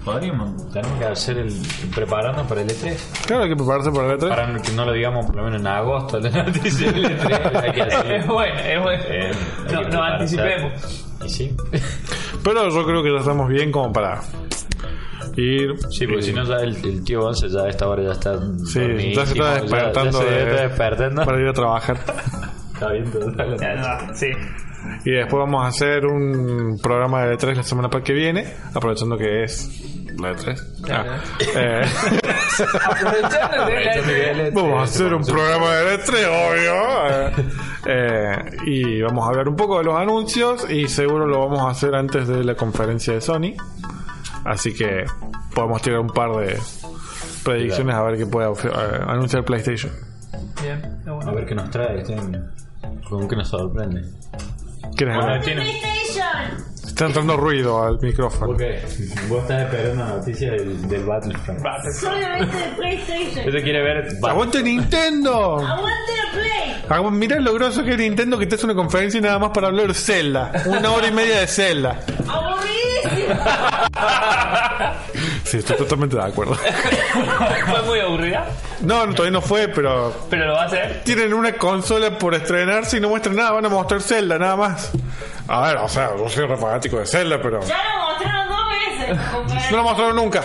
Podríamos, 0.05 0.73
tenemos 0.73 0.99
que 0.99 1.05
hacer 1.05 1.37
el 1.39 1.55
prepararnos 1.95 2.47
para 2.47 2.63
el 2.63 2.69
E3. 2.69 2.97
claro, 3.27 3.43
hay 3.45 3.51
que 3.51 3.57
prepararse 3.57 3.91
para 3.93 4.13
el 4.15 4.19
E3. 4.19 4.29
Para 4.31 4.63
que 4.63 4.73
no 4.73 4.85
lo 4.87 4.93
digamos 4.93 5.27
por 5.27 5.37
lo 5.37 5.45
menos 5.45 5.61
en 5.61 5.67
agosto 5.67 6.19
la 6.21 6.31
noticia 6.43 6.91
del 6.91 7.19
E3. 7.19 7.63
Hay 7.63 7.73
que 7.73 7.81
Es 7.87 7.95
hacerlo. 7.95 8.35
bueno, 8.35 8.61
es 8.61 8.83
bueno. 8.83 9.03
Eh, 9.07 9.31
no, 9.71 9.83
no 9.83 10.03
anticipemos. 10.03 11.07
Y 11.23 11.29
sí. 11.29 11.55
Pero 12.43 12.71
yo 12.71 12.87
creo 12.87 13.03
que 13.03 13.13
ya 13.13 13.19
estamos 13.21 13.47
bien 13.51 13.71
como 13.71 13.93
para 13.93 14.23
ir. 15.37 15.75
Sí, 15.91 16.07
porque 16.07 16.21
y- 16.21 16.23
si 16.25 16.33
no 16.33 16.45
ya 16.45 16.57
el, 16.57 16.77
el 16.85 17.05
tío 17.05 17.21
Once 17.23 17.49
ya 17.49 17.61
a 17.61 17.69
esta 17.69 17.89
hora 17.89 18.03
ya 18.03 18.13
está 18.13 18.39
Sí, 18.67 19.13
ya 19.15 19.27
se 19.27 19.33
está 19.35 19.55
despertando, 19.61 20.23
ya 20.23 20.29
se 20.29 20.31
de- 20.35 20.43
está 20.51 20.63
despertando. 20.69 21.25
para 21.25 21.41
ir 21.41 21.49
a 21.49 21.53
trabajar. 21.53 21.99
Está 22.81 22.93
bien 22.93 23.11
todo. 23.11 23.31
Sí. 24.15 24.29
Y 25.05 25.11
después 25.11 25.39
vamos 25.39 25.63
a 25.67 25.69
hacer 25.69 26.07
un 26.07 26.79
programa 26.83 27.27
de 27.27 27.37
E3 27.37 27.55
la 27.57 27.63
semana 27.63 27.91
que 28.03 28.15
viene, 28.15 28.47
aprovechando 28.75 29.19
que 29.19 29.43
es 29.45 29.69
la 30.19 30.33
E3. 30.33 30.59
Ah, 30.91 31.19
eh, 31.57 31.83
Aprovechando 32.75 33.67
que 33.67 34.35
la- 34.35 34.51
vamos 34.55 34.81
a 34.81 34.83
hacer 34.85 35.13
un 35.15 35.23
programa 35.25 35.75
de 35.75 35.99
E3, 35.99 36.27
obvio. 36.27 37.11
Eh, 37.11 37.33
eh, 37.87 38.37
y 38.67 39.03
vamos 39.03 39.27
a 39.27 39.29
hablar 39.29 39.49
un 39.49 39.57
poco 39.57 39.77
de 39.79 39.85
los 39.85 39.97
anuncios 39.97 40.67
y 40.71 40.89
seguro 40.89 41.27
lo 41.27 41.41
vamos 41.41 41.61
a 41.61 41.71
hacer 41.71 41.95
antes 41.95 42.27
de 42.29 42.43
la 42.45 42.55
conferencia 42.55 43.13
de 43.13 43.21
Sony. 43.21 43.53
Así 44.45 44.75
que 44.75 45.05
podemos 45.55 45.83
tirar 45.83 46.01
un 46.01 46.09
par 46.11 46.31
de 46.37 46.59
predicciones 47.45 47.95
a 47.95 48.03
ver 48.03 48.17
qué 48.19 48.27
puede 48.27 48.49
anunciar 49.07 49.45
PlayStation. 49.45 49.93
Bien, 50.63 50.99
es 51.03 51.09
A 51.09 51.13
bueno. 51.13 51.35
ver 51.35 51.47
qué 51.47 51.55
nos 51.55 51.71
trae 51.71 52.01
este 52.01 52.15
año. 52.15 52.45
Con 53.09 53.29
que 53.29 53.37
nos 53.37 53.49
sorprende. 53.49 54.03
¿Quién 54.97 55.11
es 55.11 55.17
Bueno, 55.17 55.41
PlayStation. 55.43 56.71
Está 56.87 57.07
entrando 57.07 57.37
ruido 57.37 57.83
al 57.83 57.99
micrófono. 58.01 58.53
Ok, 58.53 58.61
vos 59.29 59.43
estás 59.43 59.63
esperando 59.63 60.05
la 60.05 60.11
noticia 60.17 60.51
del, 60.51 60.87
del 60.89 61.05
Battlefront. 61.05 61.61
Solamente 61.99 62.57
de 62.57 62.69
PlayStation. 62.77 63.49
Ese 63.49 63.63
quiere 63.63 63.83
ver 63.83 64.09
¡Aguante 64.23 64.63
Nintendo! 64.63 65.57
Aguante 65.59 66.13
la 66.17 66.89
Play. 66.89 67.11
Mirá 67.13 67.41
lo 67.41 67.55
groso 67.55 67.85
que 67.85 67.93
es 67.93 67.99
Nintendo 67.99 68.39
que 68.39 68.47
te 68.47 68.57
hace 68.57 68.67
una 68.67 68.75
conferencia 68.75 69.21
nada 69.21 69.39
más 69.39 69.51
para 69.51 69.69
hablar 69.69 69.87
de 69.89 69.95
Zelda. 69.95 70.53
Una 70.67 70.91
hora 70.93 71.07
y 71.07 71.13
media 71.13 71.41
de 71.41 71.47
Zelda. 71.47 72.01
Aburridísimo. 72.29 73.41
Sí, 75.45 75.59
estoy 75.59 75.77
totalmente 75.77 76.17
de 76.17 76.23
acuerdo. 76.23 76.55
Fue 77.67 77.83
muy 77.83 77.99
aburrida, 78.01 78.47
No, 78.83 79.05
no, 79.07 79.15
todavía 79.15 79.33
no 79.33 79.41
fue, 79.41 79.67
pero 79.69 80.15
pero 80.31 80.47
lo 80.47 80.53
va 80.55 80.63
a 80.63 80.67
hacer. 80.67 81.03
tienen 81.05 81.35
una 81.35 81.53
consola 81.55 82.17
por 82.19 82.35
estrenarse 82.35 82.99
y 82.99 83.01
no 83.01 83.09
muestran 83.09 83.35
nada, 83.37 83.51
van 83.53 83.67
a 83.67 83.69
mostrar 83.69 84.01
Zelda, 84.01 84.39
nada 84.39 84.55
más. 84.57 84.93
A 85.49 85.61
ver, 85.63 85.77
o 85.79 85.89
sea, 85.89 86.11
yo 86.17 86.29
soy 86.29 86.47
re 86.47 86.57
fanático 86.57 86.99
de 86.99 87.07
Zelda, 87.07 87.41
pero 87.43 87.61
Ya 87.63 87.79
lo 87.83 88.05
mostraron 88.13 88.49
dos 88.49 88.59
veces. 88.71 89.19
compadre. 89.33 89.71
no 89.71 89.77
lo 89.77 89.83
mostraron 89.83 90.17
nunca. 90.17 90.43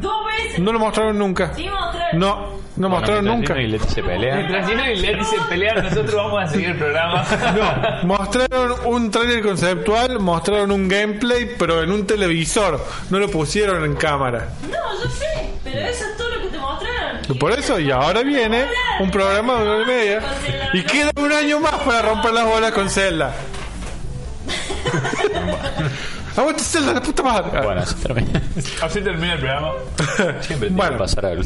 Dos 0.00 0.26
veces. 0.26 0.58
No 0.60 0.72
lo 0.72 0.78
mostraron 0.78 1.18
nunca. 1.18 1.52
Sí 1.54 1.68
mostraron. 1.68 2.20
No, 2.20 2.59
no 2.80 2.88
mostraron 2.88 3.24
Bueno, 3.24 3.38
nunca. 3.40 3.54
mientras 3.54 3.58
Gino 3.58 3.68
y 3.68 3.70
Leti 3.78 3.94
se 3.94 4.02
pelean. 4.02 4.38
Mientras 4.38 4.66
Gino 4.68 4.90
y 4.90 4.96
Leti 4.96 5.24
se 5.24 5.40
pelean, 5.48 5.82
nosotros 5.84 6.14
vamos 6.14 6.42
a 6.42 6.46
seguir 6.48 6.68
el 6.70 6.76
programa. 6.76 7.24
No, 8.02 8.06
mostraron 8.08 8.72
un 8.86 9.10
trailer 9.10 9.42
conceptual, 9.42 10.18
mostraron 10.20 10.70
un 10.72 10.88
gameplay, 10.88 11.54
pero 11.58 11.82
en 11.82 11.92
un 11.92 12.06
televisor. 12.06 12.84
No 13.10 13.18
lo 13.18 13.28
pusieron 13.30 13.84
en 13.84 13.94
cámara. 13.96 14.48
No, 14.62 15.04
yo 15.04 15.10
sé. 15.10 15.26
Pero 15.62 15.78
eso 15.80 16.04
es 16.04 16.16
todo 16.16 16.28
lo 16.30 16.40
que 16.42 16.48
te 16.48 16.58
mostraron. 16.58 17.18
Y 17.28 17.34
Por 17.34 17.52
eso, 17.52 17.78
y 17.78 17.90
ahora 17.90 18.22
viene 18.22 18.64
un 19.00 19.10
programa 19.10 19.54
de 19.56 19.62
una 19.62 19.70
hora 19.72 19.82
y 19.82 19.86
media. 19.86 20.22
Y 20.72 20.82
queda 20.82 21.10
un 21.16 21.32
año 21.32 21.60
más 21.60 21.74
para 21.82 22.02
romper 22.02 22.32
las 22.32 22.46
bolas 22.46 22.72
con 22.72 22.88
Zelda. 22.88 23.34
Aguante 26.36 26.62
Zelda, 26.62 26.94
la 26.94 27.02
puta 27.02 27.22
madre. 27.22 27.60
Bueno, 27.62 27.80
así 27.82 27.94
termina. 27.96 28.40
Así 28.82 29.00
termina 29.00 29.34
el 29.34 29.40
programa. 29.40 29.72
Siempre 30.40 30.68
tiene 30.68 30.76
Bueno. 30.76 30.92
que 30.92 30.98
pasar 30.98 31.26
algo. 31.26 31.42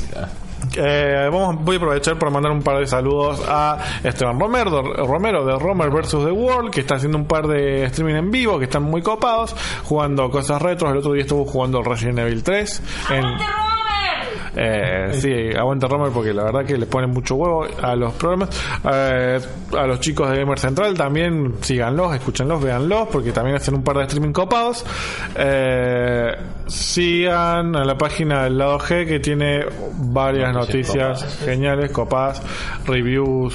Eh, 0.76 1.28
vamos, 1.30 1.64
voy 1.64 1.76
a 1.76 1.78
aprovechar 1.78 2.18
para 2.18 2.30
mandar 2.30 2.52
un 2.52 2.62
par 2.62 2.78
de 2.78 2.86
saludos 2.86 3.42
a 3.46 3.78
Esteban 4.02 4.38
Romero, 4.38 4.82
Romero 5.04 5.44
de 5.44 5.58
Romer 5.58 5.90
vs. 5.90 6.10
The 6.10 6.30
World, 6.30 6.70
que 6.70 6.80
está 6.80 6.96
haciendo 6.96 7.18
un 7.18 7.26
par 7.26 7.46
de 7.46 7.84
streaming 7.84 8.14
en 8.14 8.30
vivo, 8.30 8.58
que 8.58 8.64
están 8.64 8.82
muy 8.82 9.02
copados, 9.02 9.54
jugando 9.84 10.30
cosas 10.30 10.60
retros. 10.60 10.90
El 10.90 10.98
otro 10.98 11.12
día 11.12 11.22
estuvo 11.22 11.44
jugando 11.44 11.82
Resident 11.82 12.18
Evil 12.18 12.42
3. 12.42 12.82
En. 13.10 13.63
Eh, 14.56 15.10
sí, 15.14 15.56
aguanta 15.56 15.88
Romer 15.88 16.12
porque 16.12 16.32
la 16.32 16.44
verdad 16.44 16.64
que 16.64 16.76
le 16.76 16.86
ponen 16.86 17.10
mucho 17.10 17.34
huevo 17.34 17.66
a 17.82 17.94
los 17.96 18.14
programas. 18.14 18.50
Eh, 18.90 19.40
a 19.76 19.86
los 19.86 20.00
chicos 20.00 20.30
de 20.30 20.38
Gamer 20.38 20.58
Central 20.58 20.94
también 20.94 21.54
síganlos, 21.60 22.14
escúchenlos, 22.14 22.62
véanlos 22.62 23.08
porque 23.08 23.32
también 23.32 23.56
hacen 23.56 23.74
un 23.74 23.82
par 23.82 23.96
de 23.98 24.04
streaming 24.04 24.32
copados. 24.32 24.84
Eh, 25.36 26.32
sigan 26.66 27.76
a 27.76 27.84
la 27.84 27.98
página 27.98 28.44
del 28.44 28.58
lado 28.58 28.78
G 28.78 29.06
que 29.06 29.20
tiene 29.20 29.64
varias 29.96 30.52
Noticias 30.52 31.20
noticias, 31.20 31.44
geniales, 31.44 31.90
copadas, 31.90 32.42
reviews 32.86 33.54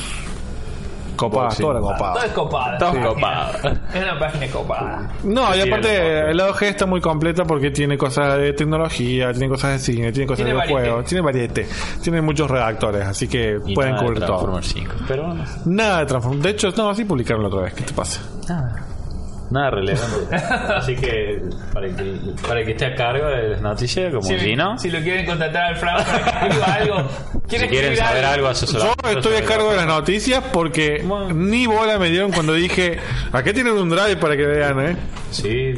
Unboxing. 1.28 1.61
toda 1.61 1.74
la 1.76 1.80
Todo 1.80 1.91
copada. 1.97 2.26
es 2.26 2.32
copada. 2.32 2.78
Todo 2.78 2.89
Página. 2.91 3.07
copado. 3.07 3.51
Es 3.93 4.03
una 4.03 4.20
página 4.20 4.47
copada. 4.51 5.09
No, 5.24 5.55
y 5.55 5.61
aparte 5.61 6.20
el- 6.22 6.30
el 6.30 6.38
lado 6.38 6.53
G 6.53 6.63
está 6.67 6.86
muy 6.86 7.01
completa 7.01 7.43
porque 7.45 7.72
tiene 7.72 7.97
cosas 7.97 8.38
de 8.38 8.53
tecnología, 8.53 9.32
tiene 9.32 9.49
cosas 9.49 9.72
de 9.74 9.80
cine, 9.80 10.11
tiene 10.11 10.28
cosas 10.28 10.45
Tiene 10.45 10.61
de 10.61 10.67
juegos, 10.67 11.05
tiene 11.05 11.22
variete, 11.24 11.67
tiene 12.01 12.22
muchos 12.22 12.49
redactores, 12.49 13.03
así 13.05 13.28
que 13.28 13.57
Y 13.65 13.74
pueden 13.76 13.91
nada 13.93 14.01
de 14.03 14.07
cubrir 14.07 14.26
todo. 14.26 14.38
Transformers 14.38 14.67
5. 14.67 14.91
Pero 15.07 15.34
Nada 15.65 15.99
de 15.99 16.05
Transformers. 16.05 16.43
De 16.43 16.49
hecho, 16.51 16.70
no, 16.78 16.89
así 16.89 17.05
publicaron 17.05 17.41
la 17.43 17.47
otra 17.49 17.61
vez. 17.63 17.74
¿Qué 17.74 17.84
te 17.84 17.93
pasa? 17.93 18.22
nada 18.47 18.86
relevante. 19.51 20.35
Así 20.35 20.95
que 20.95 21.41
para, 21.73 21.87
que 21.87 22.19
para 22.47 22.63
que 22.63 22.71
esté 22.71 22.85
a 22.85 22.95
cargo 22.95 23.27
de 23.27 23.49
las 23.49 23.61
noticias, 23.61 24.13
como 24.13 24.27
Si, 24.27 24.37
Gino, 24.37 24.77
si 24.77 24.89
lo 24.91 24.99
quieren 24.99 25.25
contratar 25.25 25.63
al 25.63 25.75
Fran 25.75 26.03
para 26.03 26.23
que 26.23 26.29
escriba 26.47 26.65
algo. 26.65 27.09
si 27.47 27.57
¿quieren 27.67 27.97
saber 27.97 28.25
algo, 28.25 28.45
Yo 28.45 28.51
asesoramiento 28.51 29.09
estoy 29.09 29.35
a 29.37 29.43
cargo 29.43 29.71
de 29.71 29.77
las 29.77 29.87
noticias 29.87 30.43
porque 30.53 31.03
ni 31.33 31.67
bola 31.67 31.97
me 31.97 32.09
dieron 32.09 32.31
cuando 32.31 32.53
dije, 32.53 32.97
¿a 33.31 33.43
qué 33.43 33.53
tienen 33.53 33.73
un 33.73 33.89
drive 33.89 34.17
para 34.17 34.37
que 34.37 34.45
vean, 34.45 34.79
eh? 34.79 34.95
Sí. 35.31 35.73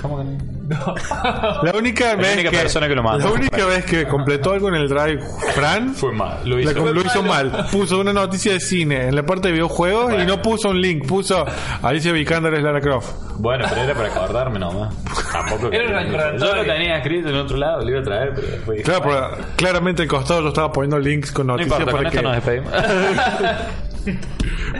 ¿Cómo 0.00 0.18
que 0.18 0.24
no? 0.24 0.55
La 1.62 1.72
única 1.76 2.14
vez 2.16 2.34
única 2.34 2.50
que, 2.50 2.56
persona 2.58 2.88
que 2.88 2.94
lo 2.94 3.02
mandó. 3.02 3.24
la 3.28 3.32
única 3.32 3.66
vez 3.66 3.84
que 3.84 4.06
completó 4.06 4.52
algo 4.52 4.68
en 4.68 4.74
el 4.76 4.88
drive, 4.88 5.20
Fran, 5.54 5.94
Fue 5.94 6.12
mal. 6.12 6.38
Lo 6.44 6.58
hizo. 6.58 6.74
com- 6.74 6.88
lo 6.92 7.00
hizo 7.02 7.22
mal. 7.22 7.66
Puso 7.70 8.00
una 8.00 8.12
noticia 8.12 8.52
de 8.52 8.60
cine 8.60 9.08
en 9.08 9.14
la 9.14 9.24
parte 9.24 9.48
de 9.48 9.52
videojuegos 9.52 10.14
y 10.20 10.26
no 10.26 10.42
puso 10.42 10.70
un 10.70 10.80
link. 10.80 11.06
Puso 11.06 11.44
Alicia 11.82 12.12
Vikander 12.12 12.54
es 12.54 12.62
Lara 12.62 12.80
Croft. 12.80 13.10
Bueno, 13.38 13.66
pero 13.68 13.82
era 13.82 13.94
para 13.94 14.08
acordarme 14.08 14.58
nomás. 14.58 14.94
Tampoco 15.32 15.70
Era. 15.72 16.36
Yo 16.36 16.54
lo 16.56 16.64
tenía 16.64 16.96
escrito 16.98 17.28
en 17.28 17.36
otro 17.36 17.56
lado, 17.56 17.82
lo 17.82 17.90
iba 17.90 18.00
a 18.00 18.02
traer, 18.02 18.32
pero 18.34 18.46
después. 18.48 18.82
Claro, 18.82 19.02
pero 19.02 19.30
claramente 19.56 20.02
al 20.02 20.08
costado 20.08 20.42
yo 20.42 20.48
estaba 20.48 20.72
poniendo 20.72 20.98
links 20.98 21.30
con 21.32 21.46
No 21.46 21.56
noticias 21.56 21.78
con 21.84 21.92
para 21.92 22.08
esto 22.08 22.18
que... 22.18 22.22
nos 22.24 22.34
despedimos. 22.34 22.72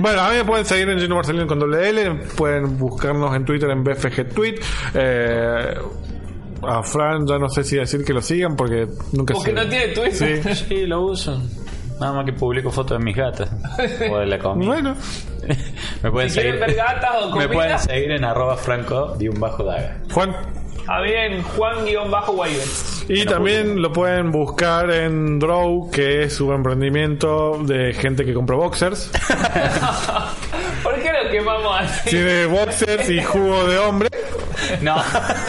Bueno, 0.01 0.20
a 0.20 0.31
mí 0.31 0.37
me 0.37 0.45
pueden 0.45 0.64
seguir 0.64 0.89
en 0.89 0.99
Gino 0.99 1.14
Marcelino 1.16 1.47
con 1.47 1.59
doble 1.59 1.89
L, 1.89 2.11
pueden 2.37 2.77
buscarnos 2.79 3.35
en 3.35 3.45
Twitter 3.45 3.70
en 3.70 3.83
BFG 3.85 4.35
Tweet. 4.35 4.55
Eh, 4.95 5.74
a 6.66 6.83
Fran 6.83 7.27
ya 7.27 7.39
no 7.39 7.49
sé 7.49 7.62
si 7.64 7.77
decir 7.77 8.05
que 8.05 8.12
lo 8.12 8.20
sigan 8.22 8.57
porque 8.57 8.87
nunca 9.12 9.35
Porque 9.35 9.51
sé. 9.51 9.57
no 9.57 9.68
tiene 9.68 9.89
Twitter. 9.89 10.43
Sí. 10.55 10.64
sí, 10.68 10.87
lo 10.87 11.03
uso. 11.03 11.41
Nada 12.01 12.12
más 12.12 12.27
que 12.27 12.33
publico 12.33 12.70
fotos 12.70 12.99
de 12.99 13.05
mis 13.05 13.16
gatas. 13.16 13.49
O 14.11 14.18
de 14.18 14.27
la 14.27 14.39
comida. 14.39 14.66
Bueno, 14.66 14.97
me 16.03 16.11
pueden 16.11 16.29
Si 16.31 16.37
seguir. 16.41 16.59
ver 16.59 16.74
gatas 16.74 17.11
o 17.22 17.37
me 17.37 17.49
pueden 17.49 17.79
seguir 17.79 18.11
en 18.12 18.24
arroba 18.24 18.57
franco 18.57 19.14
de 19.18 19.29
un 19.31 19.39
bajo 19.41 19.64
daga. 19.64 19.99
Juan. 20.12 20.31
A 20.89 21.01
mí 21.03 21.11
en 21.12 21.43
Juan-Guayo. 21.43 22.61
Y 23.09 23.25
también 23.25 23.81
lo 23.81 23.93
pueden 23.93 24.33
buscar 24.33 24.91
en 24.91 25.39
Draw, 25.39 25.91
que 25.91 26.25
es 26.25 26.35
su 26.35 26.53
emprendimiento 26.53 27.59
de 27.63 27.93
gente 27.95 28.25
que 28.25 28.35
compra 28.35 28.57
boxers. 28.57 29.11
¿Por 30.83 30.95
qué 31.01 31.11
lo 31.13 31.31
quemamos 31.31 31.81
así? 31.81 32.11
Tiene 32.11 32.47
boxers 32.47 33.09
y 33.11 33.23
jugo 33.23 33.65
de 33.69 33.79
hombre 33.79 34.09
No. 34.81 34.97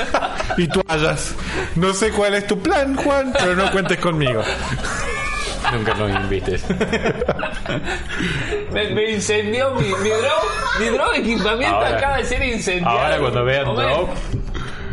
y 0.57 0.67
toallas. 0.67 1.35
No 1.75 1.93
sé 1.93 2.11
cuál 2.11 2.35
es 2.35 2.45
tu 2.47 2.59
plan, 2.59 2.95
Juan, 2.95 3.33
pero 3.37 3.55
no 3.55 3.71
cuentes 3.71 3.97
conmigo. 3.99 4.41
Nunca 5.73 5.93
nos 5.95 6.11
invites. 6.11 6.63
Me, 8.71 8.89
me 8.91 9.11
incendió 9.11 9.71
mi, 9.75 9.87
mi 9.87 10.09
drone. 10.09 10.79
Mi 10.79 10.85
drone 10.89 11.17
equipamiento 11.19 11.75
Ahora- 11.75 11.97
acaba 11.97 12.17
de 12.17 12.23
ser 12.25 12.43
incendiado. 12.43 12.97
Ahora 12.99 13.17
cuando 13.19 13.43
vean 13.43 13.65
Drop, 13.75 14.09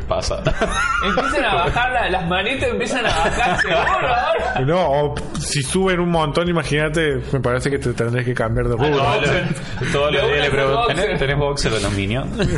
pasa. 0.05 0.42
Empiezan 1.05 1.44
a 1.44 1.55
bajar 1.55 1.92
la- 1.92 2.09
las 2.11 2.26
manitas, 2.28 2.68
empiezan 2.70 3.05
a 3.07 3.09
bajar 3.09 3.61
seguro. 3.61 4.66
No, 4.66 4.90
o 4.90 5.14
si 5.38 5.62
suben 5.62 6.00
un 6.00 6.11
montón, 6.11 6.48
imagínate, 6.48 7.20
me 7.32 7.40
parece 7.40 7.70
que 7.70 7.78
te 7.78 7.92
tendrás 7.92 8.24
que 8.24 8.34
cambiar 8.34 8.68
de 8.68 8.72
rubro. 8.76 8.90
Los- 9.20 9.92
todos 9.92 10.12
los 10.12 10.22
días 10.26 10.38
le 10.44 10.50
pregunto, 10.50 10.78
boxer. 10.80 10.96
¿tenés, 11.05 11.18
¿tenés 11.18 11.38
boxer 11.38 11.72
de 11.72 11.80
los 11.80 11.92
Minions? 11.92 12.48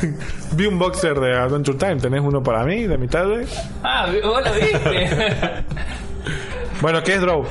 Sí. 0.00 0.08
Vi 0.52 0.66
un 0.66 0.78
boxer 0.78 1.14
de 1.18 1.36
Adventure 1.36 1.78
Time. 1.78 1.96
¿Tenés 1.96 2.20
uno 2.22 2.42
para 2.42 2.64
mí, 2.64 2.86
de 2.86 2.96
mi 2.98 3.08
tarde? 3.08 3.46
Ah, 3.82 4.06
vos 4.24 4.44
lo 4.44 4.52
viste. 4.54 5.10
Bueno, 6.80 7.02
¿qué 7.02 7.14
es 7.16 7.20
Draw? 7.20 7.44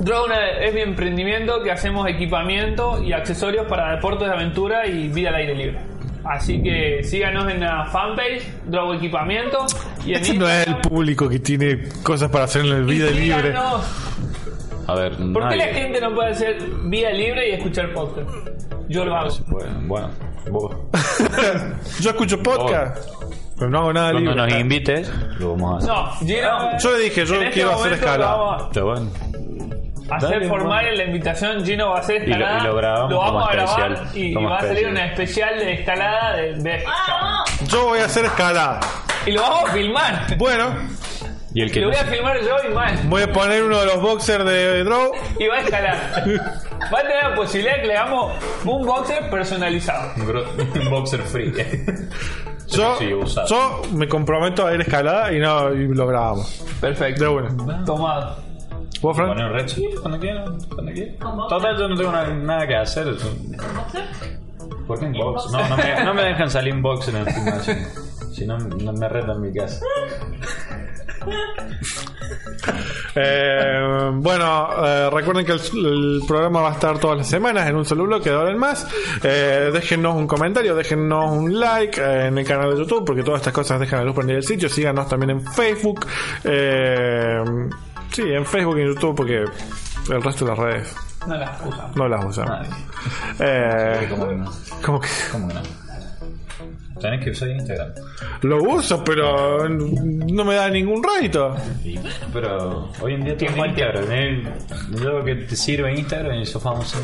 Drone 0.00 0.34
es 0.66 0.74
mi 0.74 0.80
emprendimiento 0.80 1.62
que 1.62 1.70
hacemos 1.70 2.08
equipamiento 2.08 3.02
y 3.02 3.12
accesorios 3.12 3.66
para 3.66 3.94
deportes 3.94 4.26
de 4.28 4.34
aventura 4.34 4.86
y 4.86 5.08
vida 5.08 5.28
al 5.28 5.34
aire 5.36 5.54
libre. 5.54 5.80
Así 6.24 6.62
que 6.62 7.02
síganos 7.04 7.50
en 7.52 7.60
la 7.60 7.86
fanpage, 7.86 8.42
Draw 8.66 8.94
Equipamiento. 8.94 9.66
Y 10.06 10.12
en 10.14 10.22
Este 10.22 10.34
no 10.34 10.48
es 10.48 10.66
el 10.66 10.76
público 10.78 11.28
que 11.28 11.38
tiene 11.38 11.82
cosas 12.02 12.30
para 12.30 12.44
hacer 12.44 12.64
en 12.64 12.72
el 12.72 12.84
vida 12.84 13.10
libre. 13.10 13.48
síganos. 13.52 13.84
A 14.86 14.94
ver, 14.94 15.16
¿Por 15.32 15.48
qué 15.48 15.56
la 15.56 15.66
gente 15.66 16.00
no 16.00 16.14
puede 16.14 16.30
hacer 16.30 16.58
vida 16.84 17.10
libre 17.10 17.48
y 17.48 17.52
escuchar 17.52 17.92
podcast? 17.92 18.28
Yo 18.88 19.04
lo 19.04 19.16
hago. 19.16 19.30
Bueno, 19.86 20.10
vos. 20.50 20.76
Yo 22.00 22.10
escucho 22.10 22.42
podcast, 22.42 23.08
pero 23.56 23.70
no 23.70 23.78
hago 23.78 23.92
nada 23.94 24.10
Cuando 24.12 24.32
libre. 24.32 24.46
nos 24.50 24.60
invites, 24.60 25.12
lo 25.38 25.52
vamos 25.56 25.74
a 25.74 25.78
hacer. 25.78 25.88
No, 25.90 26.26
Gino. 26.26 26.78
Yo 26.78 26.92
le 26.96 27.04
dije, 27.04 27.24
yo 27.26 27.34
en 27.36 27.42
este 27.44 27.54
quiero 27.54 27.70
hacer 27.72 27.92
escala. 27.94 28.68
Pero 28.74 28.86
bueno. 28.86 29.10
A 30.10 30.16
hacer 30.16 30.30
Dale, 30.30 30.48
formal 30.48 30.68
bueno. 30.84 30.88
en 30.90 30.96
la 30.98 31.04
invitación. 31.04 31.64
Gino 31.64 31.90
va 31.90 31.96
a 31.96 32.00
hacer 32.00 32.22
Y 32.22 32.26
lo- 32.26 32.32
escalada. 32.36 32.58
y 32.60 32.64
lo 32.66 32.76
grabamos 32.76 33.10
vamos 33.14 33.26
como 33.26 33.40
a 33.46 33.52
grabar 33.52 33.92
especial, 33.92 34.08
y, 34.16 34.34
como 34.34 34.50
va 34.50 34.56
a 34.58 34.60
salir 34.62 34.86
una 34.88 35.04
especial 35.06 35.58
de 35.58 35.72
escalada 35.72 36.36
de, 36.36 36.54
de- 36.54 36.84
¡Vamos! 36.84 37.50
Yo 37.68 37.84
voy 37.86 37.98
a 38.00 38.04
hacer 38.04 38.24
escalada. 38.26 38.80
Y 39.26 39.32
lo 39.32 39.40
vamos 39.42 39.70
a 39.70 39.72
filmar. 39.72 40.36
Bueno, 40.36 40.74
Y 41.54 41.62
el 41.62 41.70
que 41.72 41.80
lo 41.80 41.86
no 41.88 41.92
voy 41.92 42.00
a 42.02 42.04
filmar 42.06 42.40
yo 42.40 42.56
y 42.68 42.74
más. 42.74 43.08
voy 43.08 43.22
a 43.22 43.32
poner 43.32 43.62
uno 43.62 43.78
de 43.80 43.86
los 43.86 44.00
boxers 44.02 44.44
de 44.44 44.84
Draw. 44.84 45.12
Y 45.38 45.46
va 45.46 45.54
a 45.56 45.60
escalar. 45.60 45.96
Va 46.92 46.98
a 46.98 47.02
tener 47.02 47.30
la 47.30 47.34
posibilidad 47.34 47.76
de 47.76 47.80
que 47.80 47.86
le 47.88 47.96
hagamos 47.96 48.32
un 48.66 48.84
boxer 48.86 49.30
personalizado. 49.30 50.10
Un 50.18 50.90
boxer 50.90 51.20
free. 51.22 51.50
Yo, 52.68 52.98
yo 53.48 53.82
me 53.92 54.06
comprometo 54.06 54.66
a 54.66 54.74
ir 54.74 54.80
a 54.80 54.82
escalada 54.82 55.32
y 55.32 55.38
no 55.38 55.72
y 55.72 55.86
lo 55.94 56.06
grabamos. 56.06 56.62
Perfecto. 56.82 57.24
De 57.24 57.30
una. 57.30 57.84
Tomado. 57.86 58.43
¿Vos, 59.04 59.14
Fran? 59.16 59.28
Poner 59.28 59.44
un 59.44 59.52
red 59.52 59.68
sí, 59.68 59.86
cuando 60.00 60.18
quieran. 60.18 60.58
Cuando 60.74 60.92
quieran. 60.92 61.14
¿Con 61.16 61.36
boxer? 61.36 61.58
Total, 61.58 61.76
yo 61.78 61.88
no 61.88 61.96
tengo 61.96 62.12
na- 62.12 62.26
nada 62.34 62.66
que 62.66 62.74
hacer. 62.76 63.04
¿Boxer? 63.06 64.04
¿Por 64.86 64.98
qué 64.98 65.04
en 65.04 65.12
box? 65.12 65.50
No, 65.52 65.68
no 65.68 65.76
me, 65.76 66.04
no 66.04 66.14
me 66.14 66.22
dejan 66.30 66.50
salir 66.50 66.72
en 66.72 66.80
box 66.82 67.08
en 67.08 67.16
el 67.16 67.26
gimnasio. 67.30 67.74
Si 68.32 68.46
no, 68.46 68.56
no 68.58 68.92
me 68.94 69.08
retan 69.08 69.36
en 69.36 69.40
mi 69.42 69.52
casa. 69.52 69.80
Eh, 73.16 74.10
bueno, 74.14 74.68
eh, 74.84 75.08
recuerden 75.10 75.44
que 75.46 75.52
el, 75.52 75.60
el 75.86 76.22
programa 76.26 76.62
va 76.62 76.70
a 76.70 76.72
estar 76.72 76.98
todas 76.98 77.18
las 77.18 77.28
semanas 77.28 77.68
en 77.68 77.76
un 77.76 77.84
solo 77.84 78.04
bloque 78.04 78.30
de 78.30 78.36
ahora 78.36 78.50
en 78.50 78.58
más. 78.58 78.86
Eh, 79.22 79.70
déjennos 79.72 80.16
un 80.16 80.26
comentario, 80.26 80.74
déjennos 80.74 81.30
un 81.30 81.58
like 81.60 82.00
eh, 82.00 82.26
en 82.26 82.38
el 82.38 82.44
canal 82.44 82.72
de 82.72 82.78
YouTube, 82.78 83.04
porque 83.04 83.22
todas 83.22 83.40
estas 83.40 83.52
cosas 83.52 83.78
dejan 83.78 84.00
a 84.00 84.04
luz 84.04 84.14
prendida 84.16 84.38
el 84.38 84.42
sitio. 84.44 84.68
Síganos 84.68 85.08
también 85.08 85.30
en 85.30 85.40
Facebook. 85.42 86.04
Eh, 86.42 87.42
sí, 88.14 88.22
en 88.22 88.44
Facebook 88.46 88.78
y 88.78 88.82
en 88.82 88.88
YouTube, 88.94 89.14
porque 89.14 89.44
el 90.10 90.22
resto 90.22 90.44
de 90.44 90.50
las 90.50 90.58
redes 90.58 90.96
No 91.26 91.36
las 91.36 91.60
usan. 91.66 91.90
no 91.94 92.08
las 92.08 92.24
usamos. 92.24 92.50
Nadie. 92.50 92.70
Eh, 93.40 94.06
¿Cómo 94.10 94.28
que 94.28 94.34
no? 94.36 94.52
como 94.84 95.00
que 95.00 95.08
¿Cómo 95.32 95.48
que 95.48 95.54
no? 95.54 95.60
Tenés 97.00 97.24
que 97.24 97.30
usar 97.30 97.48
Instagram. 97.48 97.88
lo 98.42 98.62
uso, 98.62 99.02
pero 99.02 99.68
no 99.68 100.44
me 100.44 100.54
da 100.54 100.70
ningún 100.70 101.02
rédito. 101.02 101.54
Y, 101.82 101.98
pero 102.32 102.88
hoy 103.00 103.14
en 103.14 103.24
día 103.24 103.36
tengo 103.36 103.66
Instagram. 103.66 104.04
¿eh? 104.10 104.44
Yo 105.02 105.24
que 105.24 105.34
te 105.34 105.56
sirve 105.56 105.92
Instagram 105.92 106.36
y 106.36 106.46
sos 106.46 106.62
famoso. 106.62 106.98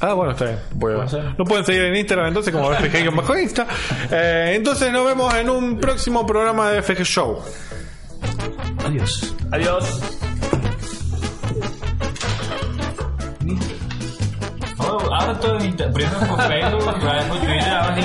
Ah, 0.00 0.14
bueno, 0.14 0.32
está 0.32 0.46
bien. 0.46 0.58
Voy 0.72 0.94
a-. 0.94 1.34
No 1.36 1.44
pueden 1.44 1.64
seguir 1.64 1.82
en 1.82 1.94
Instagram 1.94 2.28
entonces 2.28 2.52
como 2.54 2.70
FG 2.72 3.14
bajo 3.14 3.38
Insta. 3.38 3.66
Eh, 4.10 4.54
entonces 4.56 4.90
nos 4.90 5.04
vemos 5.06 5.32
en 5.34 5.50
un 5.50 5.78
próximo 5.78 6.24
programa 6.26 6.70
de 6.70 6.82
FG 6.82 7.02
Show. 7.04 7.38
Adiós. 8.86 9.34
Adiós. 9.52 10.23
Oh, 15.14 15.20
ahora 15.20 15.38
todo 15.38 15.58
en 15.58 15.66
Instagram. 15.66 15.94
Primero 15.94 16.18
por 16.26 16.42
Facebook, 16.42 16.84
después 16.84 17.40
Twitter, 17.40 17.72
ahora 17.72 17.98
en 17.98 18.04